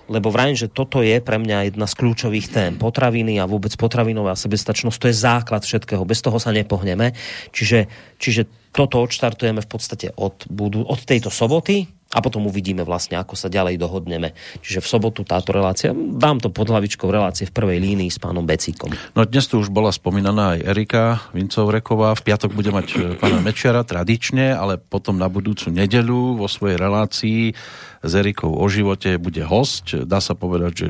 lebo 0.08 0.32
vrajím, 0.32 0.56
že 0.56 0.72
toto 0.72 1.04
je 1.04 1.20
pre 1.20 1.36
mňa 1.36 1.72
jedna 1.72 1.86
z 1.90 1.94
kľúčových 1.98 2.46
tém. 2.48 2.72
Potraviny 2.80 3.36
a 3.42 3.50
vôbec 3.50 3.74
potravinová 3.76 4.38
sebestačnosť, 4.38 4.98
to 4.98 5.08
je 5.10 5.16
základ 5.16 5.62
všetkého. 5.66 6.06
Bez 6.08 6.24
toho 6.24 6.40
sa 6.40 6.54
nepohneme. 6.54 7.12
Čiže, 7.52 7.90
čiže 8.16 8.48
toto 8.72 9.02
odštartujeme 9.02 9.60
v 9.60 9.68
podstate 9.68 10.14
od, 10.16 10.46
budú, 10.48 10.86
od 10.86 11.00
tejto 11.02 11.28
soboty 11.28 11.97
a 12.08 12.24
potom 12.24 12.48
uvidíme 12.48 12.80
vlastne, 12.88 13.20
ako 13.20 13.36
sa 13.36 13.52
ďalej 13.52 13.76
dohodneme. 13.76 14.32
Čiže 14.64 14.80
v 14.80 14.88
sobotu 14.88 15.20
táto 15.28 15.52
relácia, 15.52 15.92
dám 15.92 16.40
to 16.40 16.48
pod 16.48 16.72
hlavičkou 16.72 17.04
relácie 17.12 17.44
v 17.44 17.52
prvej 17.52 17.78
línii 17.84 18.08
s 18.08 18.16
pánom 18.16 18.48
Becíkom. 18.48 18.88
No 19.12 19.28
dnes 19.28 19.44
tu 19.44 19.60
už 19.60 19.68
bola 19.68 19.92
spomínaná 19.92 20.56
aj 20.56 20.58
Erika 20.64 21.04
Vincovreková. 21.36 22.16
V 22.16 22.24
piatok 22.32 22.56
bude 22.56 22.72
mať 22.72 22.86
e, 22.96 22.96
pána 23.20 23.44
Mečiara 23.44 23.84
tradične, 23.84 24.56
ale 24.56 24.80
potom 24.80 25.20
na 25.20 25.28
budúcu 25.28 25.68
nedelu 25.68 26.40
vo 26.40 26.48
svojej 26.48 26.80
relácii 26.80 27.52
s 28.00 28.12
Erikou 28.16 28.56
o 28.56 28.66
živote 28.72 29.20
bude 29.20 29.44
host. 29.44 29.92
Dá 29.92 30.24
sa 30.24 30.32
povedať, 30.32 30.72
že 30.72 30.86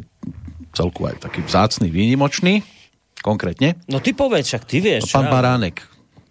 celku 0.71 1.03
aj 1.03 1.27
taký 1.27 1.43
vzácný, 1.43 1.91
výnimočný. 1.91 2.63
Konkrétne. 3.19 3.75
No 3.91 3.99
ty 3.99 4.15
povedz, 4.15 4.55
však 4.55 4.63
ty 4.71 4.79
vieš. 4.79 5.11
Pán 5.11 5.27
Baránek, 5.27 5.83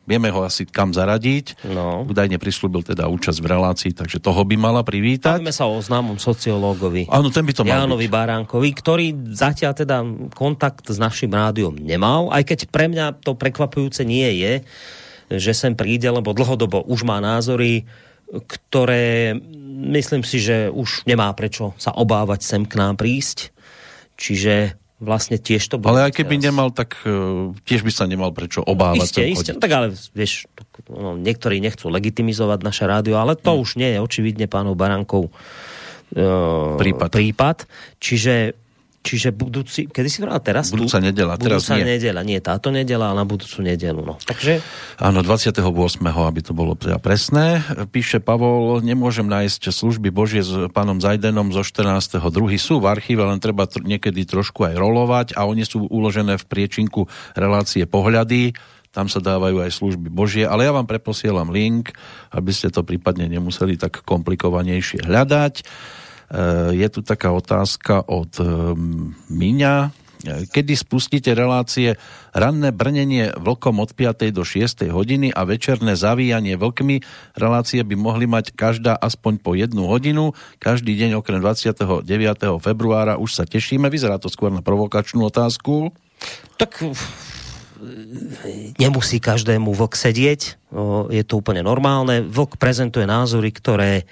Vieme 0.07 0.31
ho 0.31 0.39
asi 0.47 0.63
kam 0.63 0.95
zaradiť. 0.95 1.67
No. 1.67 2.07
Údajne 2.07 2.39
prislúbil 2.39 2.79
teda 2.79 3.11
účasť 3.11 3.43
v 3.43 3.47
relácii, 3.51 3.91
takže 3.91 4.23
toho 4.23 4.39
by 4.47 4.55
mala 4.55 4.79
privítať. 4.87 5.35
Bavíme 5.35 5.51
sa 5.51 5.67
o 5.67 5.75
známom 5.75 6.15
sociológovi. 6.15 7.11
Áno, 7.11 7.27
ten 7.27 7.43
by 7.43 7.51
to 7.51 7.67
mal 7.67 7.83
Jánovi 7.83 8.07
byť. 8.07 8.15
Baránkovi, 8.15 8.69
ktorý 8.71 9.05
zatiaľ 9.35 9.75
teda 9.75 9.97
kontakt 10.31 10.87
s 10.87 10.95
našim 10.95 11.35
rádiom 11.35 11.75
nemal, 11.75 12.31
aj 12.31 12.47
keď 12.47 12.59
pre 12.71 12.87
mňa 12.87 13.19
to 13.19 13.35
prekvapujúce 13.35 14.07
nie 14.07 14.31
je, 14.39 14.53
že 15.27 15.51
sem 15.51 15.75
príde, 15.75 16.07
lebo 16.07 16.31
dlhodobo 16.31 16.87
už 16.87 17.03
má 17.03 17.19
názory, 17.19 17.83
ktoré 18.31 19.35
myslím 19.91 20.23
si, 20.23 20.39
že 20.39 20.71
už 20.71 21.03
nemá 21.03 21.35
prečo 21.35 21.75
sa 21.75 21.91
obávať 21.91 22.47
sem 22.47 22.63
k 22.63 22.79
nám 22.79 22.95
prísť. 22.95 23.51
Čiže 24.15 24.86
vlastne 24.97 25.37
tiež 25.37 25.61
to 25.69 25.75
bude. 25.77 25.93
Ale 25.93 26.09
aj 26.09 26.13
keby 26.17 26.41
teraz. 26.41 26.45
nemal, 26.49 26.67
tak 26.73 26.97
uh, 27.05 27.53
tiež 27.65 27.85
by 27.85 27.91
sa 27.93 28.09
nemal 28.09 28.33
prečo 28.33 28.65
obávať. 28.65 29.13
Isté, 29.13 29.21
isté. 29.29 29.51
Tak 29.53 29.71
ale 29.71 29.87
vieš, 29.93 30.49
no, 30.89 31.13
niektorí 31.13 31.61
nechcú 31.61 31.93
legitimizovať 31.93 32.59
naše 32.65 32.83
rádio, 32.89 33.21
ale 33.21 33.37
to 33.37 33.53
hmm. 33.53 33.61
už 33.61 33.69
nie 33.77 33.89
je 33.93 33.99
očividne 34.01 34.49
pánov 34.49 34.73
Barankov 34.73 35.29
uh, 35.29 36.75
prípad. 36.81 37.09
prípad. 37.13 37.57
Čiže 38.01 38.57
Čiže 39.05 39.31
budúci, 39.31 39.87
kedy 39.87 40.09
si 40.11 40.19
vral 40.19 40.35
teraz? 40.43 40.67
Budúca 40.67 40.99
nedela, 40.99 41.39
teraz 41.39 41.63
budúca 41.63 41.79
nie. 41.79 41.95
nedela, 41.95 42.21
nie 42.27 42.43
táto 42.43 42.73
nedela, 42.75 43.13
ale 43.13 43.23
na 43.23 43.25
budúcu 43.29 43.63
nedelu. 43.63 44.03
No. 44.03 44.19
Takže... 44.19 44.59
Áno, 44.99 45.23
28. 45.23 45.63
aby 46.03 46.41
to 46.43 46.51
bolo 46.51 46.75
teda 46.75 46.99
presné. 46.99 47.63
Píše 47.87 48.19
Pavol, 48.19 48.83
nemôžem 48.83 49.23
nájsť 49.23 49.71
služby 49.71 50.11
Božie 50.11 50.43
s 50.43 50.51
pánom 50.75 50.99
Zajdenom 50.99 51.55
zo 51.55 51.63
14. 51.63 52.19
Druhý 52.27 52.59
sú 52.59 52.83
v 52.83 52.91
archíve, 52.91 53.23
len 53.23 53.39
treba 53.39 53.63
tr- 53.63 53.85
niekedy 53.85 54.27
trošku 54.27 54.67
aj 54.67 54.75
rolovať 54.75 55.27
a 55.39 55.47
oni 55.47 55.63
sú 55.63 55.87
uložené 55.87 56.35
v 56.35 56.45
priečinku 56.45 57.07
relácie 57.37 57.87
pohľady 57.87 58.51
tam 58.97 59.05
sa 59.05 59.21
dávajú 59.21 59.61
aj 59.61 59.77
služby 59.77 60.09
Božie, 60.09 60.41
ale 60.49 60.65
ja 60.65 60.73
vám 60.73 60.89
preposielam 60.89 61.53
link, 61.53 61.93
aby 62.33 62.49
ste 62.49 62.73
to 62.73 62.81
prípadne 62.81 63.29
nemuseli 63.29 63.77
tak 63.77 64.01
komplikovanejšie 64.01 65.05
hľadať. 65.05 65.53
Eh, 66.27 66.75
je 66.75 66.87
tu 66.91 66.99
taká 66.99 67.31
otázka 67.31 68.03
od 68.03 68.35
eh, 68.43 68.47
Miňa. 69.31 69.75
Eh, 70.27 70.43
kedy 70.51 70.75
spustíte 70.75 71.31
relácie 71.31 71.95
ranné 72.35 72.75
brnenie 72.75 73.31
vlkom 73.39 73.79
od 73.79 73.95
5. 73.95 74.35
do 74.35 74.43
6. 74.43 74.91
hodiny 74.91 75.31
a 75.31 75.47
večerné 75.47 75.95
zavíjanie 75.95 76.59
vlkmi? 76.59 76.99
Relácie 77.31 77.79
by 77.87 77.95
mohli 77.95 78.27
mať 78.27 78.51
každá 78.59 78.99
aspoň 78.99 79.39
po 79.39 79.55
jednu 79.55 79.87
hodinu. 79.87 80.35
Každý 80.59 80.99
deň 80.99 81.23
okrem 81.23 81.39
29. 81.39 82.03
februára 82.59 83.15
už 83.15 83.31
sa 83.31 83.43
tešíme. 83.47 83.87
Vyzerá 83.87 84.19
to 84.19 84.27
skôr 84.27 84.51
na 84.51 84.59
provokačnú 84.59 85.31
otázku. 85.31 85.95
Tak 86.59 86.83
nemusí 88.81 89.21
každému 89.21 89.69
vlk 89.69 89.93
sedieť, 89.93 90.41
je 91.13 91.23
to 91.23 91.33
úplne 91.37 91.61
normálne. 91.61 92.25
Vlk 92.25 92.57
prezentuje 92.57 93.05
názory, 93.05 93.53
ktoré 93.53 94.09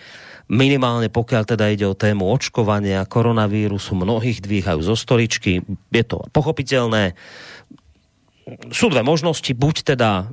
minimálne 0.52 1.10
pokiaľ 1.10 1.43
teda 1.46 1.66
ide 1.74 1.86
o 1.89 1.98
tému 1.98 2.30
očkovania, 2.30 3.08
koronavírusu, 3.10 3.98
mnohých 3.98 4.41
dvíhajú 4.41 4.80
zo 4.86 4.96
stoličky. 4.98 5.66
Je 5.89 6.04
to 6.06 6.26
pochopiteľné. 6.30 7.18
Sú 8.70 8.93
dve 8.93 9.02
možnosti, 9.02 9.50
buď 9.58 9.76
teda 9.96 10.30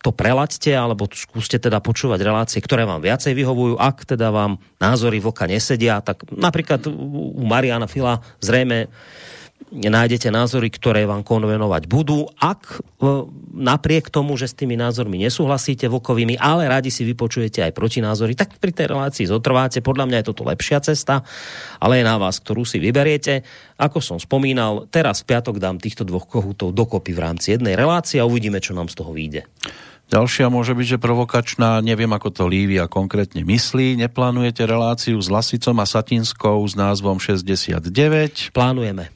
to 0.00 0.16
prelaďte, 0.16 0.72
alebo 0.72 1.04
skúste 1.12 1.60
teda 1.60 1.76
počúvať 1.84 2.24
relácie, 2.24 2.58
ktoré 2.64 2.88
vám 2.88 3.04
viacej 3.04 3.36
vyhovujú. 3.36 3.76
Ak 3.76 4.08
teda 4.08 4.32
vám 4.32 4.56
názory 4.80 5.20
vlka 5.20 5.44
nesedia, 5.44 6.00
tak 6.00 6.24
napríklad 6.32 6.88
u 6.88 7.44
Mariana 7.44 7.84
Fila 7.84 8.24
zrejme 8.40 8.88
nájdete 9.70 10.32
názory, 10.32 10.72
ktoré 10.72 11.04
vám 11.04 11.22
konvenovať 11.22 11.86
budú. 11.86 12.26
Ak 12.40 12.80
e, 12.80 13.06
napriek 13.54 14.08
tomu, 14.10 14.34
že 14.34 14.50
s 14.50 14.58
tými 14.58 14.74
názormi 14.74 15.20
nesúhlasíte 15.20 15.86
vokovými, 15.86 16.40
ale 16.40 16.66
radi 16.66 16.88
si 16.88 17.06
vypočujete 17.06 17.62
aj 17.62 17.76
protinázory, 17.76 18.34
tak 18.34 18.58
pri 18.58 18.72
tej 18.72 18.90
relácii 18.90 19.30
zotrváte. 19.30 19.84
Podľa 19.84 20.04
mňa 20.10 20.18
je 20.20 20.28
toto 20.32 20.42
lepšia 20.48 20.82
cesta, 20.82 21.22
ale 21.78 22.02
je 22.02 22.04
na 22.08 22.18
vás, 22.18 22.42
ktorú 22.42 22.66
si 22.66 22.82
vyberiete. 22.82 23.46
Ako 23.78 24.02
som 24.02 24.18
spomínal, 24.18 24.90
teraz 24.90 25.22
v 25.22 25.36
piatok 25.36 25.62
dám 25.62 25.78
týchto 25.78 26.02
dvoch 26.02 26.26
kohútov 26.26 26.74
dokopy 26.74 27.14
v 27.14 27.22
rámci 27.22 27.54
jednej 27.54 27.78
relácie 27.78 28.18
a 28.18 28.26
uvidíme, 28.26 28.58
čo 28.58 28.74
nám 28.74 28.90
z 28.90 28.98
toho 28.98 29.14
vyjde. 29.14 29.46
Ďalšia 30.10 30.50
môže 30.50 30.74
byť, 30.74 30.98
že 30.98 30.98
provokačná, 30.98 31.78
neviem 31.86 32.10
ako 32.10 32.34
to 32.34 32.44
Lívia 32.50 32.90
konkrétne 32.90 33.46
myslí. 33.46 33.94
Neplánujete 33.94 34.66
reláciu 34.66 35.14
s 35.22 35.30
Lasicom 35.30 35.78
a 35.78 35.86
Satinskou 35.86 36.66
s 36.66 36.74
názvom 36.74 37.22
69? 37.22 38.50
Plánujeme. 38.50 39.14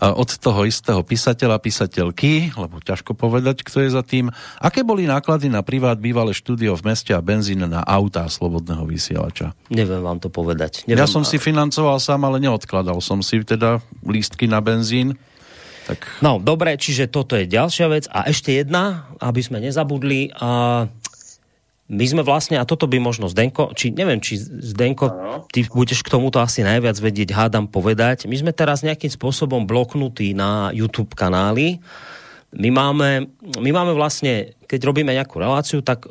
od 0.00 0.30
toho 0.40 0.64
istého 0.64 1.04
písateľa, 1.04 1.60
písateľky, 1.60 2.56
lebo 2.56 2.80
ťažko 2.80 3.12
povedať, 3.12 3.60
kto 3.60 3.84
je 3.84 3.90
za 3.92 4.00
tým. 4.00 4.32
Aké 4.58 4.80
boli 4.80 5.04
náklady 5.04 5.52
na 5.52 5.60
privát 5.60 6.00
bývalé 6.00 6.32
štúdio 6.32 6.72
v 6.72 6.90
meste 6.90 7.12
a 7.12 7.20
benzín 7.20 7.60
na 7.60 7.84
autá 7.84 8.24
slobodného 8.26 8.82
vysielača? 8.88 9.52
Neviem 9.68 10.00
vám 10.00 10.18
to 10.18 10.32
povedať. 10.32 10.88
Neviem, 10.88 11.04
ja 11.04 11.06
som 11.06 11.22
si 11.22 11.36
financoval 11.36 12.00
sám, 12.00 12.24
ale 12.24 12.40
neodkladal 12.40 12.98
som 13.04 13.20
si 13.20 13.44
teda 13.44 13.84
lístky 14.02 14.48
na 14.48 14.64
benzín. 14.64 15.20
Tak... 15.90 16.22
No, 16.22 16.38
dobre, 16.38 16.78
čiže 16.78 17.10
toto 17.10 17.34
je 17.34 17.50
ďalšia 17.50 17.86
vec. 17.90 18.06
A 18.14 18.30
ešte 18.30 18.54
jedna, 18.54 19.10
aby 19.18 19.42
sme 19.42 19.58
nezabudli. 19.58 20.30
A 20.38 20.86
my 21.90 22.04
sme 22.06 22.22
vlastne, 22.22 22.54
a 22.54 22.62
toto 22.62 22.86
by 22.86 23.02
možno 23.02 23.26
Zdenko, 23.26 23.74
či 23.74 23.90
neviem, 23.90 24.22
či 24.22 24.38
Zdenko, 24.38 25.10
ty 25.50 25.66
budeš 25.66 26.06
k 26.06 26.12
tomuto 26.14 26.38
asi 26.38 26.62
najviac 26.62 26.94
vedieť, 26.94 27.34
hádam 27.34 27.66
povedať. 27.66 28.30
My 28.30 28.38
sme 28.38 28.54
teraz 28.54 28.86
nejakým 28.86 29.10
spôsobom 29.10 29.66
bloknutí 29.66 30.30
na 30.30 30.70
YouTube 30.70 31.18
kanály, 31.18 31.82
my 32.50 32.70
máme, 32.74 33.30
my 33.62 33.70
máme 33.70 33.94
vlastne, 33.94 34.58
keď 34.66 34.90
robíme 34.90 35.14
nejakú 35.14 35.38
reláciu, 35.38 35.86
tak 35.86 36.10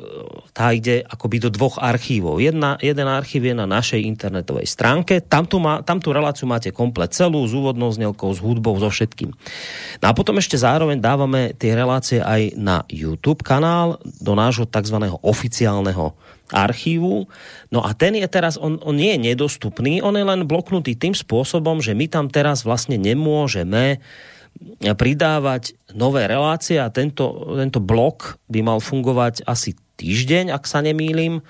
tá 0.56 0.72
ide 0.72 1.04
akoby 1.04 1.36
do 1.36 1.52
dvoch 1.52 1.76
archívov. 1.76 2.40
Jedna, 2.40 2.80
jeden 2.80 3.04
archív 3.12 3.44
je 3.44 3.52
na 3.52 3.68
našej 3.68 4.00
internetovej 4.08 4.64
stránke, 4.64 5.20
tam 5.20 5.44
tú, 5.44 5.60
má, 5.60 5.84
tam 5.84 6.00
tú 6.00 6.16
reláciu 6.16 6.48
máte 6.48 6.72
komplet 6.72 7.12
celú, 7.12 7.44
s 7.44 7.52
úvodnou 7.52 7.92
znelkou, 7.92 8.32
s 8.32 8.40
hudbou, 8.40 8.72
so 8.80 8.88
všetkým. 8.88 9.36
No 10.00 10.06
a 10.08 10.16
potom 10.16 10.40
ešte 10.40 10.56
zároveň 10.56 10.96
dávame 10.96 11.52
tie 11.60 11.76
relácie 11.76 12.24
aj 12.24 12.56
na 12.56 12.88
YouTube 12.88 13.44
kanál, 13.44 14.00
do 14.00 14.32
nášho 14.32 14.64
tzv. 14.64 14.96
oficiálneho 15.20 16.16
archívu. 16.48 17.28
No 17.68 17.84
a 17.84 17.92
ten 17.92 18.16
je 18.16 18.24
teraz, 18.26 18.56
on, 18.56 18.80
on 18.80 18.96
nie 18.96 19.12
je 19.12 19.36
nedostupný, 19.36 20.00
on 20.00 20.16
je 20.16 20.24
len 20.24 20.48
bloknutý 20.48 20.96
tým 20.96 21.12
spôsobom, 21.12 21.84
že 21.84 21.92
my 21.92 22.08
tam 22.08 22.32
teraz 22.32 22.64
vlastne 22.64 22.96
nemôžeme 22.96 24.00
pridávať 24.80 25.76
nové 25.96 26.28
relácie 26.28 26.76
a 26.76 26.92
tento, 26.92 27.56
tento 27.56 27.80
blok 27.80 28.40
by 28.48 28.60
mal 28.60 28.78
fungovať 28.78 29.44
asi 29.48 29.76
týždeň, 30.00 30.52
ak 30.52 30.64
sa 30.64 30.80
nemýlim. 30.80 31.44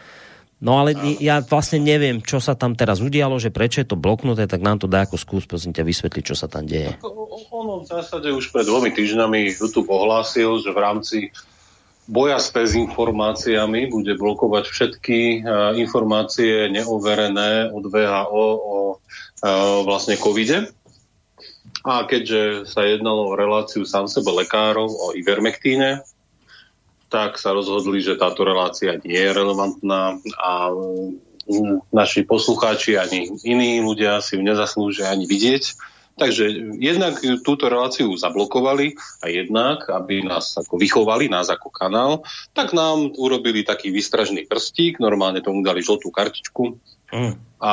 No 0.61 0.77
ale 0.77 0.93
ja 1.25 1.41
vlastne 1.41 1.81
neviem, 1.81 2.21
čo 2.21 2.37
sa 2.37 2.53
tam 2.53 2.77
teraz 2.77 3.01
udialo, 3.01 3.41
že 3.41 3.49
prečo 3.49 3.81
je 3.81 3.89
to 3.89 3.97
bloknuté, 3.97 4.45
tak 4.45 4.61
nám 4.61 4.77
to 4.77 4.85
dá 4.85 5.09
ako 5.09 5.17
skús, 5.17 5.49
prosím 5.49 5.73
ťa, 5.73 5.89
vysvetliť, 5.89 6.25
čo 6.25 6.37
sa 6.37 6.53
tam 6.53 6.69
deje. 6.69 7.01
Ono 7.51 7.81
v 7.81 7.89
zásade 7.89 8.29
už 8.29 8.53
pred 8.53 8.69
dvomi 8.69 8.93
týždňami 8.93 9.57
YouTube 9.57 9.89
ohlásil, 9.89 10.61
že 10.61 10.71
v 10.77 10.79
rámci 10.79 11.19
boja 12.11 12.37
s 12.37 12.53
dezinformáciami 12.53 13.89
bude 13.89 14.13
blokovať 14.21 14.65
všetky 14.69 15.21
uh, 15.41 15.73
informácie 15.81 16.69
neoverené 16.69 17.73
od 17.73 17.87
VHO 17.89 18.47
o 18.61 18.77
uh, 18.93 19.81
vlastne 19.89 20.21
covide. 20.21 20.69
A 21.81 22.05
keďže 22.05 22.69
sa 22.69 22.85
jednalo 22.85 23.33
o 23.33 23.39
reláciu 23.39 23.89
sám 23.89 24.05
sebe 24.05 24.29
lekárov 24.37 24.89
o 24.89 25.07
ivermektíne, 25.17 26.05
tak 27.11 27.41
sa 27.41 27.57
rozhodli, 27.57 28.05
že 28.05 28.21
táto 28.21 28.47
relácia 28.47 29.01
nie 29.03 29.19
je 29.19 29.35
relevantná 29.35 30.21
a 30.39 30.71
naši 31.91 32.23
poslucháči 32.23 32.95
ani 32.95 33.27
iní 33.43 33.83
ľudia 33.83 34.23
si 34.23 34.39
ju 34.39 34.43
nezaslúžia 34.45 35.11
ani 35.11 35.27
vidieť. 35.27 35.65
Takže 36.21 36.77
jednak 36.77 37.25
túto 37.41 37.73
reláciu 37.73 38.13
zablokovali 38.13 38.93
a 39.25 39.33
jednak, 39.33 39.89
aby 39.89 40.21
nás 40.21 40.53
ako 40.53 40.77
vychovali, 40.77 41.33
nás 41.33 41.49
ako 41.49 41.73
kanál, 41.73 42.29
tak 42.53 42.77
nám 42.77 43.17
urobili 43.17 43.65
taký 43.65 43.89
výstražný 43.89 44.45
prstík, 44.45 45.01
normálne 45.01 45.41
tomu 45.41 45.65
dali 45.65 45.81
žltú 45.81 46.13
kartičku 46.13 46.77
mm. 46.77 47.00
A 47.61 47.73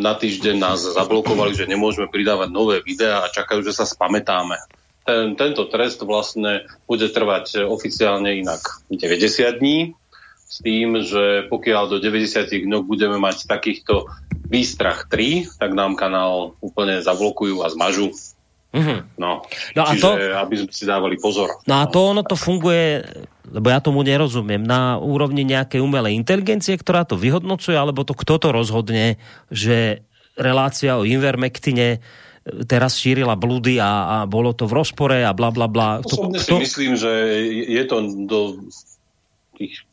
na 0.00 0.12
týždeň 0.18 0.56
nás 0.58 0.82
zablokovali, 0.82 1.54
že 1.54 1.70
nemôžeme 1.70 2.10
pridávať 2.10 2.48
nové 2.50 2.82
videá 2.82 3.22
a 3.22 3.32
čakajú, 3.32 3.62
že 3.62 3.76
sa 3.76 3.86
spamätáme. 3.86 4.58
Ten, 5.06 5.38
tento 5.38 5.70
trest 5.70 6.02
vlastne 6.02 6.66
bude 6.84 7.06
trvať 7.08 7.64
oficiálne 7.64 8.36
inak 8.42 8.84
90 8.90 9.62
dní, 9.62 9.94
s 10.50 10.58
tým, 10.66 10.98
že 11.06 11.46
pokiaľ 11.46 11.94
do 11.94 11.98
90 12.02 12.66
dňov 12.66 12.82
budeme 12.82 13.22
mať 13.22 13.46
takýchto 13.46 14.10
výstrach 14.50 15.06
3, 15.06 15.62
tak 15.62 15.70
nám 15.78 15.94
kanál 15.94 16.58
úplne 16.58 16.98
zablokujú 16.98 17.62
a 17.62 17.70
zmažu. 17.70 18.10
Mm-hmm. 18.70 19.18
No, 19.18 19.42
no 19.74 19.82
a 19.82 19.92
čiže, 19.92 20.02
to, 20.02 20.10
aby 20.30 20.54
sme 20.62 20.70
si 20.70 20.84
dávali 20.86 21.18
pozor. 21.18 21.58
No 21.66 21.82
a 21.82 21.90
to 21.90 22.14
ono 22.14 22.22
to 22.22 22.38
funguje, 22.38 23.02
lebo 23.50 23.66
ja 23.66 23.82
tomu 23.82 24.06
nerozumiem, 24.06 24.62
na 24.62 24.94
úrovni 25.02 25.42
nejakej 25.42 25.82
umelej 25.82 26.14
inteligencie, 26.14 26.78
ktorá 26.78 27.02
to 27.02 27.18
vyhodnocuje, 27.18 27.74
alebo 27.74 28.06
to 28.06 28.14
kto 28.14 28.38
to 28.38 28.48
rozhodne, 28.54 29.18
že 29.50 30.06
relácia 30.38 30.94
o 30.94 31.02
invermektine 31.02 31.98
teraz 32.64 32.96
šírila 32.96 33.36
blúdy 33.36 33.76
a, 33.82 33.90
a 33.90 34.16
bolo 34.24 34.56
to 34.56 34.64
v 34.64 34.80
rozpore 34.80 35.18
a 35.18 35.34
bla 35.36 35.52
bla 35.52 35.68
bla. 35.68 36.00
Osobne 36.00 36.40
si 36.40 36.54
myslím, 36.56 36.96
že 36.96 37.10
je 37.68 37.84
to 37.84 37.96
do 38.24 38.40
tých 39.60 39.84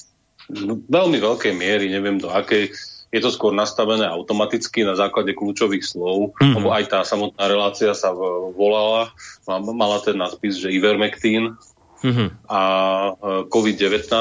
veľmi 0.87 1.19
veľkej 1.19 1.53
miery, 1.53 1.91
neviem 1.91 2.21
do 2.23 2.31
akej, 2.31 2.71
je 3.07 3.19
to 3.23 3.31
skôr 3.31 3.55
nastavené 3.55 4.03
automaticky 4.03 4.83
na 4.83 4.99
základe 4.99 5.31
kľúčových 5.31 5.83
slov, 5.83 6.35
mm-hmm. 6.35 6.53
lebo 6.59 6.67
aj 6.75 6.83
tá 6.91 6.99
samotná 7.07 7.47
relácia 7.47 7.95
sa 7.95 8.11
volala, 8.51 9.15
mala 9.47 9.97
ten 10.03 10.19
nadpis, 10.19 10.59
že 10.59 10.75
Ivermectin 10.75 11.55
mm-hmm. 12.03 12.29
a 12.51 12.61
e, 12.63 13.11
COVID-19, 13.47 14.11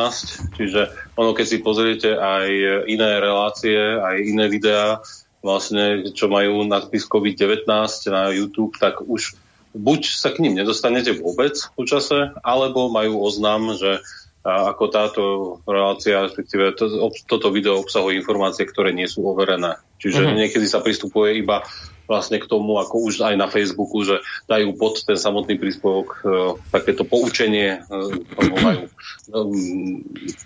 čiže 0.55 0.81
ono, 1.19 1.35
keď 1.35 1.47
si 1.47 1.59
pozriete 1.59 2.11
aj 2.15 2.47
iné 2.87 3.11
relácie, 3.19 3.79
aj 3.99 4.17
iné 4.23 4.47
videá, 4.47 5.03
vlastne, 5.43 6.11
čo 6.15 6.31
majú 6.31 6.67
nadpis 6.67 7.07
COVID-19 7.07 7.67
na 8.11 8.31
YouTube, 8.35 8.75
tak 8.79 9.03
už 9.03 9.35
buď 9.77 10.01
sa 10.09 10.33
k 10.33 10.41
ním 10.43 10.57
nedostanete 10.57 11.13
vôbec 11.21 11.55
v 11.55 11.85
čase, 11.85 12.33
alebo 12.41 12.89
majú 12.89 13.21
oznam, 13.21 13.77
že 13.77 14.01
ako 14.47 14.85
táto 14.95 15.23
relácia, 15.67 16.23
respektíve 16.23 16.79
to, 16.79 17.11
toto 17.27 17.51
video 17.51 17.83
obsahuje 17.83 18.23
informácie, 18.23 18.63
ktoré 18.63 18.95
nie 18.95 19.11
sú 19.11 19.27
overené. 19.27 19.75
Čiže 19.99 20.23
uh-huh. 20.23 20.39
niekedy 20.39 20.71
sa 20.71 20.79
pristupuje 20.79 21.43
iba 21.43 21.67
vlastne 22.07 22.39
k 22.39 22.47
tomu, 22.47 22.79
ako 22.79 23.11
už 23.11 23.27
aj 23.27 23.35
na 23.35 23.51
Facebooku, 23.51 24.07
že 24.07 24.23
dajú 24.47 24.79
pod 24.79 25.03
ten 25.03 25.19
samotný 25.19 25.59
príspevok 25.59 26.23
e, 26.23 26.29
takéto 26.71 27.03
poučenie, 27.03 27.83
e, 27.83 27.99
majú 28.39 28.87
e, 28.87 28.91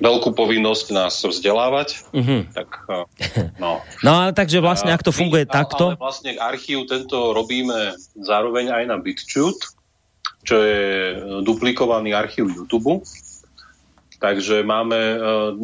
veľkú 0.00 0.32
povinnosť 0.32 0.86
nás 0.96 1.20
vzdelávať. 1.20 2.00
Uh-huh. 2.16 2.48
Tak, 2.56 2.68
e, 2.88 3.04
no. 3.60 3.84
no 4.06 4.10
ale 4.24 4.32
takže 4.32 4.64
vlastne, 4.64 4.96
ak 4.96 5.04
to 5.04 5.12
funguje 5.12 5.44
My, 5.44 5.52
takto... 5.52 5.92
Ale 5.92 6.00
vlastne 6.00 6.40
archív 6.40 6.88
tento 6.88 7.36
robíme 7.36 7.92
zároveň 8.16 8.72
aj 8.72 8.84
na 8.88 8.96
BitChute, 8.96 9.76
čo 10.40 10.56
je 10.64 10.80
duplikovaný 11.44 12.16
archív 12.16 12.48
YouTube 12.48 13.04
Takže 14.20 14.60
máme, 14.62 15.00
e, 15.00 15.16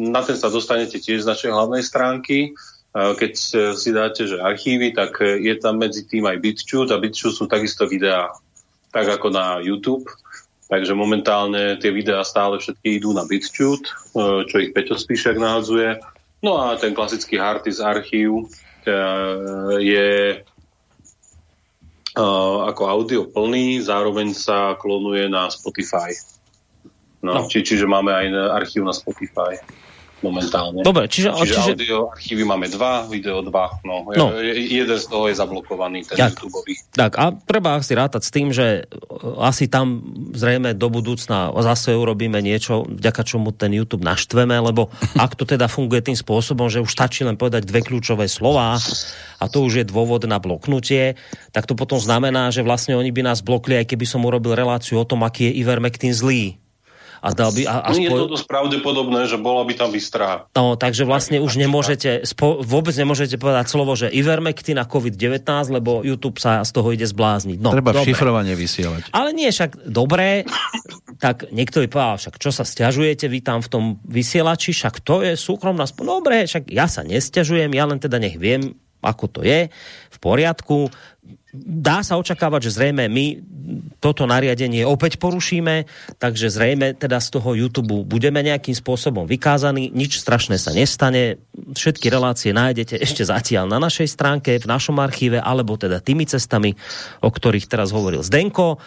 na 0.09 0.25
ten 0.25 0.33
sa 0.33 0.49
dostanete 0.49 0.97
tiež 0.97 1.23
z 1.23 1.29
našej 1.29 1.53
hlavnej 1.53 1.85
stránky. 1.85 2.49
E, 2.49 2.49
keď 2.91 3.31
si 3.77 3.89
dáte, 3.93 4.25
že 4.25 4.41
archívy, 4.41 4.97
tak 4.97 5.21
je 5.21 5.53
tam 5.61 5.77
medzi 5.77 6.09
tým 6.09 6.25
aj 6.25 6.41
BitChute 6.41 6.89
a 6.89 6.97
BitChute 6.97 7.37
sú 7.37 7.45
takisto 7.45 7.85
videá, 7.85 8.33
tak 8.89 9.07
ako 9.07 9.29
na 9.29 9.61
YouTube. 9.61 10.09
Takže 10.67 10.91
momentálne 10.91 11.79
tie 11.79 11.95
videá 11.95 12.27
stále 12.27 12.59
všetky 12.59 12.99
idú 12.99 13.15
na 13.15 13.23
BitChute, 13.23 13.87
čo 14.51 14.55
ich 14.59 14.75
Peťo 14.75 14.99
Spíšak 14.99 15.39
nahadzuje. 15.39 15.95
No 16.43 16.59
a 16.59 16.75
ten 16.75 16.91
klasický 16.91 17.39
harddisk 17.39 17.79
archív 17.79 18.51
je 19.79 20.43
ako 22.17 22.83
audio 22.89 23.29
plný, 23.29 23.79
zároveň 23.79 24.33
sa 24.33 24.73
klonuje 24.75 25.29
na 25.29 25.53
Spotify. 25.53 26.17
No, 27.27 27.43
no. 27.43 27.51
Či, 27.51 27.67
čiže 27.67 27.83
máme 27.83 28.15
aj 28.15 28.25
archív 28.55 28.87
na 28.87 28.95
Spotify. 28.95 29.59
momentálne. 30.21 30.81
Dobre, 30.81 31.05
čiže, 31.05 31.29
čiže, 31.37 31.53
čiže... 31.53 31.71
audio 31.77 31.99
archívy 32.09 32.43
máme 32.45 32.65
dva, 32.73 33.05
video 33.05 33.45
dva. 33.45 33.77
No, 33.85 34.09
No. 34.09 34.33
Je, 34.33 34.81
jeden 34.81 34.97
z 34.97 35.05
toho 35.05 35.29
je 35.29 35.35
zablokovaný, 35.37 36.05
ten 36.09 36.17
Tak. 36.17 36.41
YouTube. 36.41 36.57
Tak 36.93 37.11
a 37.21 37.33
treba 37.45 37.77
si 37.85 37.93
rátať 37.93 38.21
s 38.25 38.31
tým, 38.33 38.49
že 38.49 38.89
asi 39.37 39.69
tam 39.69 40.01
zrejme 40.33 40.73
do 40.73 40.89
budúcna 40.89 41.53
zase 41.61 41.93
urobíme 41.93 42.41
niečo, 42.41 42.87
vďaka 42.87 43.21
čomu 43.21 43.53
ten 43.53 43.73
YouTube 43.73 44.05
naštveme, 44.05 44.57
lebo 44.57 44.89
ak 45.25 45.37
to 45.37 45.45
teda 45.45 45.69
funguje 45.69 46.01
tým 46.01 46.17
spôsobom, 46.17 46.65
že 46.71 46.81
už 46.81 46.89
stačí 46.89 47.21
len 47.21 47.37
povedať 47.37 47.69
dve 47.69 47.85
kľúčové 47.85 48.25
slová 48.25 48.81
a 49.37 49.45
to 49.45 49.61
už 49.69 49.83
je 49.83 49.85
dôvod 49.85 50.25
na 50.25 50.41
bloknutie, 50.41 51.13
tak 51.53 51.69
to 51.69 51.77
potom 51.77 52.01
znamená, 52.01 52.49
že 52.49 52.65
vlastne 52.65 52.97
oni 52.97 53.13
by 53.13 53.21
nás 53.21 53.45
blokli, 53.45 53.77
aj 53.77 53.93
keby 53.93 54.05
som 54.09 54.25
urobil 54.25 54.57
reláciu 54.57 54.97
o 54.97 55.05
tom, 55.05 55.21
aký 55.21 55.51
je 55.51 55.61
Ivermectin 55.61 56.13
zlý. 56.15 56.57
A 57.19 57.33
dal 57.33 57.49
by, 57.49 57.61
a, 57.65 57.75
a 57.81 57.89
No, 57.89 57.97
je 57.97 58.09
spoj- 58.09 58.21
to 58.21 58.33
dosť 58.33 58.45
pravdepodobné, 58.45 59.21
že 59.25 59.37
bola 59.37 59.65
by 59.65 59.73
tam 59.73 59.89
výstraha. 59.89 60.45
No, 60.53 60.75
takže 60.75 61.03
vlastne 61.03 61.41
už 61.41 61.57
nemôžete, 61.57 62.23
spo, 62.23 62.61
vôbec 62.61 62.93
nemôžete 62.93 63.35
povedať 63.35 63.65
slovo, 63.67 63.97
že 63.97 64.07
Ivermectin 64.07 64.77
a 64.77 64.85
COVID-19, 64.85 65.41
lebo 65.71 66.05
YouTube 66.05 66.37
sa 66.37 66.61
z 66.61 66.71
toho 66.71 66.93
ide 66.93 67.05
zblázniť. 67.05 67.57
No, 67.57 67.73
Treba 67.73 67.91
dobre. 67.91 68.05
šifrovanie 68.13 68.53
vysielať. 68.53 69.09
Ale 69.11 69.33
nie 69.33 69.49
však 69.49 69.89
dobré, 69.89 70.45
tak 71.17 71.49
niekto 71.49 71.81
by 71.81 71.87
povedal, 71.89 72.17
však 72.21 72.35
čo 72.37 72.49
sa 72.53 72.61
stiažujete 72.61 73.25
vy 73.25 73.39
tam 73.41 73.59
v 73.59 73.69
tom 73.69 73.83
vysielači, 74.05 74.71
však 74.71 75.01
to 75.01 75.25
je 75.25 75.33
súkromná 75.33 75.89
spo... 75.89 76.05
Dobre, 76.05 76.45
však 76.45 76.69
ja 76.69 76.85
sa 76.85 77.01
nestiažujem, 77.01 77.73
ja 77.73 77.83
len 77.83 77.97
teda 77.97 78.21
nech 78.21 78.37
viem, 78.37 78.77
ako 79.01 79.25
to 79.29 79.41
je, 79.41 79.69
v 80.09 80.17
poriadku. 80.17 80.89
Dá 81.65 82.05
sa 82.05 82.21
očakávať, 82.21 82.69
že 82.69 82.75
zrejme 82.77 83.09
my 83.09 83.25
toto 83.99 84.23
nariadenie 84.23 84.87
opäť 84.87 85.19
porušíme, 85.19 85.83
takže 86.21 86.47
zrejme 86.47 86.95
teda 86.95 87.19
z 87.19 87.27
toho 87.35 87.51
YouTube 87.57 88.07
budeme 88.07 88.39
nejakým 88.39 88.71
spôsobom 88.71 89.27
vykázaní, 89.27 89.91
nič 89.91 90.23
strašné 90.23 90.55
sa 90.55 90.71
nestane, 90.71 91.41
všetky 91.75 92.07
relácie 92.07 92.55
nájdete 92.55 92.95
ešte 92.95 93.27
zatiaľ 93.27 93.67
na 93.67 93.81
našej 93.83 94.07
stránke, 94.07 94.55
v 94.55 94.69
našom 94.69 95.01
archíve, 95.03 95.41
alebo 95.41 95.75
teda 95.75 95.99
tými 95.99 96.23
cestami, 96.23 96.77
o 97.19 97.29
ktorých 97.29 97.67
teraz 97.67 97.91
hovoril 97.91 98.23
Zdenko. 98.23 98.79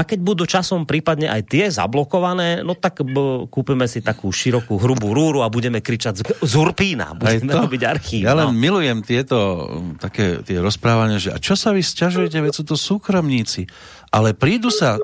A 0.00 0.08
keď 0.08 0.18
budú 0.24 0.48
časom 0.48 0.88
prípadne 0.88 1.28
aj 1.28 1.42
tie 1.44 1.68
zablokované, 1.68 2.64
no 2.64 2.72
tak 2.72 3.04
kúpime 3.52 3.84
si 3.84 4.00
takú 4.00 4.32
širokú 4.32 4.80
hrubú 4.80 5.12
rúru 5.12 5.44
a 5.44 5.52
budeme 5.52 5.84
kričať 5.84 6.14
z, 6.16 6.22
z 6.40 6.52
Urpína. 6.56 7.12
Budeme 7.12 7.52
robiť 7.52 7.82
archív. 7.84 8.24
Ja 8.24 8.32
len 8.32 8.48
no. 8.48 8.56
milujem 8.56 9.04
tieto 9.04 9.68
také 10.00 10.40
tie 10.40 10.56
rozprávania, 10.56 11.20
že 11.20 11.36
a 11.36 11.36
čo 11.36 11.52
sa 11.52 11.76
vy 11.76 11.84
sťažujete, 11.84 12.40
veď 12.40 12.52
sú 12.56 12.64
to 12.64 12.80
súkromníci. 12.80 13.68
Ale 14.08 14.32
prídu 14.32 14.72
sa 14.72 14.96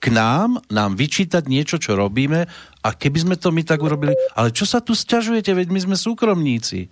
k 0.00 0.08
nám, 0.08 0.64
nám 0.72 0.96
vyčítať 0.96 1.44
niečo, 1.44 1.76
čo 1.76 1.92
robíme 1.92 2.48
a 2.80 2.88
keby 2.88 3.28
sme 3.28 3.36
to 3.36 3.52
my 3.52 3.60
tak 3.68 3.84
urobili, 3.84 4.16
ale 4.32 4.48
čo 4.48 4.64
sa 4.64 4.80
tu 4.80 4.96
sťažujete, 4.96 5.52
veď 5.52 5.68
my 5.68 5.92
sme 5.92 5.96
súkromníci. 5.98 6.88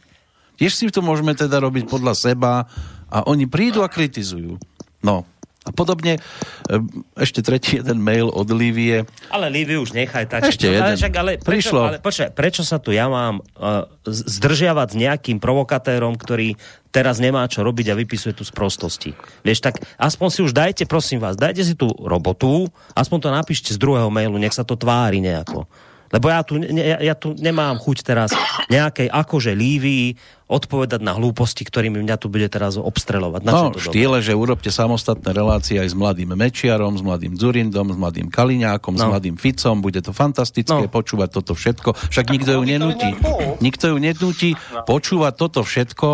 Tiež 0.60 0.76
si 0.76 0.92
to 0.92 1.00
môžeme 1.00 1.32
teda 1.32 1.56
robiť 1.64 1.88
podľa 1.88 2.12
seba 2.12 2.68
a 3.08 3.18
oni 3.24 3.48
prídu 3.48 3.80
a 3.80 3.88
kritizujú. 3.88 4.60
No. 5.00 5.24
A 5.66 5.74
podobne, 5.74 6.22
um, 6.70 7.02
ešte 7.18 7.42
tretí 7.42 7.82
jeden 7.82 7.98
mail 7.98 8.30
od 8.30 8.46
Lívie. 8.54 9.02
Ale 9.34 9.50
Lívy 9.50 9.82
už 9.82 9.98
nechaj 9.98 10.30
tak. 10.30 10.46
Ešte 10.46 10.70
ale, 10.70 10.74
jeden. 10.78 10.94
však, 10.94 11.14
ale, 11.18 11.30
prečo, 11.42 11.74
Prišlo. 11.74 11.80
ale 11.82 11.98
počkaj, 11.98 12.30
prečo 12.38 12.62
sa 12.62 12.78
tu 12.78 12.94
ja 12.94 13.10
mám 13.10 13.42
uh, 13.58 13.90
zdržiavať 14.06 14.88
s 14.94 14.96
nejakým 14.96 15.42
provokatérom, 15.42 16.14
ktorý 16.14 16.54
teraz 16.94 17.20
nemá 17.20 17.44
čo 17.50 17.60
robiť 17.60 17.92
a 17.92 17.98
vypisuje 17.98 18.32
tu 18.32 18.46
z 18.46 18.54
prostosti. 18.54 19.10
Vieš, 19.44 19.60
tak 19.60 19.84
aspoň 20.00 20.28
si 20.32 20.40
už 20.46 20.56
dajte, 20.56 20.88
prosím 20.88 21.20
vás, 21.20 21.36
dajte 21.36 21.60
si 21.60 21.74
tú 21.76 21.92
robotu, 21.92 22.70
aspoň 22.96 23.18
to 23.20 23.28
napíšte 23.28 23.70
z 23.74 23.78
druhého 23.82 24.08
mailu, 24.08 24.40
nech 24.40 24.56
sa 24.56 24.64
to 24.64 24.80
tvári 24.80 25.20
nejako. 25.20 25.68
Lebo 26.16 26.26
ja 26.26 26.40
tu, 26.40 26.56
ne, 26.56 26.66
ja, 26.72 26.98
ja 26.98 27.14
tu 27.14 27.32
nemám 27.32 27.76
chuť 27.76 27.96
teraz 28.00 28.32
nejakej 28.66 29.06
akože 29.06 29.52
lívy 29.52 30.16
odpovedať 30.46 31.02
na 31.02 31.12
hlúposti, 31.12 31.60
ktorými 31.60 32.00
mňa 32.00 32.16
tu 32.16 32.26
bude 32.26 32.46
teraz 32.46 32.74
obstrelovať. 32.74 33.40
Na 33.42 33.50
No, 33.50 33.60
to 33.68 33.76
dobré? 33.76 33.84
štýle, 33.84 34.18
že 34.22 34.32
urobte 34.32 34.70
samostatné 34.70 35.28
relácie 35.28 35.76
aj 35.76 35.90
s 35.90 35.94
mladým 35.94 36.32
Mečiarom, 36.32 36.94
s 36.94 37.02
mladým 37.02 37.34
Dzurindom, 37.34 37.92
s 37.92 37.98
mladým 37.98 38.26
Kaliňákom, 38.26 38.94
no. 38.94 38.98
s 38.98 39.02
No. 39.02 39.10
mladým 39.12 39.36
Ficom, 39.36 39.78
bude 39.78 40.00
to 40.00 40.10
fantastické 40.10 40.82
No. 40.82 40.88
počúvať 40.88 41.28
toto 41.32 41.52
všetko. 41.52 41.98
Však 42.08 42.26
nikto 42.30 42.50
ju 42.52 42.62
nenúti. 42.62 43.10
Nikto 43.58 43.92
ju 43.92 43.96
nenúti 43.98 44.50
počúvať 44.82 45.32
toto 45.34 45.60
všetko. 45.60 46.08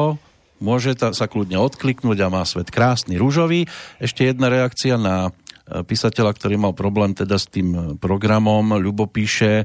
Môže 0.58 0.94
ta, 0.94 1.10
sa 1.10 1.26
kľudne 1.26 1.58
odkliknúť 1.58 2.18
a 2.22 2.30
má 2.30 2.46
svet 2.46 2.70
krásny, 2.70 3.18
rúžový. 3.18 3.66
Ešte 3.98 4.22
jedna 4.24 4.46
reakcia 4.46 4.94
na 4.94 5.34
písateľa, 5.80 6.36
ktorý 6.36 6.60
mal 6.60 6.76
problém 6.76 7.16
teda 7.16 7.40
s 7.40 7.48
tým 7.48 7.96
programom, 7.96 8.76
Ľubo 8.76 9.08
píše, 9.08 9.64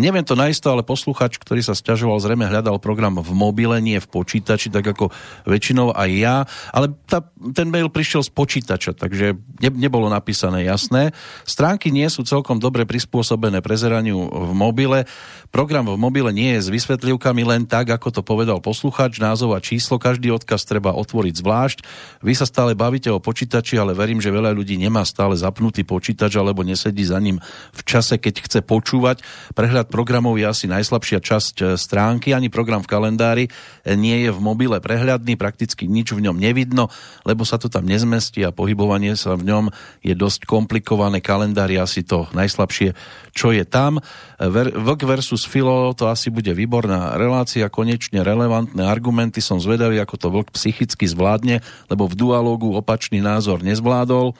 neviem 0.00 0.24
to 0.24 0.32
naisto, 0.32 0.72
ale 0.72 0.80
posluchač, 0.80 1.36
ktorý 1.36 1.60
sa 1.60 1.76
stiažoval, 1.76 2.16
zrejme 2.24 2.48
hľadal 2.48 2.80
program 2.80 3.20
v 3.20 3.32
mobile, 3.36 3.76
nie 3.84 4.00
v 4.00 4.08
počítači, 4.08 4.72
tak 4.72 4.96
ako 4.96 5.12
väčšinou 5.44 5.92
aj 5.92 6.10
ja, 6.16 6.36
ale 6.72 6.96
tá, 7.04 7.20
ten 7.52 7.68
mail 7.68 7.92
prišiel 7.92 8.24
z 8.24 8.32
počítača, 8.32 8.96
takže 8.96 9.36
ne, 9.60 9.70
nebolo 9.74 10.08
napísané 10.08 10.64
jasné. 10.64 11.12
Stránky 11.44 11.92
nie 11.92 12.08
sú 12.08 12.24
celkom 12.24 12.56
dobre 12.56 12.88
prispôsobené 12.88 13.60
prezeraniu 13.60 14.30
v 14.30 14.52
mobile. 14.56 15.04
Program 15.52 15.84
v 15.84 16.00
mobile 16.00 16.32
nie 16.32 16.56
je 16.56 16.64
s 16.64 16.72
vysvetlivkami 16.72 17.42
len 17.44 17.68
tak, 17.68 17.92
ako 17.92 18.08
to 18.08 18.22
povedal 18.24 18.62
posluchač, 18.62 19.20
názov 19.20 19.52
a 19.52 19.60
číslo, 19.60 20.00
každý 20.00 20.32
odkaz 20.32 20.64
treba 20.64 20.94
otvoriť 20.96 21.34
zvlášť. 21.42 21.78
Vy 22.24 22.32
sa 22.38 22.46
stále 22.48 22.78
bavíte 22.78 23.10
o 23.10 23.20
počítači, 23.20 23.76
ale 23.76 23.92
verím, 23.92 24.22
že 24.22 24.32
veľa 24.32 24.54
ľudí 24.54 24.78
nemá 24.78 25.02
stále 25.02 25.34
zapnutý 25.42 25.82
počítač 25.82 26.38
alebo 26.38 26.62
nesedí 26.62 27.02
za 27.02 27.18
ním 27.18 27.42
v 27.74 27.80
čase, 27.82 28.22
keď 28.22 28.34
chce 28.46 28.60
počúvať. 28.62 29.20
Prehľad 29.58 29.90
programov 29.90 30.38
je 30.38 30.46
asi 30.46 30.66
najslabšia 30.70 31.18
časť 31.18 31.54
e, 31.58 31.64
stránky, 31.74 32.30
ani 32.30 32.46
program 32.46 32.86
v 32.86 32.90
kalendári 32.90 33.44
e, 33.46 33.50
nie 33.98 34.22
je 34.22 34.30
v 34.30 34.38
mobile 34.38 34.78
prehľadný, 34.78 35.34
prakticky 35.34 35.90
nič 35.90 36.14
v 36.14 36.30
ňom 36.30 36.38
nevidno, 36.38 36.88
lebo 37.26 37.42
sa 37.42 37.58
to 37.58 37.66
tam 37.66 37.84
nezmestí 37.84 38.46
a 38.46 38.54
pohybovanie 38.54 39.18
sa 39.18 39.34
v 39.34 39.50
ňom 39.50 39.64
je 40.06 40.14
dosť 40.14 40.46
komplikované. 40.46 41.18
Kalendár 41.18 41.68
je 41.68 41.82
asi 41.82 42.06
to 42.06 42.30
najslabšie, 42.30 42.94
čo 43.34 43.50
je 43.50 43.66
tam. 43.66 43.98
E, 43.98 44.02
Ver, 44.46 44.70
Vlk 44.70 45.02
versus 45.08 45.42
Filo, 45.48 45.90
to 45.98 46.06
asi 46.06 46.30
bude 46.30 46.50
výborná 46.54 47.18
relácia, 47.18 47.66
konečne 47.72 48.22
relevantné 48.22 48.84
argumenty. 48.84 49.42
Som 49.42 49.58
zvedavý, 49.58 49.98
ako 49.98 50.14
to 50.20 50.28
Vlk 50.30 50.48
psychicky 50.54 51.08
zvládne, 51.08 51.64
lebo 51.90 52.06
v 52.06 52.14
dualógu 52.14 52.74
opačný 52.76 53.18
názor 53.24 53.64
nezvládol. 53.64 54.36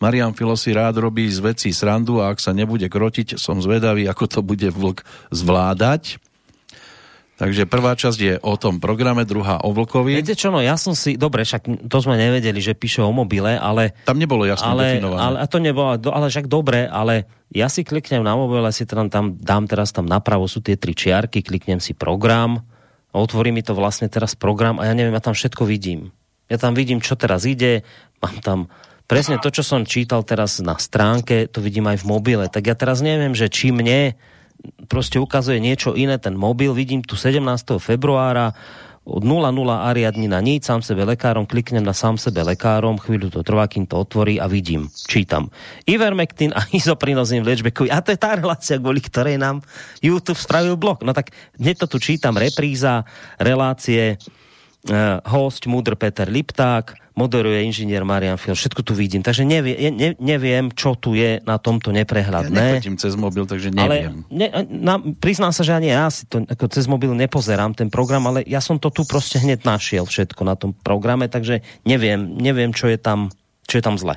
Marian 0.00 0.32
Filo 0.32 0.56
si 0.56 0.72
rád 0.72 0.96
robí 0.96 1.28
z 1.28 1.44
vecí 1.44 1.70
srandu 1.76 2.24
a 2.24 2.32
ak 2.32 2.40
sa 2.40 2.56
nebude 2.56 2.88
krotiť, 2.88 3.36
som 3.36 3.60
zvedavý, 3.60 4.08
ako 4.08 4.24
to 4.26 4.40
bude 4.40 4.68
Vlk 4.72 5.04
zvládať. 5.28 6.16
Takže 7.40 7.64
prvá 7.64 7.96
časť 7.96 8.18
je 8.20 8.34
o 8.44 8.52
tom 8.60 8.84
programe, 8.84 9.24
druhá 9.24 9.64
o 9.64 9.72
Vlkovi. 9.72 10.12
Viete 10.12 10.36
čo, 10.36 10.52
no 10.52 10.60
ja 10.60 10.76
som 10.76 10.92
si, 10.92 11.16
dobre, 11.16 11.40
však 11.40 11.88
to 11.88 11.96
sme 12.04 12.20
nevedeli, 12.20 12.60
že 12.60 12.76
píše 12.76 13.00
o 13.00 13.08
mobile, 13.16 13.56
ale 13.56 13.96
Tam 14.04 14.20
nebolo 14.20 14.44
jasne 14.44 14.68
ale, 14.68 15.00
definované. 15.00 15.20
ale, 15.24 15.36
a 15.40 15.46
to 15.48 15.56
nebolo, 15.56 15.96
ale 16.12 16.28
však 16.28 16.52
dobre, 16.52 16.84
ale 16.84 17.24
ja 17.48 17.72
si 17.72 17.80
kliknem 17.80 18.20
na 18.20 18.36
mobil, 18.36 18.60
si 18.76 18.84
tam, 18.84 19.08
tam 19.08 19.40
dám 19.40 19.64
teraz 19.64 19.88
tam 19.88 20.04
napravo, 20.04 20.44
sú 20.44 20.60
tie 20.60 20.76
tri 20.76 20.92
čiarky, 20.92 21.40
kliknem 21.40 21.80
si 21.80 21.96
program, 21.96 22.60
a 23.10 23.16
otvorí 23.18 23.50
mi 23.50 23.64
to 23.64 23.74
vlastne 23.74 24.06
teraz 24.06 24.38
program 24.38 24.78
a 24.78 24.86
ja 24.86 24.94
neviem, 24.94 25.14
ja 25.14 25.22
tam 25.22 25.34
všetko 25.34 25.66
vidím. 25.66 26.14
Ja 26.46 26.58
tam 26.58 26.74
vidím, 26.74 27.02
čo 27.02 27.18
teraz 27.18 27.46
ide, 27.46 27.82
mám 28.22 28.38
tam 28.42 28.58
presne 29.10 29.42
to, 29.42 29.50
čo 29.50 29.66
som 29.66 29.82
čítal 29.82 30.22
teraz 30.22 30.62
na 30.62 30.78
stránke, 30.78 31.50
to 31.50 31.58
vidím 31.58 31.90
aj 31.90 32.06
v 32.06 32.08
mobile. 32.14 32.46
Tak 32.46 32.62
ja 32.70 32.78
teraz 32.78 33.02
neviem, 33.02 33.34
že 33.34 33.50
či 33.50 33.74
mne 33.74 34.14
proste 34.86 35.18
ukazuje 35.18 35.58
niečo 35.58 35.98
iné 35.98 36.14
ten 36.22 36.38
mobil, 36.38 36.70
vidím 36.70 37.02
tu 37.02 37.18
17. 37.18 37.42
februára 37.82 38.54
od 39.10 39.24
00 39.26 39.50
Ariadnina 39.66 40.38
nič, 40.38 40.68
sám 40.68 40.84
sebe 40.84 41.02
lekárom, 41.02 41.48
kliknem 41.48 41.82
na 41.82 41.96
sám 41.96 42.20
sebe 42.20 42.44
lekárom, 42.46 43.00
chvíľu 43.00 43.32
to 43.32 43.40
trvá, 43.42 43.66
kým 43.66 43.88
to 43.88 43.98
otvorí 43.98 44.38
a 44.38 44.46
vidím, 44.46 44.86
čítam. 45.08 45.50
Ivermectin 45.88 46.54
a 46.54 46.68
izoprinozin 46.78 47.42
v 47.42 47.50
liečbe. 47.50 47.74
A 47.90 47.98
to 48.04 48.14
je 48.14 48.20
tá 48.20 48.38
relácia, 48.38 48.78
kvôli 48.78 49.02
ktorej 49.02 49.40
nám 49.40 49.64
YouTube 49.98 50.38
spravil 50.38 50.78
blok. 50.78 51.02
No 51.02 51.10
tak 51.10 51.34
hneď 51.58 51.82
to 51.82 51.96
tu 51.96 51.98
čítam, 51.98 52.38
repríza, 52.38 53.02
relácie, 53.42 54.20
Uh, 54.80 55.20
host, 55.28 55.68
múdr 55.68 55.92
Peter 55.92 56.24
Lipták, 56.24 56.96
moderuje 57.20 57.60
inžinier 57.68 58.00
Marian 58.08 58.40
Fiel, 58.40 58.56
všetko 58.56 58.80
tu 58.80 58.96
vidím, 58.96 59.20
takže 59.20 59.44
nevie, 59.44 59.76
ne, 59.92 60.16
neviem, 60.16 60.72
čo 60.72 60.96
tu 60.96 61.12
je 61.12 61.44
na 61.44 61.60
tomto 61.60 61.92
ja 61.92 62.00
neprehľadné. 62.00 62.80
nechodím 62.80 62.96
cez 62.96 63.12
mobil, 63.20 63.44
takže 63.44 63.68
Ale 63.76 64.08
neviem. 64.08 64.16
ne, 64.32 64.48
na, 64.72 64.96
priznám 64.96 65.52
sa, 65.52 65.60
že 65.60 65.76
ani 65.76 65.92
ja 65.92 66.08
si 66.08 66.24
to 66.24 66.48
ako 66.48 66.72
cez 66.72 66.88
mobil 66.88 67.12
nepozerám 67.12 67.76
ten 67.76 67.92
program, 67.92 68.24
ale 68.32 68.40
ja 68.48 68.64
som 68.64 68.80
to 68.80 68.88
tu 68.88 69.04
proste 69.04 69.36
hneď 69.36 69.68
našiel 69.68 70.08
všetko 70.08 70.40
na 70.48 70.56
tom 70.56 70.72
programe, 70.72 71.28
takže 71.28 71.60
neviem, 71.84 72.40
neviem, 72.40 72.72
čo 72.72 72.88
je 72.88 72.96
tam, 72.96 73.28
čo 73.68 73.76
je 73.76 73.84
tam 73.84 74.00
zle. 74.00 74.16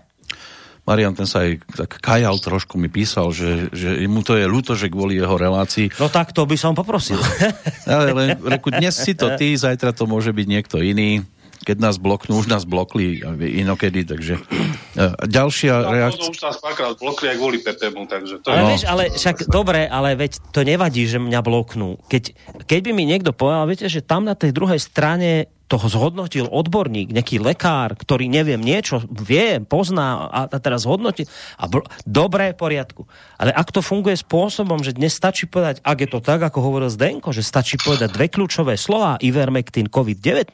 Marian 0.83 1.15
ten 1.15 1.23
sa 1.23 1.47
aj 1.47 1.63
tak 1.79 1.95
kajal 2.03 2.35
trošku, 2.43 2.75
mi 2.75 2.91
písal, 2.91 3.31
že, 3.31 3.71
že 3.71 4.03
mu 4.03 4.19
to 4.19 4.35
je 4.35 4.43
ľúto, 4.43 4.75
že 4.75 4.91
kvôli 4.91 5.15
jeho 5.15 5.39
relácii. 5.39 5.95
No 5.95 6.11
tak 6.11 6.35
to 6.35 6.43
by 6.43 6.59
som 6.59 6.75
poprosil. 6.75 7.15
Ale 7.87 8.35
reku, 8.35 8.67
dnes 8.67 8.91
si 8.91 9.15
to 9.15 9.31
ty, 9.39 9.55
zajtra 9.55 9.95
to 9.95 10.03
môže 10.11 10.35
byť 10.35 10.47
niekto 10.47 10.83
iný. 10.83 11.23
Keď 11.63 11.77
nás 11.79 11.95
bloknú, 11.97 12.37
už 12.37 12.51
nás 12.51 12.67
blokli 12.67 13.23
inokedy, 13.63 14.03
takže 14.03 14.37
uh, 14.37 15.15
ďalšia 15.23 15.73
no, 15.79 15.89
reakcia... 15.89 16.29
už 16.29 16.41
nás 16.43 16.55
párkrát 16.59 16.93
blokli 16.99 17.31
aj 17.31 17.37
kvôli 17.39 17.59
Petemu, 17.63 18.03
takže 18.05 18.43
to 18.43 18.47
ale 18.51 18.61
je... 18.61 18.69
vieš, 18.75 18.83
ale 18.85 19.03
však 19.15 19.37
dobre, 19.47 19.87
ale 19.87 20.19
veď 20.19 20.43
to 20.51 20.61
nevadí, 20.61 21.07
že 21.07 21.17
mňa 21.17 21.39
bloknú. 21.39 21.97
Keď, 22.11 22.23
keď 22.67 22.79
by 22.83 22.91
mi 22.91 23.03
niekto 23.07 23.31
povedal, 23.31 23.65
viete, 23.65 23.87
že 23.87 24.03
tam 24.03 24.27
na 24.27 24.35
tej 24.35 24.51
druhej 24.51 24.77
strane 24.77 25.47
toho 25.73 25.89
zhodnotil 25.89 26.45
odborník, 26.53 27.09
nejaký 27.09 27.41
lekár, 27.41 27.97
ktorý 27.97 28.29
neviem 28.29 28.61
niečo, 28.61 29.01
vie, 29.09 29.57
pozná 29.63 30.29
a, 30.29 30.41
a 30.45 30.57
teraz 30.61 30.85
hodnotí. 30.85 31.25
A 31.57 31.65
br- 31.65 31.89
dobré, 32.05 32.53
poriadku. 32.53 33.09
Ale 33.41 33.49
ak 33.49 33.73
to 33.73 33.81
funguje 33.81 34.13
spôsobom, 34.13 34.85
že 34.85 34.93
dnes 34.93 35.17
stačí 35.17 35.49
povedať, 35.49 35.81
ak 35.81 35.97
je 36.05 36.09
to 36.13 36.19
tak, 36.21 36.45
ako 36.45 36.61
hovoril 36.61 36.93
Zdenko, 36.93 37.33
že 37.33 37.41
stačí 37.41 37.81
povedať 37.81 38.13
dve 38.13 38.29
kľúčové 38.29 38.77
slova, 38.77 39.17
Ivermectin, 39.17 39.89
COVID-19, 39.89 40.53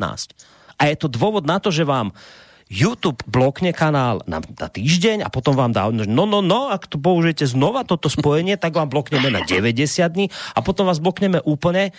a 0.80 0.88
je 0.88 0.96
to 0.96 1.12
dôvod 1.12 1.44
na 1.44 1.60
to, 1.60 1.70
že 1.70 1.84
vám 1.84 2.16
YouTube 2.70 3.26
blokne 3.26 3.74
kanál 3.74 4.22
na, 4.30 4.40
na 4.40 4.68
týždeň 4.70 5.26
a 5.26 5.34
potom 5.34 5.58
vám 5.58 5.74
dá, 5.74 5.90
no, 5.90 6.30
no, 6.30 6.40
no, 6.40 6.70
ak 6.70 6.86
to 6.86 7.02
použijete 7.02 7.50
znova 7.50 7.82
toto 7.82 8.08
spojenie, 8.08 8.62
tak 8.62 8.78
vám 8.78 8.88
blokneme 8.94 9.34
na 9.34 9.42
90 9.42 9.74
dní 10.06 10.30
a 10.54 10.62
potom 10.62 10.86
vás 10.86 11.02
blokneme 11.02 11.42
úplne, 11.44 11.90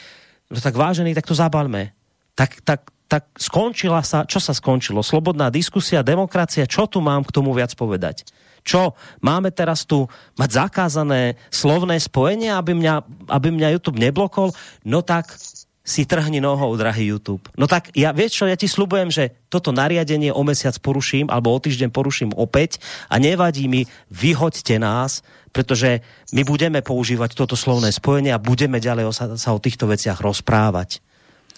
no 0.46 0.62
tak 0.62 0.78
vážený, 0.78 1.12
tak 1.12 1.26
to 1.26 1.34
zabalme. 1.34 1.90
Tak, 2.38 2.62
tak, 2.62 2.80
tak 3.10 3.26
skončila 3.34 4.06
sa, 4.06 4.22
čo 4.22 4.38
sa 4.38 4.54
skončilo? 4.54 5.02
Slobodná 5.02 5.50
diskusia, 5.50 6.06
demokracia, 6.06 6.70
čo 6.70 6.86
tu 6.86 7.02
mám 7.02 7.26
k 7.26 7.34
tomu 7.34 7.50
viac 7.50 7.74
povedať? 7.74 8.22
Čo? 8.62 8.94
Máme 9.24 9.50
teraz 9.50 9.88
tu 9.88 10.06
mať 10.38 10.68
zakázané 10.68 11.34
slovné 11.50 11.98
spojenie, 11.98 12.54
aby 12.54 12.78
mňa, 12.78 12.94
aby 13.32 13.48
mňa 13.50 13.74
YouTube 13.74 13.98
neblokol? 13.98 14.54
No 14.86 15.02
tak 15.02 15.34
si 15.80 16.04
trhni 16.04 16.44
nohou, 16.44 16.76
drahý 16.76 17.16
YouTube. 17.16 17.48
No 17.56 17.64
tak 17.64 17.90
ja, 17.96 18.12
vieš 18.12 18.40
čo, 18.40 18.44
ja 18.44 18.54
ti 18.54 18.68
slubujem, 18.68 19.08
že 19.08 19.32
toto 19.48 19.72
nariadenie 19.72 20.30
o 20.30 20.44
mesiac 20.44 20.76
poruším, 20.78 21.32
alebo 21.32 21.50
o 21.50 21.58
týždeň 21.58 21.88
poruším 21.88 22.30
opäť 22.36 22.78
a 23.08 23.16
nevadí 23.16 23.66
mi, 23.66 23.88
vyhoďte 24.12 24.76
nás, 24.76 25.24
pretože 25.50 26.04
my 26.36 26.46
budeme 26.46 26.84
používať 26.84 27.34
toto 27.34 27.58
slovné 27.58 27.90
spojenie 27.90 28.30
a 28.30 28.38
budeme 28.38 28.78
ďalej 28.78 29.04
o, 29.08 29.12
sa, 29.12 29.24
sa 29.34 29.50
o 29.56 29.58
týchto 29.58 29.88
veciach 29.88 30.20
rozprávať. 30.20 31.02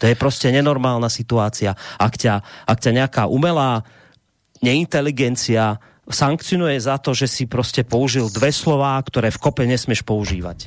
To 0.01 0.09
je 0.09 0.17
proste 0.17 0.49
nenormálna 0.51 1.13
situácia. 1.13 1.77
Ak 2.01 2.17
ťa, 2.17 2.67
ak 2.67 2.79
ťa 2.81 2.91
nejaká 2.91 3.23
umelá 3.29 3.85
neinteligencia 4.65 5.83
sankcionuje 6.09 6.79
za 6.83 6.99
to, 6.99 7.15
že 7.15 7.31
si 7.31 7.45
proste 7.47 7.87
použil 7.87 8.27
dve 8.31 8.51
slová, 8.51 8.99
ktoré 9.03 9.31
v 9.31 9.43
kope 9.43 9.63
nesmieš 9.67 10.03
používať. 10.03 10.67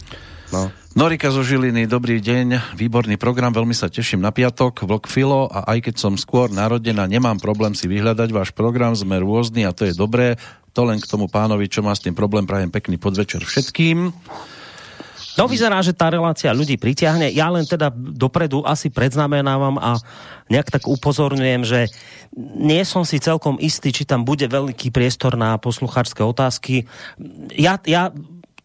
No. 0.54 0.70
Norika 0.96 1.28
zo 1.28 1.44
Žiliny, 1.44 1.92
dobrý 1.92 2.24
deň, 2.24 2.78
výborný 2.80 3.20
program, 3.20 3.52
veľmi 3.52 3.76
sa 3.76 3.92
teším 3.92 4.24
na 4.24 4.32
piatok, 4.32 4.88
vlk 4.88 5.06
Filo 5.12 5.52
a 5.52 5.68
aj 5.76 5.92
keď 5.92 5.96
som 6.00 6.14
skôr 6.16 6.48
narodená, 6.54 7.04
nemám 7.04 7.36
problém 7.42 7.76
si 7.76 7.90
vyhľadať 7.92 8.30
váš 8.32 8.50
program, 8.56 8.96
sme 8.96 9.20
rôzni 9.20 9.68
a 9.68 9.76
to 9.76 9.84
je 9.90 9.98
dobré. 9.98 10.40
To 10.76 10.88
len 10.88 11.00
k 11.00 11.08
tomu 11.08 11.28
pánovi, 11.28 11.68
čo 11.68 11.84
má 11.84 11.92
s 11.96 12.04
tým 12.04 12.16
problém, 12.16 12.48
prajem 12.48 12.72
pekný 12.72 13.00
podvečer 13.00 13.44
všetkým. 13.44 14.12
No 15.36 15.52
vyzerá, 15.52 15.84
že 15.84 15.92
tá 15.92 16.08
relácia 16.08 16.56
ľudí 16.56 16.80
pritiahne. 16.80 17.28
Ja 17.36 17.52
len 17.52 17.68
teda 17.68 17.92
dopredu 17.92 18.64
asi 18.64 18.88
predznamenávam 18.88 19.76
a 19.84 20.00
nejak 20.48 20.72
tak 20.72 20.88
upozorňujem, 20.88 21.62
že 21.68 21.92
nie 22.40 22.84
som 22.88 23.04
si 23.04 23.20
celkom 23.20 23.60
istý, 23.60 23.92
či 23.92 24.08
tam 24.08 24.24
bude 24.24 24.48
veľký 24.48 24.96
priestor 24.96 25.36
na 25.36 25.60
poslucháčské 25.60 26.24
otázky. 26.24 26.88
Ja, 27.52 27.76
ja 27.84 28.16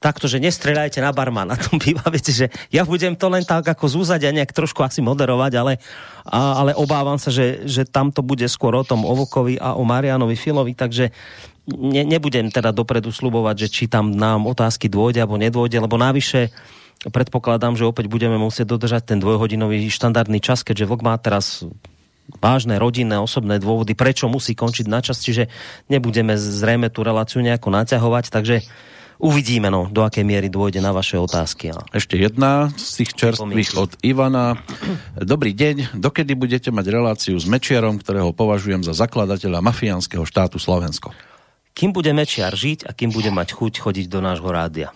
takto, 0.01 0.25
že 0.27 0.41
nestreľajte 0.41 1.05
na 1.05 1.13
barma, 1.13 1.45
na 1.45 1.61
tom 1.65 1.77
býva, 1.77 2.03
viete, 2.09 2.33
že 2.33 2.49
ja 2.73 2.83
budem 2.89 3.15
to 3.15 3.29
len 3.29 3.45
tak 3.45 3.69
ako 3.69 3.87
zúzať 3.87 4.25
a 4.27 4.35
nejak 4.35 4.57
trošku 4.57 4.81
asi 4.81 5.05
moderovať, 5.05 5.53
ale, 5.61 5.77
a, 6.25 6.65
ale 6.65 6.73
obávam 6.73 7.21
sa, 7.21 7.29
že, 7.29 7.69
že 7.69 7.85
tam 7.85 8.09
to 8.09 8.25
bude 8.25 8.49
skôr 8.49 8.73
o 8.75 8.83
tom 8.83 9.05
Ovokovi 9.05 9.61
a 9.61 9.77
o 9.77 9.85
Marianovi 9.85 10.35
Filovi, 10.35 10.73
takže 10.73 11.13
ne, 11.69 12.03
nebudem 12.03 12.49
teda 12.49 12.73
dopredu 12.73 13.13
slubovať, 13.13 13.69
že 13.69 13.69
či 13.69 13.85
tam 13.87 14.17
nám 14.17 14.49
otázky 14.49 14.89
dôjde 14.89 15.21
alebo 15.21 15.37
nedôjde, 15.37 15.79
lebo 15.79 16.01
navyše 16.01 16.49
predpokladám, 17.05 17.77
že 17.77 17.89
opäť 17.89 18.09
budeme 18.13 18.37
musieť 18.37 18.77
dodržať 18.77 19.15
ten 19.15 19.19
dvojhodinový 19.21 19.89
štandardný 19.89 20.41
čas, 20.41 20.65
keďže 20.65 20.89
Vlk 20.89 21.01
má 21.05 21.17
teraz 21.17 21.65
vážne 22.39 22.77
rodinné, 22.77 23.17
osobné 23.19 23.59
dôvody, 23.59 23.97
prečo 23.97 24.31
musí 24.31 24.53
končiť 24.53 24.87
na 24.87 25.01
čas, 25.03 25.19
čiže 25.19 25.51
nebudeme 25.91 26.39
zrejme 26.39 26.93
tú 26.93 27.03
reláciu 27.03 27.43
nejako 27.43 27.75
naťahovať, 27.75 28.25
takže 28.31 28.63
uvidíme, 29.21 29.69
no, 29.69 29.87
do 29.93 30.03
akej 30.03 30.25
miery 30.25 30.49
dôjde 30.49 30.81
na 30.81 30.91
vaše 30.91 31.21
otázky. 31.21 31.77
No. 31.77 31.85
Ešte 31.93 32.17
jedna 32.17 32.73
z 32.75 33.05
tých 33.05 33.13
čerstvých 33.15 33.71
od 33.77 33.93
Ivana. 34.01 34.59
Dobrý 35.15 35.53
deň, 35.53 36.01
dokedy 36.01 36.33
budete 36.35 36.73
mať 36.73 36.87
reláciu 36.89 37.37
s 37.37 37.45
Mečiarom, 37.45 38.01
ktorého 38.01 38.33
považujem 38.33 38.83
za 38.83 38.97
zakladateľa 38.97 39.61
mafiánskeho 39.61 40.25
štátu 40.25 40.57
Slovensko? 40.57 41.13
Kým 41.77 41.95
bude 41.95 42.11
Mečiar 42.17 42.57
žiť 42.57 42.89
a 42.89 42.97
kým 42.97 43.15
bude 43.15 43.31
mať 43.31 43.55
chuť 43.55 43.79
chodiť 43.79 44.07
do 44.11 44.19
nášho 44.25 44.49
rádia. 44.51 44.91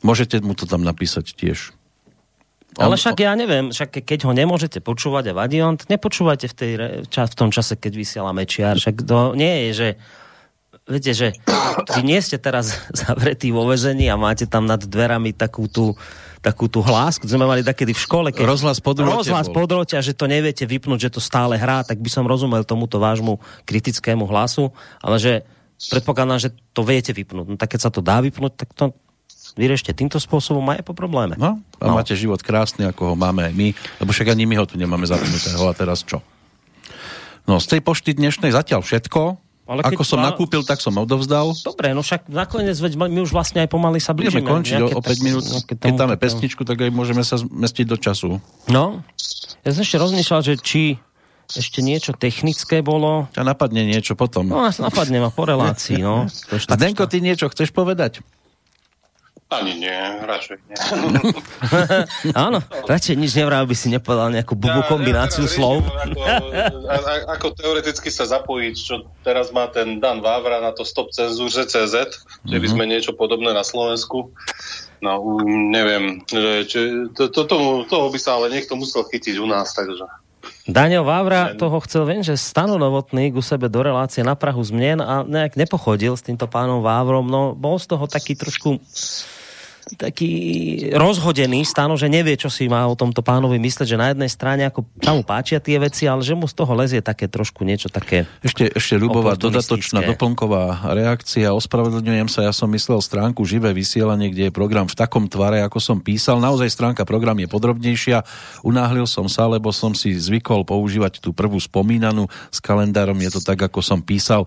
Môžete 0.00 0.40
mu 0.40 0.56
to 0.56 0.64
tam 0.64 0.82
napísať 0.82 1.36
tiež. 1.36 1.74
On, 2.80 2.88
Ale 2.88 2.96
však 2.96 3.20
ja 3.20 3.36
neviem, 3.36 3.68
však 3.68 4.00
keď 4.00 4.24
ho 4.24 4.32
nemôžete 4.32 4.80
počúvať 4.80 5.30
a 5.30 5.36
vadí 5.36 5.60
on, 5.60 5.76
nepočúvajte 5.76 6.48
v, 6.48 6.54
tej, 6.56 6.72
v 7.04 7.34
tom 7.36 7.52
čase, 7.52 7.76
keď 7.76 7.92
vysiela 7.92 8.32
Mečiar. 8.32 8.80
Však 8.80 9.04
to 9.04 9.36
nie 9.36 9.68
je, 9.68 9.70
že 9.76 9.88
viete, 10.92 11.12
že 11.16 11.32
vy 11.96 12.00
nie 12.04 12.20
ste 12.20 12.36
teraz 12.36 12.76
zavretí 13.00 13.48
vo 13.48 13.64
väzení 13.64 14.06
a 14.12 14.20
máte 14.20 14.44
tam 14.44 14.68
nad 14.68 14.84
dverami 14.84 15.32
takú 15.32 15.66
tú, 15.66 15.96
takú 16.44 16.68
tú 16.68 16.84
hlásku, 16.84 17.24
sme 17.24 17.48
mali 17.48 17.64
takedy 17.64 17.96
v 17.96 18.02
škole, 18.04 18.28
keď 18.30 18.44
rozhlas 18.44 18.78
podrotia, 18.84 19.16
rozhlas 19.24 19.48
podrotia, 19.48 20.04
že 20.04 20.12
to 20.12 20.28
neviete 20.28 20.68
vypnúť, 20.68 21.08
že 21.08 21.14
to 21.16 21.20
stále 21.22 21.56
hrá, 21.56 21.80
tak 21.82 21.98
by 21.98 22.10
som 22.12 22.28
rozumel 22.28 22.62
tomuto 22.68 23.00
vášmu 23.00 23.40
kritickému 23.64 24.28
hlasu, 24.28 24.70
ale 25.00 25.16
že 25.16 25.32
predpokladám, 25.90 26.38
že 26.38 26.50
to 26.76 26.84
viete 26.84 27.10
vypnúť. 27.10 27.46
No 27.48 27.56
tak 27.56 27.74
keď 27.74 27.80
sa 27.88 27.90
to 27.90 28.04
dá 28.04 28.20
vypnúť, 28.20 28.52
tak 28.54 28.70
to 28.76 28.94
vyriešte 29.56 29.92
týmto 29.92 30.16
spôsobom 30.16 30.64
a 30.72 30.80
je 30.80 30.84
po 30.84 30.96
probléme. 30.96 31.36
No, 31.36 31.60
a 31.80 31.84
no. 31.84 31.96
máte 31.96 32.16
život 32.16 32.40
krásny, 32.40 32.88
ako 32.88 33.12
ho 33.12 33.16
máme 33.18 33.48
aj 33.48 33.52
my, 33.52 33.68
lebo 34.00 34.10
však 34.10 34.32
ani 34.32 34.48
my 34.48 34.56
ho 34.60 34.64
tu 34.64 34.80
nemáme 34.80 35.04
zapnutého 35.04 35.62
a 35.68 35.72
teraz 35.76 36.04
čo? 36.04 36.24
No, 37.44 37.58
z 37.58 37.76
tej 37.76 37.80
pošty 37.82 38.14
dnešnej 38.14 38.54
zatiaľ 38.54 38.86
všetko. 38.86 39.51
Ale 39.62 39.86
Ako 39.86 40.02
som 40.02 40.18
plán... 40.18 40.34
nakúpil, 40.34 40.66
tak 40.66 40.82
som 40.82 40.90
odovzdal. 40.98 41.54
Dobre, 41.62 41.94
no 41.94 42.02
však 42.02 42.26
nakoniec 42.26 42.74
veď 42.74 42.98
my 42.98 43.20
už 43.22 43.30
vlastne 43.30 43.62
aj 43.62 43.70
pomaly 43.70 44.02
sa 44.02 44.10
blížime. 44.10 44.42
Budeme 44.42 44.58
končiť 44.58 44.80
o, 44.82 44.86
o 44.90 45.00
5 45.00 45.06
tak, 45.06 45.18
minút. 45.22 45.44
Keď 45.70 45.92
dáme 45.94 46.16
pesničku, 46.18 46.66
tak 46.66 46.82
aj 46.82 46.90
môžeme 46.90 47.22
sa 47.22 47.38
zmestiť 47.38 47.86
do 47.86 47.94
času. 47.94 48.42
No, 48.66 49.06
ja 49.62 49.70
som 49.70 49.86
ešte 49.86 50.02
rozmýšľal, 50.02 50.40
že 50.42 50.54
či 50.58 50.82
ešte 51.52 51.78
niečo 51.84 52.16
technické 52.16 52.82
bolo. 52.82 53.30
A 53.36 53.42
napadne 53.44 53.86
niečo 53.86 54.18
potom. 54.18 54.50
No, 54.50 54.66
napadne 54.66 55.22
ma 55.22 55.30
po 55.30 55.46
relácii, 55.46 56.00
no. 56.00 56.26
A 56.72 56.74
Denko, 56.74 57.06
ty 57.06 57.22
niečo 57.22 57.46
chceš 57.52 57.70
povedať? 57.70 58.24
Ani 59.52 59.76
nie, 59.76 60.00
radšej 60.24 60.56
nie. 60.64 60.76
Áno, 62.48 62.64
radšej 62.88 63.20
nič 63.20 63.36
nevral, 63.36 63.68
by 63.68 63.76
si 63.76 63.92
nepovedal 63.92 64.32
nejakú 64.32 64.56
bubu 64.56 64.80
ja, 64.80 64.88
kombináciu 64.88 65.44
ja, 65.44 65.52
slov. 65.52 65.84
Ako, 66.88 67.12
ako 67.28 67.46
teoreticky 67.52 68.08
sa 68.08 68.24
zapojiť, 68.24 68.74
čo 68.74 69.04
teraz 69.20 69.52
má 69.52 69.68
ten 69.68 70.00
Dan 70.00 70.24
Vávra 70.24 70.64
na 70.64 70.72
to 70.72 70.88
stop 70.88 71.12
cenzúře 71.12 71.68
CZ, 71.68 72.24
že 72.48 72.56
by 72.56 72.66
sme 72.68 72.84
niečo 72.88 73.12
podobné 73.12 73.52
na 73.52 73.60
Slovensku. 73.60 74.32
No, 75.04 75.18
neviem, 75.68 76.24
že, 76.24 76.64
či, 76.64 76.78
to, 77.12 77.28
to, 77.28 77.42
tomu, 77.44 77.84
toho 77.90 78.08
by 78.08 78.18
sa 78.22 78.38
ale 78.38 78.54
niekto 78.54 78.78
musel 78.78 79.04
chytiť 79.04 79.36
u 79.36 79.46
nás, 79.50 79.74
takže... 79.74 80.08
Daniel 80.62 81.02
Vávra 81.02 81.58
toho 81.58 81.82
chcel, 81.82 82.06
viem, 82.06 82.22
že 82.22 82.38
stanu 82.38 82.78
novotný 82.78 83.34
ku 83.34 83.42
sebe 83.42 83.66
do 83.66 83.82
relácie 83.82 84.22
na 84.22 84.38
Prahu 84.38 84.62
zmien 84.62 85.02
a 85.02 85.26
nejak 85.26 85.58
nepochodil 85.58 86.14
s 86.14 86.22
týmto 86.22 86.46
pánom 86.46 86.86
Vávrom, 86.86 87.26
no 87.26 87.58
bol 87.58 87.82
z 87.82 87.90
toho 87.90 88.06
taký 88.06 88.38
trošku 88.38 88.78
taký 89.98 90.30
rozhodený 90.94 91.66
stano, 91.66 91.98
že 91.98 92.06
nevie, 92.06 92.38
čo 92.38 92.46
si 92.46 92.70
má 92.70 92.86
o 92.86 92.94
tomto 92.94 93.20
pánovi 93.20 93.58
mysleť, 93.58 93.86
že 93.86 94.00
na 94.00 94.14
jednej 94.14 94.30
strane 94.30 94.62
ako 94.70 94.86
sa 95.02 95.12
mu 95.12 95.26
páčia 95.26 95.58
tie 95.58 95.76
veci, 95.82 96.06
ale 96.06 96.22
že 96.22 96.38
mu 96.38 96.46
z 96.46 96.54
toho 96.54 96.72
lezie 96.72 97.02
také 97.02 97.26
trošku 97.26 97.66
niečo 97.66 97.90
také 97.90 98.24
Ešte, 98.46 98.70
ešte 98.70 98.94
ľubová 98.94 99.34
dodatočná 99.34 100.06
doplnková 100.06 100.94
reakcia. 100.94 101.50
Ospravedlňujem 101.50 102.28
sa, 102.30 102.46
ja 102.46 102.52
som 102.54 102.70
myslel 102.70 103.02
stránku 103.02 103.42
živé 103.42 103.74
vysielanie, 103.74 104.30
kde 104.30 104.48
je 104.48 104.52
program 104.54 104.86
v 104.86 104.94
takom 104.94 105.26
tvare, 105.26 105.60
ako 105.66 105.82
som 105.82 105.98
písal. 105.98 106.38
Naozaj 106.38 106.70
stránka 106.70 107.02
program 107.02 107.36
je 107.42 107.50
podrobnejšia. 107.50 108.22
Unáhlil 108.62 109.10
som 109.10 109.26
sa, 109.26 109.50
lebo 109.50 109.74
som 109.74 109.92
si 109.98 110.14
zvykol 110.14 110.62
používať 110.62 111.18
tú 111.18 111.34
prvú 111.34 111.58
spomínanú 111.58 112.30
s 112.54 112.62
kalendárom. 112.62 113.18
Je 113.18 113.34
to 113.34 113.40
tak, 113.42 113.58
ako 113.58 113.82
som 113.82 113.98
písal 113.98 114.46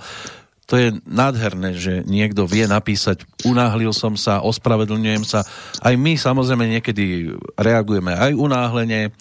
to 0.65 0.73
je 0.75 0.87
nádherné, 1.05 1.77
že 1.77 2.01
niekto 2.03 2.49
vie 2.49 2.65
napísať, 2.65 3.21
unáhlil 3.45 3.93
som 3.93 4.17
sa, 4.17 4.41
ospravedlňujem 4.41 5.21
sa. 5.21 5.45
Aj 5.77 5.93
my 5.93 6.17
samozrejme 6.17 6.65
niekedy 6.67 7.29
reagujeme 7.53 8.11
aj 8.11 8.33
unáhlenie, 8.33 9.13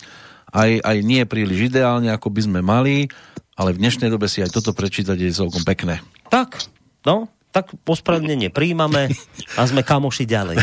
aj, 0.49 0.71
aj 0.81 0.97
nie 1.05 1.21
príliš 1.29 1.69
ideálne, 1.69 2.09
ako 2.09 2.33
by 2.33 2.41
sme 2.49 2.61
mali, 2.65 3.13
ale 3.55 3.77
v 3.77 3.81
dnešnej 3.85 4.09
dobe 4.09 4.25
si 4.25 4.41
aj 4.41 4.57
toto 4.57 4.73
prečítať 4.73 5.15
je 5.15 5.31
celkom 5.31 5.63
pekné. 5.63 6.01
Tak, 6.33 6.65
no, 7.05 7.29
tak 7.53 7.71
ospravedlnenie 7.87 8.51
príjmame 8.51 9.15
a 9.55 9.63
sme 9.63 9.87
kamoši 9.87 10.27
ďalej. 10.27 10.59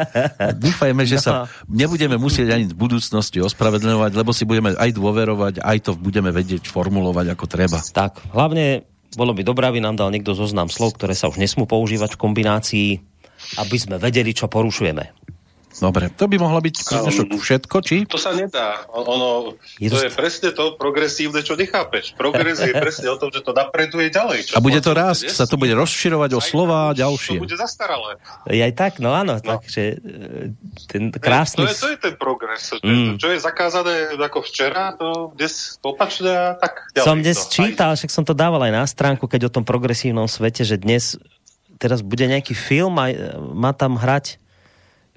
Dúfajme, 0.64 1.04
že 1.04 1.20
No. 1.20 1.24
sa 1.24 1.32
nebudeme 1.68 2.16
musieť 2.16 2.56
ani 2.56 2.64
v 2.64 2.76
budúcnosti 2.76 3.44
ospravedlňovať, 3.44 4.12
lebo 4.16 4.32
si 4.32 4.48
budeme 4.48 4.72
aj 4.72 4.90
dôverovať, 4.94 5.54
aj 5.60 5.78
to 5.84 5.92
budeme 5.98 6.32
vedieť 6.32 6.64
formulovať 6.64 7.36
ako 7.36 7.44
treba. 7.44 7.78
tak, 7.92 8.24
hlavne 8.32 8.88
bolo 9.14 9.34
by 9.34 9.42
dobré, 9.42 9.66
aby 9.66 9.80
nám 9.82 9.98
dal 9.98 10.10
niekto 10.14 10.36
zoznam 10.36 10.70
slov, 10.70 10.98
ktoré 10.98 11.14
sa 11.14 11.30
už 11.30 11.40
nesmú 11.40 11.66
používať 11.66 12.14
v 12.14 12.20
kombinácii, 12.20 12.88
aby 13.58 13.76
sme 13.80 13.96
vedeli, 13.96 14.30
čo 14.30 14.46
porušujeme. 14.46 15.19
Dobre, 15.80 16.12
to 16.12 16.28
by 16.28 16.36
mohlo 16.36 16.60
byť 16.60 16.76
pre 16.76 17.00
všetko, 17.34 17.76
či? 17.80 18.04
To 18.04 18.14
sa 18.14 18.30
nedá. 18.30 18.84
Ono, 18.86 19.56
Je 19.76 19.88
to 19.88 19.96
to- 19.96 20.04
je 20.04 20.10
presne 20.12 20.48
to 20.52 20.76
progresívne, 20.76 21.40
čo 21.40 21.56
nechápeš. 21.56 22.12
Progres 22.14 22.60
je 22.60 22.68
presne 22.70 23.08
o 23.08 23.16
tom, 23.16 23.28
že 23.28 23.40
to 23.40 23.50
napreduje 23.50 24.08
ďalej. 24.08 24.38
Čo 24.46 24.54
A 24.54 24.60
bude 24.60 24.78
to 24.78 24.92
vlastne 24.92 25.26
rásť, 25.26 25.32
sa 25.32 25.44
to 25.44 25.56
bude 25.56 25.72
rozširovať 25.72 26.30
o 26.32 26.40
slova 26.40 26.78
a 26.86 26.94
ďalšie. 26.94 27.40
To 27.40 27.42
bude 27.42 27.56
zastaralé. 27.56 28.20
Je 28.44 28.60
aj 28.60 28.74
tak, 28.76 28.92
no 29.00 29.10
áno, 29.10 29.36
no. 29.36 29.42
takže 29.42 29.96
e, 29.96 30.52
ten 30.84 31.08
krásny... 31.10 31.64
To 31.64 31.72
je, 31.72 31.74
to 31.74 31.88
je 31.90 31.98
ten 31.98 32.14
progres. 32.14 32.60
Čo, 32.70 32.76
Mm. 32.80 33.16
čo 33.16 33.32
je 33.32 33.38
zakázané 33.38 33.94
ako 34.14 34.44
včera, 34.44 34.92
to 34.92 35.32
dnes 35.32 35.80
opačne 35.80 36.28
a 36.28 36.52
tak 36.54 36.92
ďalej. 36.92 37.06
som 37.08 37.16
dnes 37.16 37.38
to. 37.40 37.50
čítal, 37.50 37.96
však 37.96 38.10
som 38.10 38.22
to 38.22 38.36
dával 38.36 38.60
aj 38.60 38.72
na 38.74 38.84
stránku, 38.84 39.24
keď 39.24 39.48
o 39.48 39.54
tom 39.54 39.64
progresívnom 39.64 40.28
svete, 40.28 40.60
že 40.60 40.76
dnes 40.76 41.16
teraz 41.76 42.04
bude 42.04 42.22
nejaký 42.22 42.52
film 42.52 43.00
a 43.00 43.08
e, 43.08 43.16
má 43.56 43.72
tam 43.72 43.96
hrať 43.96 44.36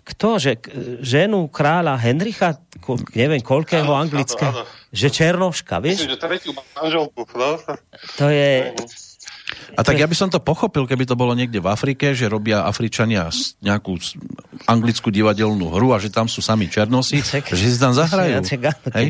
kto, 0.03 0.29
že 0.35 0.51
ženu 0.99 1.47
kráľa 1.47 1.95
Henricha, 1.95 2.59
ko, 2.83 2.99
neviem 3.15 3.39
koľkého 3.39 3.87
Áno, 3.87 4.03
anglické, 4.03 4.43
áno, 4.43 4.67
áno. 4.67 4.91
že 4.91 5.07
Černoška, 5.07 5.79
Myslím, 5.79 6.11
vieš? 6.11 6.11
že 6.11 6.19
tretiu 6.19 6.51
manželku. 6.75 7.23
No. 7.39 7.55
To 8.19 8.27
je... 8.27 8.75
A 9.73 9.81
tak 9.81 9.97
ja 9.97 10.05
by 10.05 10.15
som 10.17 10.29
to 10.29 10.37
pochopil, 10.37 10.85
keby 10.85 11.07
to 11.09 11.17
bolo 11.17 11.33
niekde 11.33 11.57
v 11.57 11.67
Afrike, 11.69 12.13
že 12.13 12.29
robia 12.29 12.65
Afričania 12.65 13.29
nejakú 13.61 13.97
anglickú 14.69 15.09
divadelnú 15.09 15.73
hru 15.73 15.91
a 15.91 15.97
že 15.97 16.13
tam 16.13 16.29
sú 16.29 16.39
sami 16.39 16.69
černosi, 16.69 17.19
Čak- 17.33 17.53
že 17.53 17.65
si 17.73 17.77
tam 17.77 17.91
zahrajú. 17.95 18.43
Čak 18.45 18.61
Hej? 18.93 19.07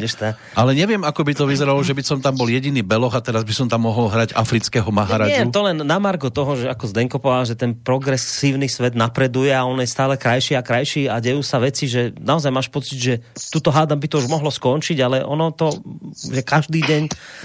Ale 0.55 0.71
neviem, 0.73 1.01
ako 1.03 1.21
by 1.23 1.33
to 1.35 1.45
vyzeralo, 1.45 1.79
že 1.83 1.93
by 1.93 2.03
som 2.03 2.17
tam 2.23 2.33
bol 2.37 2.47
jediný 2.47 2.81
beloch 2.81 3.13
a 3.13 3.21
teraz 3.21 3.43
by 3.43 3.53
som 3.53 3.67
tam 3.67 3.85
mohol 3.85 4.07
hrať 4.07 4.33
afrického 4.33 4.87
Nie, 4.87 4.95
maharadžu. 4.95 5.51
to 5.51 5.61
len 5.61 5.77
na 5.83 5.97
margo 5.99 6.31
toho, 6.31 6.55
že 6.57 6.65
ako 6.71 6.85
Zdenko 6.89 7.17
povedal, 7.19 7.53
že 7.53 7.55
ten 7.59 7.75
progresívny 7.75 8.71
svet 8.71 8.95
napreduje 8.95 9.51
a 9.51 9.67
on 9.67 9.77
je 9.83 9.89
stále 9.89 10.15
krajší 10.15 10.55
a 10.57 10.65
krajší 10.65 11.11
a 11.11 11.19
dejú 11.19 11.43
sa 11.43 11.59
veci, 11.59 11.85
že 11.91 12.15
naozaj 12.17 12.51
máš 12.53 12.67
pocit, 12.71 12.97
že 12.97 13.13
tuto 13.51 13.69
hádam 13.69 13.99
by 13.99 14.07
to 14.09 14.19
už 14.23 14.27
mohlo 14.31 14.49
skončiť, 14.49 14.97
ale 15.03 15.17
ono 15.21 15.51
to, 15.53 15.75
že 16.15 16.41
každý 16.41 16.81
deň 16.81 17.03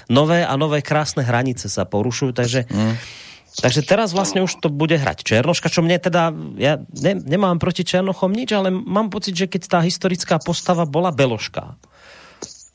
nové 0.08 0.42
a 0.46 0.54
nové 0.56 0.80
krásne 0.80 1.20
hranice 1.22 1.68
sa 1.68 1.84
porušujú, 1.84 2.30
takže 2.32 2.64
Takže 3.58 3.82
teraz 3.82 4.14
vlastne 4.14 4.38
už 4.46 4.62
to 4.62 4.70
bude 4.70 4.94
hrať 4.94 5.26
Černoška, 5.26 5.66
čo 5.66 5.82
mne 5.82 5.98
teda, 5.98 6.30
ja 6.62 6.78
ne, 6.78 7.12
nemám 7.18 7.58
proti 7.58 7.82
Černochom 7.82 8.30
nič, 8.30 8.54
ale 8.54 8.70
mám 8.70 9.10
pocit, 9.10 9.34
že 9.34 9.50
keď 9.50 9.62
tá 9.66 9.78
historická 9.82 10.38
postava 10.38 10.86
bola 10.86 11.10
Beloška, 11.10 11.74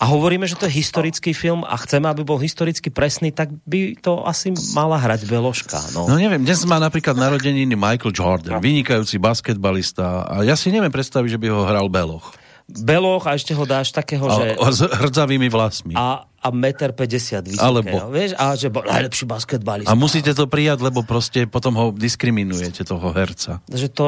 a 0.04 0.10
hovoríme, 0.12 0.44
že 0.44 0.60
to 0.60 0.68
je 0.68 0.84
historický 0.84 1.32
film 1.32 1.64
a 1.64 1.80
chceme, 1.80 2.12
aby 2.12 2.28
bol 2.28 2.36
historicky 2.36 2.92
presný, 2.92 3.32
tak 3.32 3.56
by 3.64 3.96
to 3.96 4.28
asi 4.28 4.52
mala 4.76 5.00
hrať 5.00 5.24
Beloška. 5.24 5.80
No. 5.96 6.12
No 6.12 6.20
neviem, 6.20 6.44
dnes 6.44 6.60
má 6.68 6.76
napríklad 6.76 7.16
narodeniny 7.16 7.72
Michael 7.80 8.12
Jordan, 8.12 8.60
vynikajúci 8.60 9.16
basketbalista 9.16 10.28
a 10.28 10.44
ja 10.44 10.60
si 10.60 10.76
neviem 10.76 10.92
predstaviť, 10.92 11.40
že 11.40 11.40
by 11.40 11.48
ho 11.48 11.64
hral 11.64 11.88
Beloch. 11.88 12.36
Beloch 12.74 13.30
a 13.30 13.38
ešte 13.38 13.54
ho 13.54 13.64
dáš 13.64 13.94
takého, 13.94 14.26
že... 14.26 14.58
A, 14.58 14.66
a 14.66 14.74
s 14.74 14.82
hrdzavými 14.82 15.46
vlasmi. 15.46 15.94
A, 15.94 16.26
A, 16.26 16.26
a 16.26 16.48
meter 16.50 16.90
50 16.90 17.46
vysoké. 17.46 17.62
Alebo- 17.62 17.94
No, 17.94 18.10
vieš? 18.10 18.34
A 18.34 18.58
že 18.58 18.68
bol 18.68 18.82
najlepší 18.82 19.30
basketbalista. 19.30 19.90
a 19.90 19.94
musíte 19.94 20.34
to 20.34 20.50
prijať, 20.50 20.82
lebo 20.82 21.06
proste 21.06 21.46
potom 21.46 21.78
ho 21.78 21.86
diskriminujete, 21.94 22.82
toho 22.82 23.14
herca. 23.14 23.62
Že 23.70 23.88
to... 23.94 24.08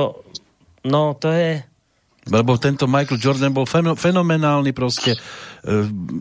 No, 0.81 1.13
to 1.13 1.29
je... 1.29 1.61
Lebo 2.25 2.57
tento 2.57 2.89
Michael 2.89 3.21
Jordan 3.21 3.53
bol 3.53 3.69
feno, 3.69 3.93
fenomenálny 3.93 4.73
proste, 4.73 5.13
e, 5.13 5.17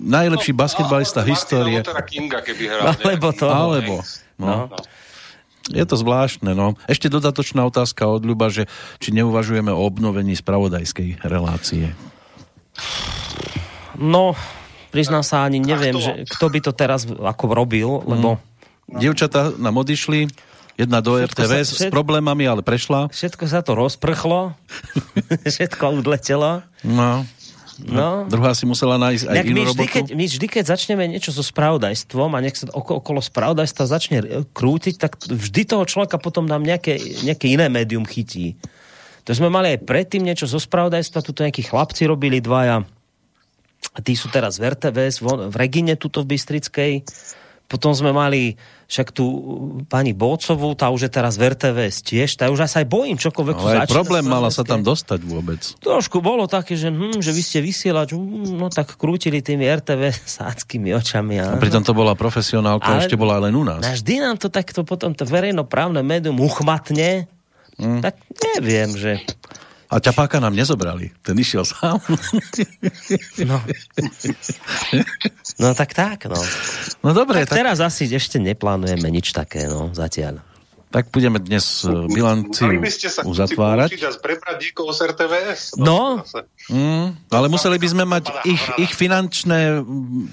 najlepší 0.04 0.52
basketbalista 0.52 1.24
Martina 1.24 1.32
histórie. 1.32 1.78
Luthera 1.80 2.04
Kinga, 2.04 2.38
keby 2.44 2.64
hral. 2.68 2.92
Alebo 2.92 3.28
to. 3.32 3.48
Alebo, 3.48 3.94
no. 4.36 4.68
No. 4.68 4.76
Je 5.72 5.80
to 5.88 5.96
zvláštne, 5.96 6.52
no. 6.52 6.76
Ešte 6.84 7.08
dodatočná 7.08 7.64
otázka 7.64 8.04
od 8.04 8.20
Ľuba, 8.20 8.52
že 8.52 8.68
či 9.00 9.16
neuvažujeme 9.16 9.72
o 9.72 9.80
obnovení 9.80 10.36
spravodajskej 10.36 11.24
relácie. 11.24 11.96
No, 13.94 14.34
priznám 14.90 15.22
sa, 15.22 15.46
ani 15.46 15.62
neviem, 15.62 15.94
kto? 15.94 16.02
že 16.02 16.10
kto 16.26 16.46
by 16.50 16.58
to 16.60 16.72
teraz 16.74 17.06
ako 17.06 17.44
robil, 17.54 18.02
lebo 18.04 18.38
Dievčatá 18.84 19.48
nám 19.56 19.80
odišli, 19.80 20.28
jedna 20.76 21.00
do 21.00 21.16
Všetko 21.16 21.40
RTVS 21.40 21.68
sa- 21.72 21.78
s 21.78 21.84
problémami, 21.88 22.44
ale 22.44 22.60
prešla. 22.60 23.08
všetko 23.08 23.44
sa 23.48 23.64
to 23.64 23.72
rozprchlo, 23.72 24.52
všetko 25.48 26.04
odletelo. 26.04 26.60
No. 26.84 27.24
No. 27.74 28.22
Druhá 28.30 28.54
si 28.54 28.70
musela 28.70 28.94
nájsť 29.02 29.24
aj 29.26 29.34
Jak 29.34 29.46
inú 29.50 29.58
my, 29.58 29.62
vždy, 29.66 29.82
robotu. 29.82 29.94
keď, 29.98 30.04
my 30.14 30.24
vždy, 30.30 30.46
keď 30.46 30.64
začneme 30.78 31.04
niečo 31.10 31.34
so 31.34 31.42
spravodajstvom 31.42 32.30
a 32.30 32.38
nech 32.38 32.54
sa 32.54 32.70
oko, 32.70 33.02
okolo 33.02 33.18
spravodajstva 33.18 33.82
začne 33.90 34.18
e, 34.22 34.26
krútiť, 34.46 34.94
tak 34.94 35.18
vždy 35.18 35.62
toho 35.66 35.82
človeka 35.82 36.22
potom 36.22 36.46
nám 36.46 36.62
nejaké, 36.62 37.02
nejaké 37.26 37.50
iné 37.50 37.66
médium 37.66 38.06
chytí. 38.06 38.54
To 39.24 39.30
sme 39.32 39.48
mali 39.48 39.76
aj 39.76 39.88
predtým 39.88 40.20
niečo 40.20 40.44
zo 40.44 40.60
spravodajstva, 40.60 41.24
tuto 41.24 41.44
nejakí 41.44 41.64
chlapci 41.64 42.04
robili 42.04 42.44
dvaja. 42.44 42.84
Tí 44.04 44.12
sú 44.16 44.28
teraz 44.28 44.60
v 44.60 44.72
RTVS, 44.72 45.24
v 45.24 45.54
Regine, 45.56 45.96
tuto 45.96 46.24
v 46.24 46.36
Bystrickej. 46.36 46.92
Potom 47.64 47.96
sme 47.96 48.12
mali 48.12 48.60
však 48.84 49.08
tú 49.16 49.24
uh, 49.24 49.40
pani 49.88 50.12
Bócovú, 50.12 50.76
tá 50.76 50.92
už 50.92 51.08
je 51.08 51.10
teraz 51.10 51.40
v 51.40 51.56
RTVS 51.56 52.04
tiež, 52.04 52.36
tá 52.36 52.52
už 52.52 52.68
sa 52.68 52.84
aj 52.84 52.88
bojím 52.92 53.16
čokoľvek 53.16 53.54
tu 53.56 53.64
Ale 53.64 53.88
aj 53.88 53.88
problém 53.88 54.24
mala 54.28 54.52
sa 54.52 54.60
tam 54.60 54.84
dostať 54.84 55.24
vôbec. 55.24 55.64
Trošku 55.80 56.20
bolo 56.20 56.44
také, 56.44 56.76
že, 56.76 56.92
hm, 56.92 57.24
že 57.24 57.32
vy 57.32 57.42
ste 57.42 57.58
vysielač, 57.64 58.12
hm, 58.12 58.60
no 58.60 58.68
tak 58.68 59.00
krútili 59.00 59.40
tými 59.40 59.64
RTV 59.64 60.12
sáckými 60.12 60.92
očami. 60.92 61.40
A 61.40 61.56
A, 61.56 61.60
pritom 61.60 61.80
to 61.80 61.96
bola 61.96 62.12
profesionálka, 62.12 62.84
Ale- 62.84 63.08
ešte 63.08 63.16
bola 63.16 63.40
len 63.40 63.56
u 63.56 63.64
nás. 63.64 63.80
vždy 63.80 64.20
nám 64.20 64.36
to 64.36 64.52
takto 64.52 64.84
potom 64.84 65.16
to 65.16 65.24
verejnoprávne 65.24 66.04
médium 66.04 66.36
uchmatne, 66.44 67.24
Mm. 67.78 68.00
tak 68.02 68.14
neviem, 68.54 68.90
že... 68.94 69.12
A 69.90 70.02
ťapáka 70.02 70.42
nám 70.42 70.58
nezobrali. 70.58 71.14
Ten 71.22 71.38
išiel 71.38 71.62
sám. 71.62 72.02
No, 73.46 73.62
no 75.62 75.68
tak 75.76 75.94
tak, 75.94 76.26
no. 76.26 76.38
No 77.04 77.10
dobre, 77.14 77.46
Tak 77.46 77.54
tak, 77.54 77.56
teraz 77.62 77.78
asi 77.78 78.10
ešte 78.10 78.42
neplánujeme 78.42 79.06
nič 79.12 79.30
také, 79.30 79.70
no, 79.70 79.94
zatiaľ. 79.94 80.42
tak 80.90 81.10
budeme 81.14 81.38
dnes 81.38 81.82
e, 81.86 82.10
bilanciu 82.10 82.70
Mali 82.70 82.82
by 82.82 82.90
ste 82.90 83.06
sa 83.10 83.22
uzatvárať. 83.22 83.94
prebrať 84.18 84.56
niekoho 84.62 84.90
z 84.90 85.14
RTVS. 85.14 85.78
No. 85.78 86.22
Mm, 86.70 87.14
ale 87.30 87.46
museli 87.50 87.78
by 87.78 87.88
sme 87.90 88.04
mať 88.06 88.24
ich, 88.46 88.62
ich 88.78 88.92
finančné 88.94 89.78
mm, 89.78 90.26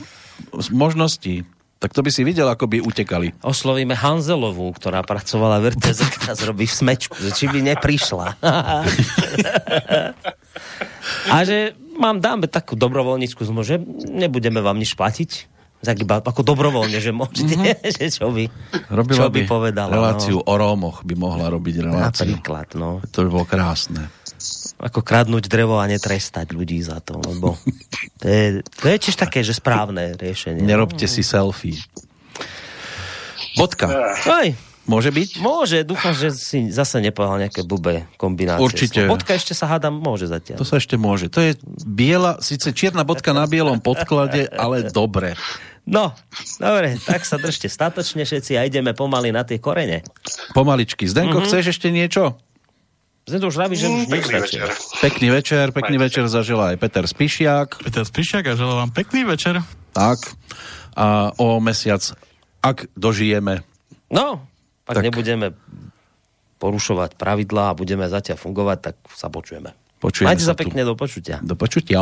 možnosti. 0.73 1.45
Tak 1.81 1.97
to 1.97 2.05
by 2.05 2.13
si 2.13 2.21
videl, 2.21 2.45
ako 2.45 2.69
by 2.69 2.77
utekali. 2.77 3.33
Oslovíme 3.41 3.97
Hanzelovú, 3.97 4.69
ktorá 4.77 5.01
pracovala 5.01 5.57
v 5.65 5.73
RTZ, 5.73 5.99
ktorá 6.21 6.37
zrobí 6.37 6.69
v 6.69 6.77
smečku, 6.77 7.17
že 7.17 7.33
či 7.33 7.49
by 7.49 7.73
neprišla. 7.73 8.37
A 11.33 11.41
že 11.41 11.73
mám 11.97 12.21
dáme 12.21 12.45
takú 12.45 12.77
dobrovoľníckú 12.77 13.41
zmluvu, 13.41 13.65
že 13.65 13.81
nebudeme 14.13 14.61
vám 14.61 14.77
nič 14.77 14.93
platiť. 14.93 15.49
Tak 15.81 15.97
iba 15.97 16.21
ako 16.21 16.45
dobrovoľne, 16.45 17.01
že 17.01 17.09
môžete, 17.09 17.57
že 17.97 18.05
čo 18.13 18.29
by, 18.29 18.45
Robila 18.93 19.17
čo 19.17 19.33
by, 19.33 19.41
by 19.41 19.49
povedala. 19.49 19.89
reláciu 19.89 20.37
no. 20.37 20.45
o 20.45 20.53
Rómoch, 20.53 21.01
by 21.01 21.17
mohla 21.17 21.49
robiť 21.49 21.81
reláciu. 21.81 22.29
Napríklad, 22.37 22.77
no. 22.77 23.01
To 23.09 23.25
by 23.25 23.29
bolo 23.33 23.45
krásne. 23.49 24.13
Ako 24.81 25.05
kradnúť 25.05 25.45
drevo 25.45 25.77
a 25.77 25.85
netrestať 25.85 26.57
ľudí 26.57 26.81
za 26.81 26.97
to, 27.05 27.21
lebo 27.21 27.53
to 28.21 28.25
je, 28.25 28.45
to 28.65 28.85
je 28.89 28.97
tiež 28.97 29.15
také, 29.15 29.45
že 29.45 29.53
správne 29.53 30.17
riešenie. 30.17 30.65
Nerobte 30.65 31.05
si 31.05 31.21
selfie. 31.21 31.77
Bodka. 33.61 34.17
Aj, 34.25 34.49
Môže 34.89 35.13
byť? 35.13 35.29
môže, 35.37 35.77
dúfam, 35.85 36.11
že 36.11 36.33
si 36.33 36.73
zase 36.73 36.97
nepovedal 37.05 37.45
nejaké 37.45 37.61
blbé 37.61 38.09
kombinácie. 38.17 38.65
Určite. 38.65 39.05
Bodka 39.05 39.37
ešte 39.37 39.53
sa 39.53 39.69
hádam, 39.69 40.01
môže 40.01 40.25
zatiaľ. 40.25 40.57
To 40.57 40.65
sa 40.65 40.81
ešte 40.81 40.97
môže. 40.97 41.29
To 41.29 41.39
je 41.39 41.53
biela, 41.85 42.41
síce 42.41 42.73
čierna 42.73 43.05
bodka 43.05 43.31
na 43.31 43.45
bielom 43.45 43.77
podklade, 43.77 44.49
ale 44.49 44.89
dobre. 44.89 45.37
No, 45.85 46.13
dobre, 46.57 46.97
tak 46.97 47.25
sa 47.25 47.37
držte 47.37 47.69
statočne 47.69 48.25
všetci 48.25 48.57
a 48.57 48.65
ideme 48.65 48.93
pomaly 48.97 49.29
na 49.29 49.45
tie 49.45 49.61
korene. 49.61 50.01
Pomaličky. 50.53 51.05
Zdenko, 51.05 51.41
mm-hmm. 51.41 51.49
chceš 51.49 51.65
ešte 51.77 51.89
niečo? 51.93 52.37
Zde 53.21 53.37
to 53.37 53.47
už 53.47 53.55
vraví, 53.55 53.75
že 53.75 53.85
už 53.85 54.05
nič 54.05 54.09
Pekný 54.09 54.33
večer. 54.35 54.67
Pekný 54.99 55.27
večer, 55.29 55.65
pekný 55.69 55.97
večer 55.97 56.25
zažila 56.25 56.73
aj 56.73 56.77
Peter 56.77 57.05
Spišiak. 57.05 57.79
Peter 57.79 58.01
Spišiak 58.01 58.43
a 58.45 58.53
želám 58.53 58.77
vám 58.79 58.91
pekný 58.91 59.23
večer. 59.23 59.61
Tak. 59.91 60.19
A 60.93 61.29
o 61.35 61.59
mesiac, 61.59 62.01
ak 62.59 62.89
dožijeme, 62.93 63.61
No, 64.07 64.43
ak 64.83 64.99
Tak. 64.99 65.05
nebudeme 65.05 65.55
porušovať 66.57 67.15
pravidlá 67.15 67.71
a 67.71 67.77
budeme 67.77 68.03
zatiaľ 68.05 68.35
fungovať, 68.37 68.77
tak 68.81 68.95
sa 69.09 69.29
počujeme. 69.29 69.71
počujeme 69.97 70.27
Majte 70.27 70.43
sa 70.43 70.51
tu. 70.51 70.67
pekne 70.67 70.83
do 70.83 70.93
počutia. 70.93 71.39
Do 71.39 71.55
počutia. 71.55 72.01